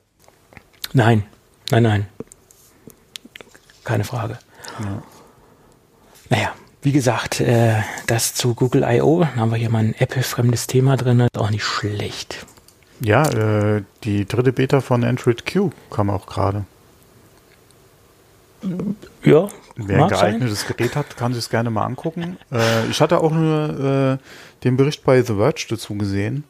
[0.93, 1.23] Nein,
[1.69, 2.07] nein, nein.
[3.83, 4.39] Keine Frage.
[4.79, 5.03] Ja.
[6.29, 7.75] Naja, wie gesagt, äh,
[8.07, 9.25] das zu Google I.O.
[9.35, 12.45] Haben wir hier mal ein Apple-fremdes Thema drin, ist auch nicht schlecht.
[13.01, 16.65] Ja, äh, die dritte Beta von Android Q kam auch gerade.
[19.23, 20.31] Ja, Wer ein mag sein.
[20.31, 22.37] geeignetes Gerät hat, kann sich es gerne mal angucken.
[22.51, 26.43] Äh, ich hatte auch nur äh, den Bericht bei The Verge dazu gesehen.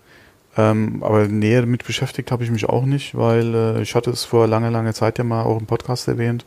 [0.58, 4.24] Ähm, aber näher damit beschäftigt habe ich mich auch nicht, weil äh, ich hatte es
[4.24, 6.46] vor langer, langer Zeit ja mal auch im Podcast erwähnt.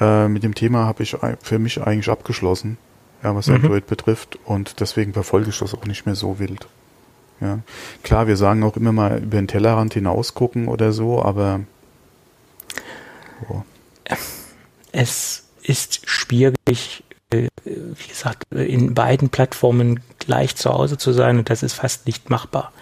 [0.00, 2.76] Äh, mit dem Thema habe ich für mich eigentlich abgeschlossen,
[3.22, 3.54] ja, was Mhm.
[3.56, 4.38] Android betrifft.
[4.44, 6.66] Und deswegen verfolge ich das auch nicht mehr so wild.
[7.40, 7.60] Ja.
[8.02, 11.60] Klar, wir sagen auch immer mal über den Tellerrand hinaus gucken oder so, aber
[14.92, 21.50] Es ist schwierig, äh, wie gesagt, in beiden Plattformen gleich zu Hause zu sein und
[21.50, 22.72] das ist fast nicht machbar.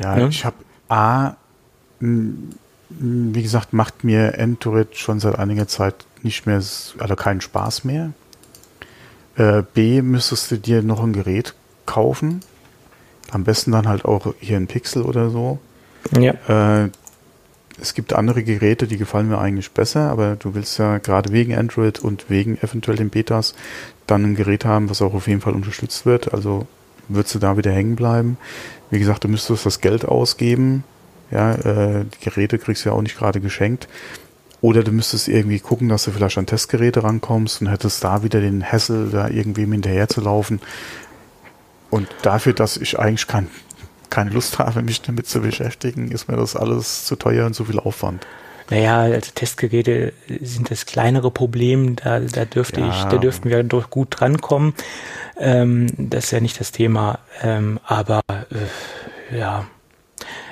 [0.00, 0.28] Ja, Ne?
[0.28, 0.56] ich habe
[0.88, 1.34] A,
[2.00, 8.12] wie gesagt, macht mir Android schon seit einiger Zeit nicht mehr, also keinen Spaß mehr.
[9.36, 11.54] Äh, B, müsstest du dir noch ein Gerät
[11.86, 12.40] kaufen.
[13.30, 15.58] Am besten dann halt auch hier ein Pixel oder so.
[16.18, 16.34] Ja.
[17.80, 21.54] Es gibt andere Geräte, die gefallen mir eigentlich besser, aber du willst ja gerade wegen
[21.54, 23.54] Android und wegen eventuell den Betas
[24.06, 26.32] dann ein Gerät haben, was auch auf jeden Fall unterstützt wird.
[26.32, 26.66] Also
[27.08, 28.36] würdest du da wieder hängen bleiben.
[28.90, 30.84] Wie gesagt, du müsstest das Geld ausgeben.
[31.30, 33.88] Ja, äh, die Geräte kriegst du ja auch nicht gerade geschenkt.
[34.60, 38.40] Oder du müsstest irgendwie gucken, dass du vielleicht an Testgeräte rankommst und hättest da wieder
[38.40, 40.60] den Hassel, da irgendwem hinterher zu laufen.
[41.90, 43.48] Und dafür, dass ich eigentlich kein,
[44.14, 47.64] keine Lust habe, mich damit zu beschäftigen, ist mir das alles zu teuer und zu
[47.64, 48.26] viel Aufwand.
[48.70, 52.88] Naja, also Testgeräte sind das kleinere Problem, da, da dürfte ja.
[52.88, 54.74] ich, da dürften wir doch gut drankommen.
[55.38, 57.18] Ähm, das ist ja nicht das Thema.
[57.42, 59.66] Ähm, aber äh, ja,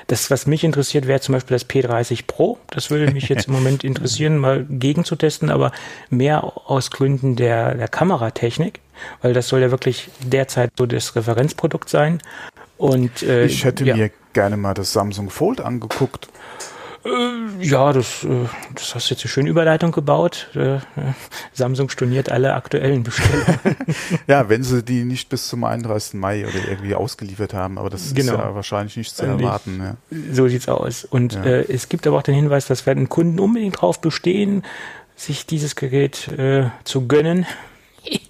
[0.08, 2.58] das, was mich interessiert, wäre zum Beispiel das P30 Pro.
[2.68, 5.72] Das würde mich jetzt im Moment interessieren, mal gegenzutesten, aber
[6.10, 8.80] mehr aus Gründen der, der Kameratechnik,
[9.22, 12.20] weil das soll ja wirklich derzeit so das Referenzprodukt sein.
[12.82, 13.94] Und, äh, ich hätte ja.
[13.94, 16.26] mir gerne mal das Samsung Fold angeguckt.
[17.04, 20.48] Äh, ja, das, äh, das hast du jetzt eine schöne Überleitung gebaut.
[20.56, 20.78] Äh,
[21.52, 23.60] Samsung storniert alle aktuellen Bestellungen.
[24.26, 26.14] ja, wenn sie die nicht bis zum 31.
[26.14, 28.32] Mai oder irgendwie ausgeliefert haben, aber das genau.
[28.32, 29.80] ist ja wahrscheinlich nicht zu erwarten.
[30.10, 30.16] Ja.
[30.32, 31.04] So sieht's aus.
[31.04, 31.44] Und ja.
[31.44, 34.64] äh, es gibt aber auch den Hinweis, dass werden Kunden unbedingt darauf bestehen,
[35.14, 37.46] sich dieses Gerät äh, zu gönnen.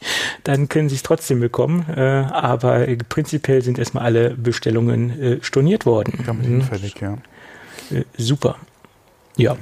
[0.45, 5.87] Dann können sie es trotzdem bekommen, äh, aber prinzipiell sind erstmal alle Bestellungen äh, storniert
[5.87, 6.19] worden.
[6.25, 7.19] Ganz hinfällig, mhm.
[7.91, 7.99] ja.
[7.99, 8.57] Äh, super.
[9.37, 9.57] Ja.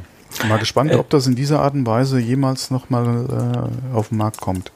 [0.48, 4.18] Mal gespannt, äh, ob das in dieser Art und Weise jemals nochmal äh, auf den
[4.18, 4.72] Markt kommt.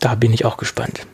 [0.00, 1.06] Da bin ich auch gespannt.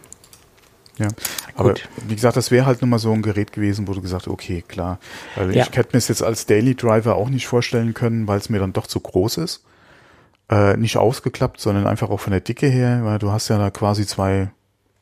[0.99, 1.09] Ja,
[1.55, 1.89] aber Gut.
[2.09, 4.65] wie gesagt, das wäre halt nochmal so ein Gerät gewesen, wo du gesagt hast, okay,
[4.67, 4.99] klar.
[5.35, 5.63] Weil ja.
[5.63, 8.61] ich hätte mir es jetzt als Daily Driver auch nicht vorstellen können, weil es mir
[8.61, 9.63] dann doch zu groß ist.
[10.49, 13.71] Äh, nicht ausgeklappt, sondern einfach auch von der Dicke her, weil du hast ja da
[13.71, 14.51] quasi zwei,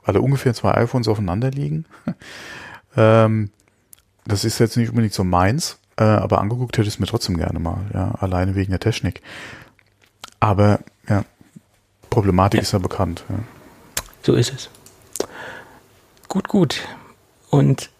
[0.02, 1.84] also ungefähr zwei iPhones aufeinander liegen.
[2.96, 3.50] ähm,
[4.26, 5.78] das ist jetzt nicht unbedingt so meins.
[5.96, 9.22] Äh, aber angeguckt hätte ich es mir trotzdem gerne mal, ja, alleine wegen der Technik.
[10.40, 11.24] Aber ja,
[12.10, 12.62] Problematik ja.
[12.62, 13.24] ist ja bekannt.
[13.28, 13.36] Ja.
[14.22, 14.70] So ist es.
[16.28, 16.88] Gut, gut.
[17.50, 17.90] Und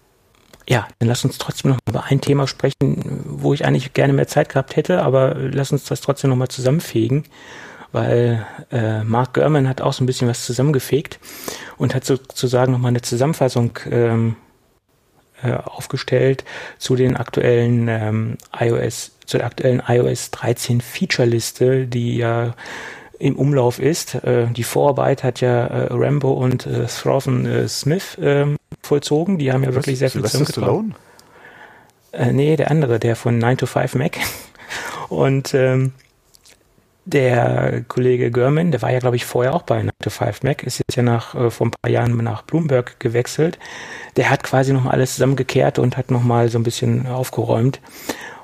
[0.68, 4.28] ja, dann lass uns trotzdem noch über ein Thema sprechen, wo ich eigentlich gerne mehr
[4.28, 7.24] Zeit gehabt hätte, aber lass uns das trotzdem noch mal zusammenfegen,
[7.92, 11.18] weil äh, Mark Gurman hat auch so ein bisschen was zusammengefegt
[11.76, 14.36] und hat sozusagen noch mal eine Zusammenfassung ähm,
[15.42, 16.44] äh, aufgestellt
[16.78, 22.54] zu den aktuellen ähm, iOS, zur aktuellen iOS 13 Feature-Liste, die ja
[23.18, 24.14] im Umlauf ist.
[24.16, 29.38] Äh, die Vorarbeit hat ja äh, Rambo und äh, Throven äh, Smith ähm, vollzogen.
[29.38, 30.94] Die haben ja Was, wirklich sehr viel zusammengetragen.
[32.12, 34.18] Äh, nee, der andere, der von 9 to 5 Mac.
[35.08, 35.92] Und ähm,
[37.04, 40.62] der Kollege Görman, der war ja, glaube ich, vorher auch bei 9 to 5 Mac,
[40.62, 43.58] ist jetzt ja nach, äh, vor ein paar Jahren nach Bloomberg gewechselt.
[44.16, 47.80] Der hat quasi nochmal alles zusammengekehrt und hat nochmal so ein bisschen aufgeräumt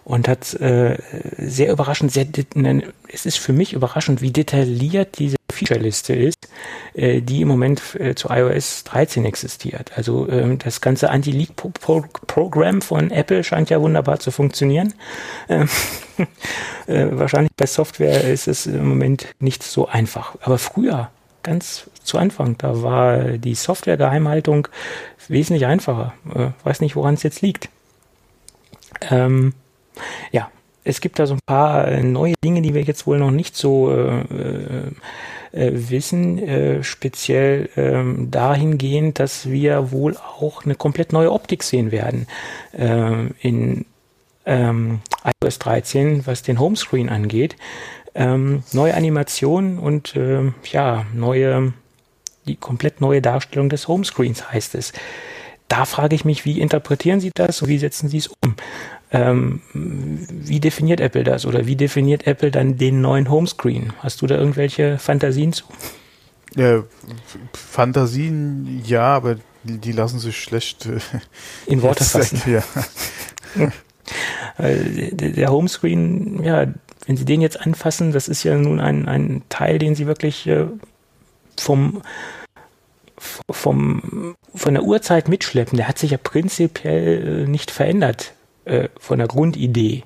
[0.04, 0.98] und hat äh,
[1.38, 2.26] sehr überraschend, sehr,
[3.08, 6.48] es ist für mich überraschend, wie detailliert diese Feature-Liste ist,
[6.94, 9.92] äh, die im Moment äh, zu iOS 13 existiert.
[9.96, 14.94] Also ähm, das ganze Anti-Leak-Programm von Apple scheint ja wunderbar zu funktionieren.
[15.48, 15.68] Ähm,
[16.86, 20.36] äh, wahrscheinlich bei Software ist es im Moment nicht so einfach.
[20.42, 21.10] Aber früher,
[21.42, 24.68] ganz zu Anfang, da war die Software-Geheimhaltung
[25.28, 26.14] wesentlich einfacher.
[26.34, 27.68] Äh, weiß nicht, woran es jetzt liegt.
[29.10, 29.54] Ähm,
[30.32, 30.50] ja,
[30.84, 33.56] es gibt da so ein paar äh, neue Dinge, die wir jetzt wohl noch nicht
[33.56, 34.90] so äh,
[35.52, 41.90] äh, wissen, äh, speziell ähm, dahingehend, dass wir wohl auch eine komplett neue Optik sehen
[41.90, 42.26] werden
[42.72, 43.84] äh, in
[44.46, 45.00] ähm,
[45.42, 47.56] iOS 13, was den Homescreen angeht.
[48.14, 51.72] Ähm, neue Animationen und äh, ja, neue,
[52.46, 54.92] die komplett neue Darstellung des Homescreens heißt es.
[55.68, 58.56] Da frage ich mich, wie interpretieren Sie das und wie setzen Sie es um?
[59.12, 63.92] Ähm, wie definiert Apple das oder wie definiert Apple dann den neuen Homescreen?
[63.98, 65.64] Hast du da irgendwelche Fantasien zu?
[66.54, 66.84] Ja,
[67.52, 71.00] Fantasien ja, aber die, die lassen sich schlecht äh,
[71.66, 72.40] in Worte fassen.
[72.46, 72.62] Ja.
[74.58, 76.66] der Homescreen, ja,
[77.06, 80.46] wenn Sie den jetzt anfassen, das ist ja nun ein, ein Teil, den Sie wirklich
[80.46, 80.66] äh,
[81.58, 82.02] vom,
[83.50, 85.76] vom, von der Uhrzeit mitschleppen.
[85.76, 88.34] Der hat sich ja prinzipiell äh, nicht verändert
[88.64, 90.04] äh, von der Grundidee.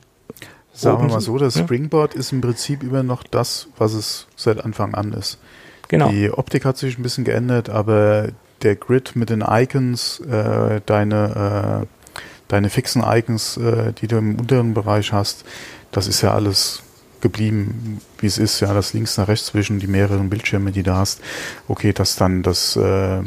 [0.73, 4.65] Sagen wir mal so, das Springboard ist im Prinzip immer noch das, was es seit
[4.65, 5.39] Anfang an ist.
[5.87, 6.09] Genau.
[6.09, 8.29] Die Optik hat sich ein bisschen geändert, aber
[8.63, 12.17] der Grid mit den Icons, äh, deine, äh,
[12.49, 15.45] deine fixen Icons, äh, die du im unteren Bereich hast,
[15.93, 16.83] das ist ja alles
[17.21, 20.95] geblieben, wie es ist, ja, das links nach rechts zwischen die mehreren Bildschirme, die du
[20.95, 21.21] hast.
[21.69, 23.23] Okay, dass dann das äh,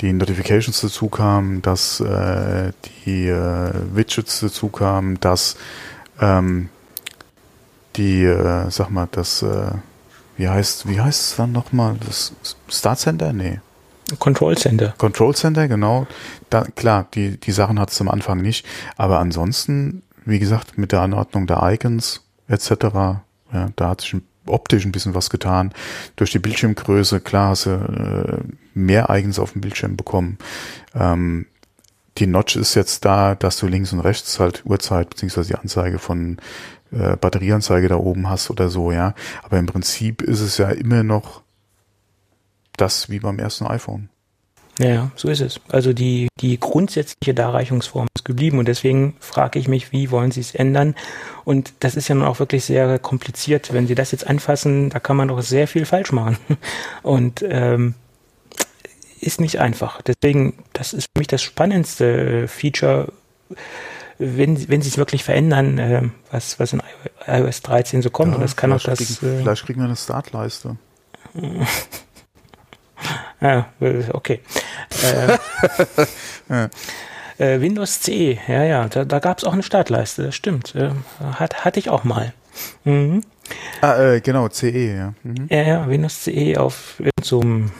[0.00, 2.72] die Notifications dazu kamen, dass äh,
[3.04, 5.56] die äh, Widgets dazu kamen, dass
[6.20, 6.68] ähm,
[7.96, 9.72] die, äh, sag mal, das, äh,
[10.36, 11.96] wie heißt, wie heißt es dann nochmal?
[12.06, 12.32] Das
[12.68, 13.32] Start Center?
[13.32, 13.60] Nee.
[14.18, 14.94] Control Center.
[14.98, 16.06] Control Center, genau.
[16.48, 18.66] Da, klar, die, die Sachen hat es am Anfang nicht.
[18.96, 22.70] Aber ansonsten, wie gesagt, mit der Anordnung der Icons etc.,
[23.52, 25.72] ja, da hat sich ein optisch ein bisschen was getan.
[26.16, 30.38] Durch die Bildschirmgröße, klar, hast du äh, mehr Eigens auf dem Bildschirm bekommen.
[30.94, 31.46] Ähm,
[32.18, 35.98] die Notch ist jetzt da, dass du links und rechts halt Uhrzeit beziehungsweise die Anzeige
[35.98, 36.38] von
[36.92, 39.14] äh, Batterieanzeige da oben hast oder so, ja.
[39.42, 41.42] Aber im Prinzip ist es ja immer noch
[42.76, 44.08] das wie beim ersten iPhone.
[44.82, 45.60] Ja, so ist es.
[45.68, 50.40] Also die, die grundsätzliche Darreichungsform ist geblieben und deswegen frage ich mich, wie wollen Sie
[50.40, 50.94] es ändern?
[51.44, 53.74] Und das ist ja nun auch wirklich sehr kompliziert.
[53.74, 56.38] Wenn Sie das jetzt anfassen, da kann man doch sehr viel falsch machen.
[57.02, 57.94] Und ähm,
[59.20, 60.00] ist nicht einfach.
[60.00, 63.12] Deswegen, das ist für mich das spannendste Feature,
[64.18, 66.82] wenn, wenn sie es wirklich verändern, äh, was, was in
[67.26, 68.30] iOS 13 so kommt.
[68.30, 68.98] Ja, und das kann auch das.
[68.98, 70.76] Kriegen, äh, vielleicht kriegen wir eine Startleiste.
[73.42, 73.68] Ja,
[74.12, 74.40] okay.
[76.48, 76.68] Äh.
[77.40, 80.74] Äh, Windows C, ja, ja, da, da gab es auch eine Startleiste, das stimmt.
[80.74, 80.90] Äh,
[81.22, 82.34] hat, hatte ich auch mal.
[82.84, 83.22] Mhm.
[83.80, 85.14] Ah, äh, genau, CE, ja.
[85.22, 85.46] Mhm.
[85.48, 87.70] Ja, ja, Windows CE auf so einem,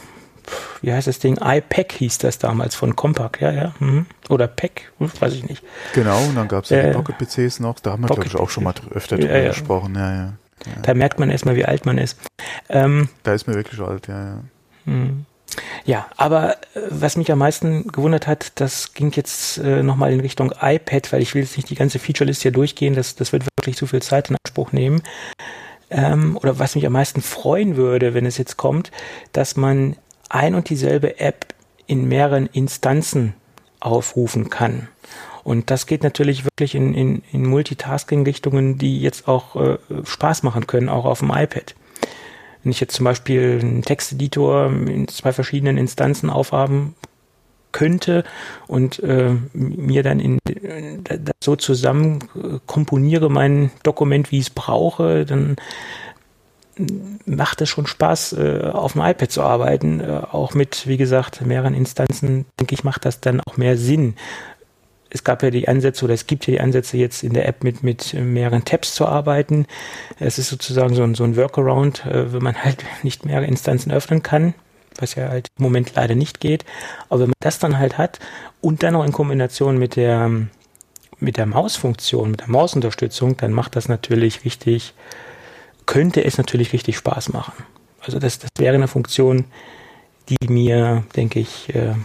[0.81, 1.37] wie heißt das Ding?
[1.39, 3.75] iPack hieß das damals von Compaq, ja, ja.
[3.77, 4.07] Mhm.
[4.29, 5.63] Oder Pack, hm, weiß ich nicht.
[5.93, 8.35] Genau, und dann gab es ja äh, die Pocket-PCs noch, da haben wir, glaube ich,
[8.35, 9.49] auch schon mal öfter drüber ja, ja.
[9.49, 10.33] gesprochen, ja, ja.
[10.65, 10.81] Ja.
[10.81, 12.17] Da merkt man erstmal, wie alt man ist.
[12.69, 14.43] Ähm, da ist man wirklich alt, ja, ja.
[14.85, 15.25] Mhm.
[15.85, 20.19] Ja, aber äh, was mich am meisten gewundert hat, das ging jetzt äh, nochmal in
[20.19, 23.45] Richtung iPad, weil ich will jetzt nicht die ganze Feature-Liste hier durchgehen, das, das wird
[23.59, 25.01] wirklich zu viel Zeit in Anspruch nehmen.
[25.89, 28.91] Ähm, oder was mich am meisten freuen würde, wenn es jetzt kommt,
[29.33, 29.97] dass man
[30.29, 31.53] ein und dieselbe App
[31.87, 33.33] in mehreren Instanzen
[33.81, 34.87] aufrufen kann.
[35.43, 40.67] Und das geht natürlich wirklich in, in, in Multitasking-Richtungen, die jetzt auch äh, Spaß machen
[40.67, 41.75] können, auch auf dem iPad.
[42.63, 46.95] Wenn ich jetzt zum Beispiel einen Texteditor in zwei verschiedenen Instanzen aufhaben
[47.71, 48.23] könnte
[48.67, 50.39] und äh, mir dann in,
[51.41, 55.55] so zusammen äh, komponiere mein Dokument, wie ich es brauche, dann
[57.25, 59.99] macht es schon Spaß, äh, auf dem iPad zu arbeiten.
[59.99, 64.15] Äh, auch mit, wie gesagt, mehreren Instanzen, denke ich, macht das dann auch mehr Sinn
[65.13, 67.63] es gab ja die Ansätze oder es gibt ja die Ansätze jetzt in der App
[67.63, 69.67] mit, mit mehreren Tabs zu arbeiten.
[70.19, 73.91] Es ist sozusagen so ein, so ein Workaround, äh, wenn man halt nicht mehrere Instanzen
[73.91, 74.53] öffnen kann,
[74.97, 76.63] was ja halt im Moment leider nicht geht.
[77.09, 78.19] Aber wenn man das dann halt hat
[78.61, 80.31] und dann noch in Kombination mit der,
[81.19, 84.93] mit der Mausfunktion, mit der Mausunterstützung, dann macht das natürlich richtig,
[85.85, 87.65] könnte es natürlich richtig Spaß machen.
[87.99, 89.43] Also das, das wäre eine Funktion,
[90.29, 91.95] die mir, denke ich, äh,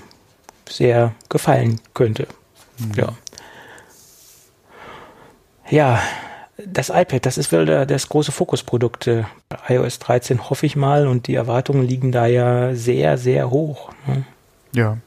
[0.69, 2.27] sehr gefallen könnte.
[2.79, 2.93] Mhm.
[2.97, 3.13] Ja.
[5.69, 6.01] Ja,
[6.65, 9.25] das iPad, das ist wohl das große Fokusprodukt äh,
[9.69, 13.91] iOS 13, hoffe ich mal, und die Erwartungen liegen da ja sehr, sehr hoch.
[14.07, 14.25] Ne?
[14.73, 14.99] Ja.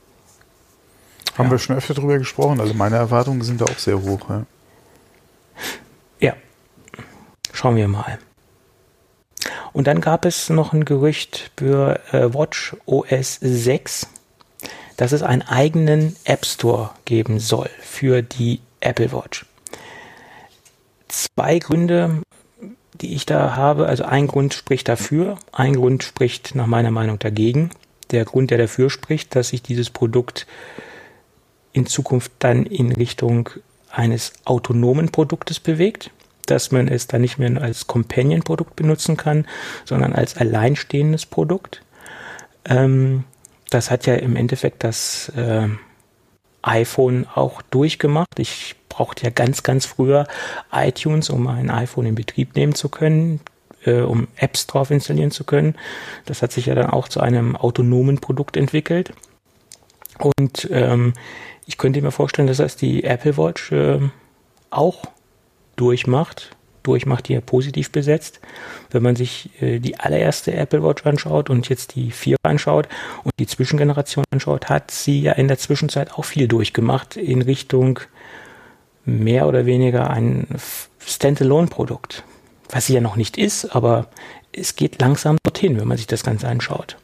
[1.37, 1.51] Haben ja.
[1.51, 4.19] wir schon öfter drüber gesprochen, also meine Erwartungen sind da auch sehr hoch.
[4.29, 4.45] Ja.
[6.19, 6.33] ja.
[7.53, 8.19] Schauen wir mal.
[9.71, 14.07] Und dann gab es noch ein Gerücht für äh, Watch OS 6
[14.99, 19.45] dass es einen eigenen App Store geben soll für die Apple Watch.
[21.07, 22.21] Zwei Gründe,
[22.99, 27.17] die ich da habe, also ein Grund spricht dafür, ein Grund spricht nach meiner Meinung
[27.17, 27.69] dagegen.
[28.11, 30.45] Der Grund, der dafür spricht, dass sich dieses Produkt
[31.71, 33.51] in Zukunft dann in Richtung
[33.89, 36.11] eines autonomen Produktes bewegt,
[36.45, 39.47] dass man es dann nicht mehr als Companion-Produkt benutzen kann,
[39.85, 41.83] sondern als alleinstehendes Produkt.
[42.65, 43.23] Ähm,
[43.69, 45.67] das hat ja im Endeffekt das äh,
[46.61, 48.39] iPhone auch durchgemacht.
[48.39, 50.27] Ich brauchte ja ganz, ganz früher
[50.71, 53.39] iTunes, um ein iPhone in Betrieb nehmen zu können,
[53.85, 55.75] äh, um Apps drauf installieren zu können.
[56.25, 59.13] Das hat sich ja dann auch zu einem autonomen Produkt entwickelt.
[60.17, 61.13] Und ähm,
[61.65, 63.99] ich könnte mir vorstellen, dass das die Apple Watch äh,
[64.69, 65.05] auch
[65.75, 66.55] durchmacht
[66.89, 68.39] durchmacht, die er positiv besetzt.
[68.89, 72.87] Wenn man sich äh, die allererste Apple Watch anschaut und jetzt die 4 anschaut
[73.23, 77.99] und die Zwischengeneration anschaut, hat sie ja in der Zwischenzeit auch viel durchgemacht in Richtung
[79.05, 80.47] mehr oder weniger ein
[80.99, 82.23] Standalone-Produkt.
[82.69, 84.07] Was sie ja noch nicht ist, aber
[84.51, 86.97] es geht langsam dorthin, wenn man sich das Ganze anschaut.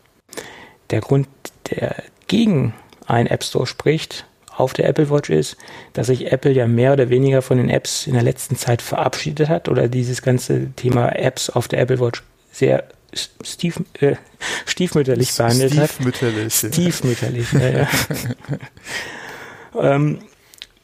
[0.89, 1.27] Der Grund,
[1.71, 1.95] der
[2.27, 2.73] gegen
[3.07, 4.25] einen App Store spricht,
[4.57, 5.57] auf der Apple Watch ist,
[5.93, 9.49] dass sich Apple ja mehr oder weniger von den Apps in der letzten Zeit verabschiedet
[9.49, 12.85] hat oder dieses ganze Thema Apps auf der Apple Watch sehr
[13.43, 14.15] stief, äh,
[14.65, 16.73] stiefmütterlich behandelt stiefmütterlich, hat.
[16.73, 17.51] Stiefmütterlich.
[17.53, 17.69] Ja.
[17.69, 17.87] ja,
[19.95, 20.19] ähm,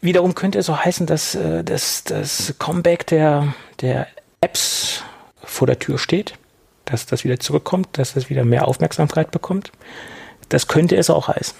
[0.01, 4.07] wiederum könnte es so heißen, dass, äh, dass das Comeback der, der
[4.41, 5.03] Apps
[5.43, 6.35] vor der Tür steht,
[6.85, 9.71] dass das wieder zurückkommt, dass das wieder mehr Aufmerksamkeit bekommt.
[10.49, 11.55] Das könnte es auch heißen.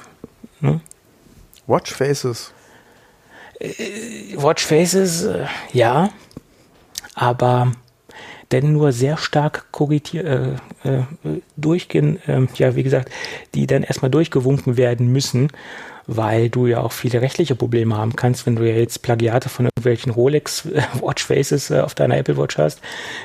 [0.60, 0.82] Ne?
[1.72, 2.52] Watch Faces.
[3.60, 6.10] Äh, Watch Faces, äh, ja.
[7.16, 7.72] Aber
[8.52, 11.04] denn nur sehr stark korrigiert, äh, äh,
[11.56, 13.10] durchgehen, äh, ja, wie gesagt,
[13.56, 15.48] die dann erstmal durchgewunken werden müssen,
[16.08, 19.68] weil du ja auch viele rechtliche Probleme haben kannst, wenn du ja jetzt Plagiate von
[19.68, 20.68] irgendwelchen Rolex
[21.00, 22.82] Watchfaces äh, auf deiner Apple Watch hast,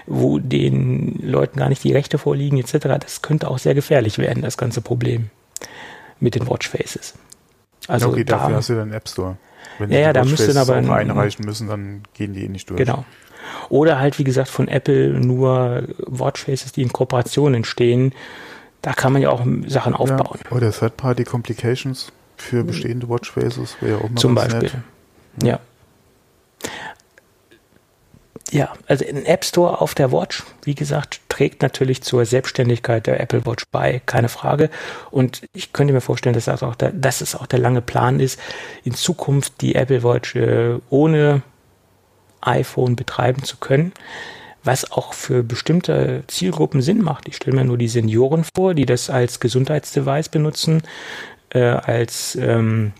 [0.06, 2.86] wo den Leuten gar nicht die Rechte vorliegen, etc.
[3.00, 5.30] Das könnte auch sehr gefährlich werden, das ganze Problem
[6.20, 7.14] mit den Watchfaces.
[7.88, 9.36] Also okay, da, dafür hast du dann App Store.
[9.78, 12.78] Wenn ja, ja, da müssten aber auch einreichen müssen, dann gehen die eh nicht durch.
[12.78, 13.04] Genau.
[13.68, 18.12] Oder halt, wie gesagt, von Apple nur Watchfaces, die in Kooperation entstehen.
[18.82, 20.38] Da kann man ja auch Sachen aufbauen.
[20.44, 24.62] Ja, oder Third-Party Complications für bestehende Watchfaces wäre auch mal Zum Beispiel.
[24.62, 24.74] Nett.
[25.42, 25.60] Ja.
[28.50, 33.20] Ja, also ein App Store auf der Watch, wie gesagt, trägt natürlich zur Selbstständigkeit der
[33.20, 34.70] Apple Watch bei, keine Frage.
[35.10, 38.20] Und ich könnte mir vorstellen, dass das auch der, dass es auch der lange Plan
[38.20, 38.40] ist,
[38.84, 41.42] in Zukunft die Apple Watch äh, ohne
[42.40, 43.92] iPhone betreiben zu können,
[44.64, 47.28] was auch für bestimmte Zielgruppen Sinn macht.
[47.28, 50.84] Ich stelle mir nur die Senioren vor, die das als Gesundheitsdevice benutzen,
[51.50, 52.92] äh, als ähm,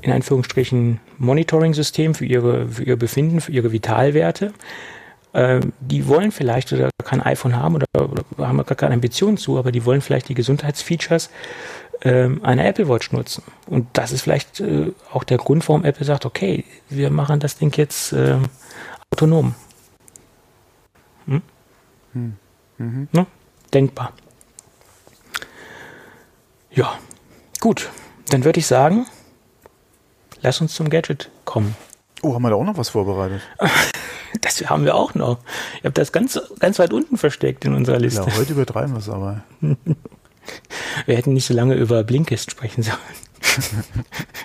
[0.00, 4.52] in Anführungsstrichen Monitoring-System für, für ihr Befinden, für ihre Vitalwerte.
[5.34, 9.58] Ähm, die wollen vielleicht oder kein iPhone haben oder, oder haben gar keine Ambitionen zu,
[9.58, 11.28] aber die wollen vielleicht die Gesundheitsfeatures
[12.02, 13.42] ähm, einer Apple Watch nutzen.
[13.66, 17.58] Und das ist vielleicht äh, auch der Grund, warum Apple sagt, okay, wir machen das
[17.58, 18.38] Ding jetzt äh,
[19.12, 19.54] autonom.
[21.26, 21.42] Hm?
[22.12, 22.36] Hm.
[22.78, 23.08] Mhm.
[23.10, 23.26] Ne?
[23.72, 24.12] Denkbar.
[26.70, 26.98] Ja,
[27.60, 27.90] gut.
[28.30, 29.06] Dann würde ich sagen,
[30.42, 31.76] lass uns zum Gadget kommen.
[32.22, 33.42] Oh, haben wir da auch noch was vorbereitet?
[34.44, 35.38] Das haben wir auch noch.
[35.78, 38.28] Ich habe das ganz, ganz weit unten versteckt in unserer Liste.
[38.28, 39.42] Ja, heute übertreiben wir es aber.
[41.06, 42.98] wir hätten nicht so lange über Blinkist sprechen sollen.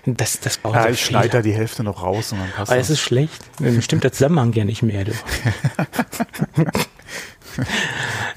[0.05, 2.89] Das, das ja, ich schneide da die Hälfte noch raus und dann passt Aber es
[2.89, 3.43] ist schlecht.
[3.81, 5.05] Stimmt der Zusammenhang ja nicht mehr.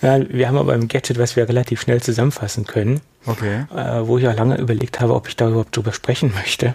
[0.00, 3.00] Ja, wir haben aber im Gadget, was wir relativ schnell zusammenfassen können.
[3.24, 3.66] Okay.
[3.74, 6.74] Äh, wo ich auch lange überlegt habe, ob ich da überhaupt drüber sprechen möchte.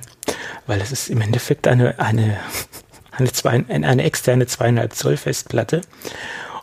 [0.65, 2.37] Weil es ist im Endeffekt eine, eine,
[3.17, 5.81] eine, zwei, eine externe zweieinhalb Zoll Festplatte.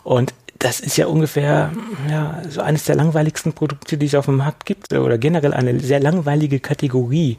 [0.03, 1.71] Und das ist ja ungefähr
[2.09, 5.79] ja, so eines der langweiligsten Produkte, die es auf dem Markt gibt, oder generell eine
[5.79, 7.37] sehr langweilige Kategorie.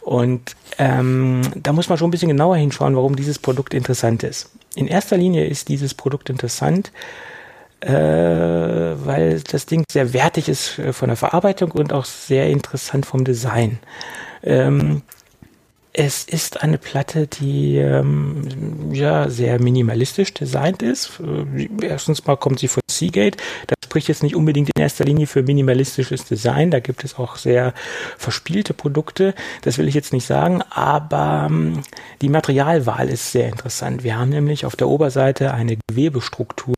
[0.00, 4.50] Und ähm, da muss man schon ein bisschen genauer hinschauen, warum dieses Produkt interessant ist.
[4.74, 6.92] In erster Linie ist dieses Produkt interessant,
[7.80, 13.06] äh, weil das Ding sehr wertig ist äh, von der Verarbeitung und auch sehr interessant
[13.06, 13.78] vom Design.
[14.42, 15.02] Ähm,
[15.96, 21.20] es ist eine Platte, die ähm, ja sehr minimalistisch designt ist.
[21.20, 23.38] Äh, erstens mal kommt sie von Seagate.
[23.68, 26.72] Das spricht jetzt nicht unbedingt in erster Linie für minimalistisches Design.
[26.72, 27.74] Da gibt es auch sehr
[28.18, 29.34] verspielte Produkte.
[29.62, 31.82] Das will ich jetzt nicht sagen, aber ähm,
[32.20, 34.02] die Materialwahl ist sehr interessant.
[34.02, 36.74] Wir haben nämlich auf der Oberseite eine Gewebestruktur,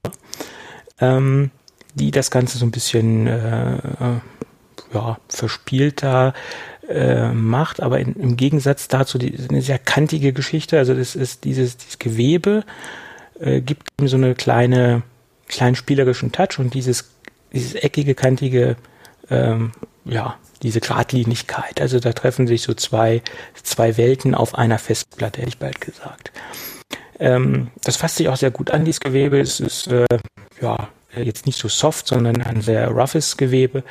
[1.01, 1.51] ähm,
[1.94, 4.20] die das Ganze so ein bisschen äh, äh
[4.94, 6.32] ja, verspielter
[6.88, 10.78] äh, macht, aber in, im Gegensatz dazu die, eine sehr kantige Geschichte.
[10.78, 12.64] Also das ist dieses, dieses Gewebe
[13.40, 15.02] äh, gibt ihm so eine kleine,
[15.48, 17.10] kleinen spielerischen Touch und dieses,
[17.52, 18.76] dieses eckige, kantige,
[19.30, 19.72] ähm,
[20.04, 21.80] ja, diese Gradlinigkeit.
[21.80, 23.22] Also da treffen sich so zwei,
[23.62, 26.32] zwei Welten auf einer Festplatte, hätte ich bald gesagt.
[27.18, 29.40] Ähm, das fasst sich auch sehr gut an, dieses Gewebe.
[29.40, 30.06] Es ist, äh,
[30.60, 30.88] ja,
[31.22, 33.82] jetzt nicht so soft, sondern ein sehr roughes Gewebe.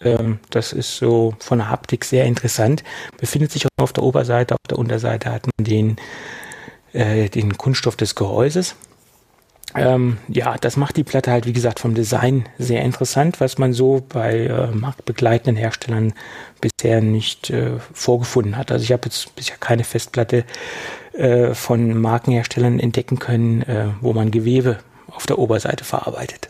[0.00, 2.84] Ähm, das ist so von der Haptik sehr interessant.
[3.18, 5.96] Befindet sich auf der Oberseite, auf der Unterseite hat man den,
[6.92, 8.76] äh, den Kunststoff des Gehäuses.
[9.76, 13.72] Ähm, ja, das macht die Platte halt, wie gesagt, vom Design sehr interessant, was man
[13.72, 16.12] so bei äh, marktbegleitenden Herstellern
[16.60, 18.70] bisher nicht äh, vorgefunden hat.
[18.70, 20.44] Also ich habe jetzt bisher keine Festplatte
[21.12, 24.78] äh, von Markenherstellern entdecken können, äh, wo man Gewebe
[25.14, 26.48] auf der Oberseite verarbeitet.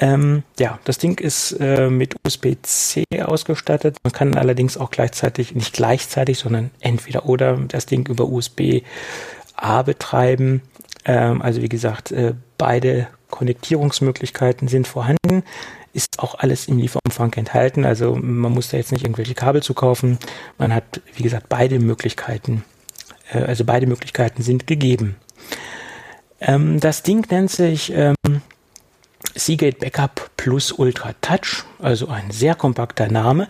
[0.00, 3.98] Ähm, ja, das Ding ist äh, mit USB-C ausgestattet.
[4.02, 10.62] Man kann allerdings auch gleichzeitig, nicht gleichzeitig, sondern entweder oder das Ding über USB-A betreiben.
[11.04, 15.42] Ähm, also wie gesagt, äh, beide Konnektierungsmöglichkeiten sind vorhanden.
[15.92, 17.84] Ist auch alles im Lieferumfang enthalten.
[17.84, 20.18] Also man muss da jetzt nicht irgendwelche Kabel zu kaufen.
[20.56, 22.64] Man hat, wie gesagt, beide Möglichkeiten.
[23.30, 25.16] Äh, also beide Möglichkeiten sind gegeben.
[26.40, 28.16] Ähm, das Ding nennt sich ähm,
[29.34, 33.48] Seagate Backup Plus Ultra Touch, also ein sehr kompakter Name.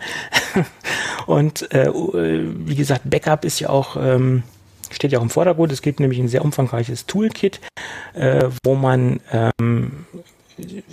[1.25, 4.43] Und äh, wie gesagt, Backup ist ja auch, ähm,
[4.91, 5.71] steht ja auch im Vordergrund.
[5.71, 7.61] Es gibt nämlich ein sehr umfangreiches Toolkit,
[8.13, 10.05] äh, wo man ähm,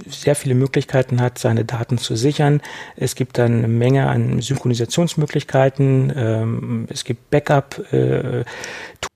[0.09, 2.61] sehr viele Möglichkeiten hat, seine Daten zu sichern.
[2.97, 6.13] Es gibt dann eine Menge an Synchronisationsmöglichkeiten.
[6.17, 8.47] Ähm, es gibt Backup-Tools,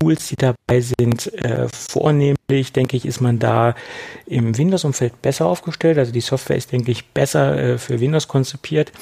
[0.07, 1.33] äh, die dabei sind.
[1.35, 3.75] Äh, vornehmlich, denke ich, ist man da
[4.27, 5.99] im Windows-Umfeld besser aufgestellt.
[5.99, 8.93] Also die Software ist, denke ich, besser äh, für Windows konzipiert.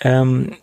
[0.00, 0.56] Ähm,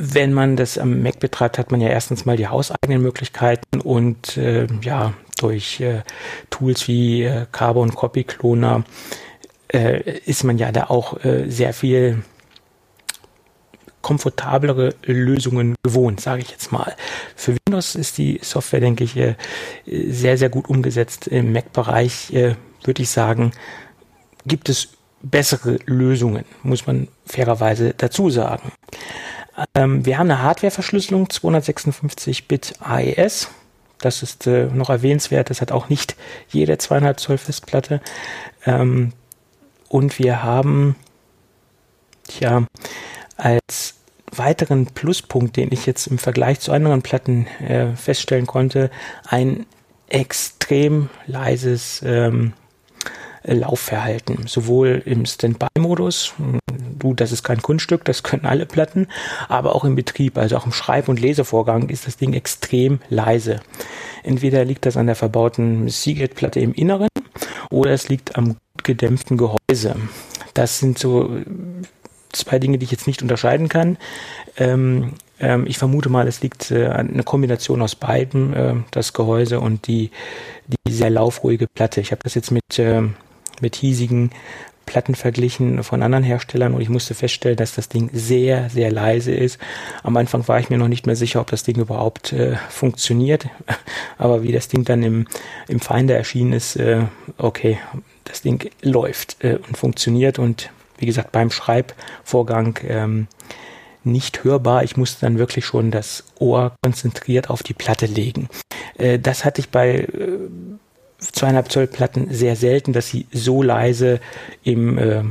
[0.00, 4.36] wenn man das am Mac betreibt, hat man ja erstens mal die hauseigenen Möglichkeiten und
[4.36, 6.02] äh, ja, durch äh,
[6.50, 8.84] Tools wie äh, Carbon Copy Cloner
[9.72, 12.22] äh, ist man ja da auch äh, sehr viel
[14.02, 16.94] komfortablere Lösungen gewohnt, sage ich jetzt mal.
[17.36, 19.34] Für Windows ist die Software, denke ich, äh,
[19.84, 21.26] sehr, sehr gut umgesetzt.
[21.26, 22.54] Im Mac-Bereich äh,
[22.84, 23.52] würde ich sagen,
[24.46, 24.88] gibt es
[25.20, 28.72] bessere Lösungen, muss man fairerweise dazu sagen.
[29.74, 33.48] Ähm, wir haben eine Hardware-Verschlüsselung 256-Bit AES.
[33.98, 35.50] Das ist äh, noch erwähnenswert.
[35.50, 36.16] Das hat auch nicht
[36.48, 38.00] jede 2,5 Zoll Festplatte.
[38.64, 39.12] Ähm,
[39.88, 40.96] und wir haben,
[42.26, 42.66] tja,
[43.36, 43.94] als
[44.30, 48.90] weiteren Pluspunkt, den ich jetzt im Vergleich zu anderen Platten äh, feststellen konnte,
[49.26, 49.66] ein
[50.08, 52.52] extrem leises ähm,
[53.44, 56.34] Laufverhalten, sowohl im Standby-Modus,
[56.98, 59.06] du, das ist kein Kunststück, das können alle Platten,
[59.48, 63.60] aber auch im Betrieb, also auch im Schreib- und Lesevorgang ist das Ding extrem leise.
[64.22, 67.08] Entweder liegt das an der verbauten Seagate-Platte im Inneren
[67.70, 68.56] oder es liegt am
[68.88, 69.96] gedämpften Gehäuse.
[70.54, 71.30] Das sind so
[72.32, 73.98] zwei Dinge, die ich jetzt nicht unterscheiden kann.
[74.56, 79.60] Ähm, ähm, ich vermute mal, es liegt äh, eine Kombination aus beiden, äh, das Gehäuse
[79.60, 80.10] und die,
[80.66, 82.00] die sehr laufruhige Platte.
[82.00, 83.02] Ich habe das jetzt mit, äh,
[83.60, 84.30] mit hiesigen
[84.86, 89.34] Platten verglichen von anderen Herstellern und ich musste feststellen, dass das Ding sehr, sehr leise
[89.34, 89.58] ist.
[90.02, 93.48] Am Anfang war ich mir noch nicht mehr sicher, ob das Ding überhaupt äh, funktioniert.
[94.18, 95.26] Aber wie das Ding dann im,
[95.68, 97.02] im Finder erschienen ist, äh,
[97.36, 97.78] okay,
[98.28, 103.28] das Ding läuft äh, und funktioniert und wie gesagt beim Schreibvorgang ähm,
[104.04, 104.84] nicht hörbar.
[104.84, 108.48] Ich musste dann wirklich schon das Ohr konzentriert auf die Platte legen.
[108.96, 110.38] Äh, das hatte ich bei äh,
[111.18, 114.20] zweieinhalb Zoll Platten sehr selten, dass sie so leise
[114.62, 115.22] im, äh,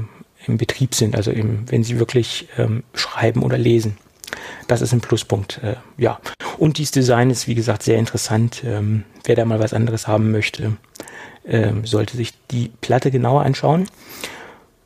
[0.46, 3.98] im Betrieb sind, also im, wenn sie wirklich ähm, schreiben oder lesen.
[4.68, 6.20] Das ist ein Pluspunkt, äh, ja.
[6.58, 8.64] Und dieses Design ist, wie gesagt, sehr interessant.
[8.66, 10.74] Ähm, wer da mal was anderes haben möchte,
[11.48, 13.88] ähm, sollte sich die Platte genauer anschauen.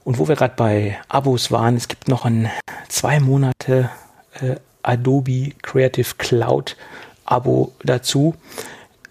[0.03, 2.49] Und wo wir gerade bei Abos waren, es gibt noch ein
[2.89, 3.89] zwei Monate
[4.39, 6.75] äh, Adobe Creative Cloud
[7.25, 8.35] Abo dazu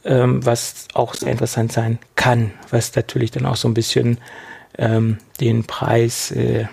[0.04, 4.18] ähm, was auch sehr interessant sein kann, was natürlich dann auch so ein bisschen
[4.78, 6.66] ähm, den Preis äh,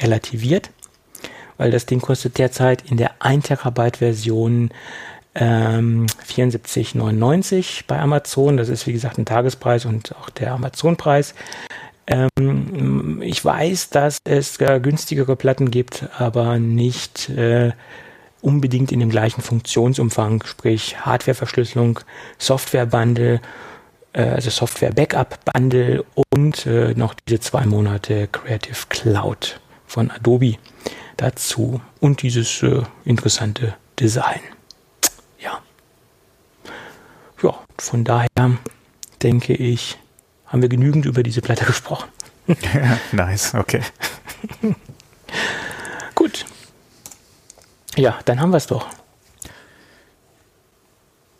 [0.00, 0.70] relativiert,
[1.58, 4.70] weil das Ding kostet derzeit in der 1 Terabyte Version
[5.40, 8.56] ähm, 74,99 bei Amazon.
[8.56, 11.34] Das ist wie gesagt ein Tagespreis und auch der Amazon-Preis.
[12.06, 17.72] Ähm, ich weiß, dass es äh, günstigere Platten gibt, aber nicht äh,
[18.42, 22.00] unbedingt in dem gleichen Funktionsumfang, sprich Hardware-Verschlüsselung,
[22.38, 23.40] Software-Bundle,
[24.12, 30.56] äh, also Software-Backup-Bundle und äh, noch diese zwei Monate Creative Cloud von Adobe
[31.16, 34.40] dazu und dieses äh, interessante Design.
[35.38, 35.60] Ja.
[37.42, 38.28] Ja, von daher
[39.22, 39.98] denke ich,
[40.46, 42.08] haben wir genügend über diese Platte gesprochen.
[43.12, 43.82] Nice, okay.
[46.14, 46.44] Gut,
[47.96, 48.86] ja, dann haben wir es doch.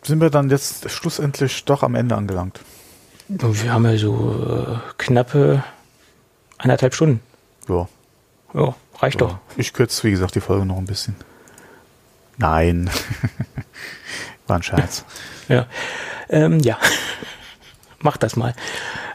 [0.03, 2.59] Sind wir dann jetzt schlussendlich doch am Ende angelangt?
[3.27, 5.63] Wir haben ja so äh, knappe
[6.57, 7.21] eineinhalb Stunden.
[7.69, 7.87] Ja.
[8.53, 9.27] Ja, reicht ja.
[9.27, 9.37] doch.
[9.57, 11.15] Ich kürze, wie gesagt, die Folge noch ein bisschen.
[12.37, 12.89] Nein.
[14.47, 15.05] War ein Scherz.
[15.47, 15.67] ja.
[16.31, 16.77] Ähm, ja.
[17.99, 18.55] Mach das mal.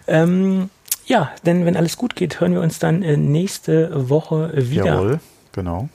[0.07, 0.71] Ähm,
[1.07, 4.87] ja, denn wenn alles gut geht, hören wir uns dann äh, nächste Woche wieder.
[4.87, 5.21] Jawohl,
[5.53, 5.89] genau.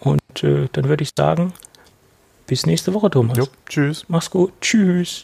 [0.00, 1.52] Und äh, dann würde ich sagen,
[2.46, 3.38] bis nächste Woche, Thomas.
[3.38, 4.04] Jo, tschüss.
[4.08, 4.52] Mach's gut.
[4.60, 5.22] Tschüss.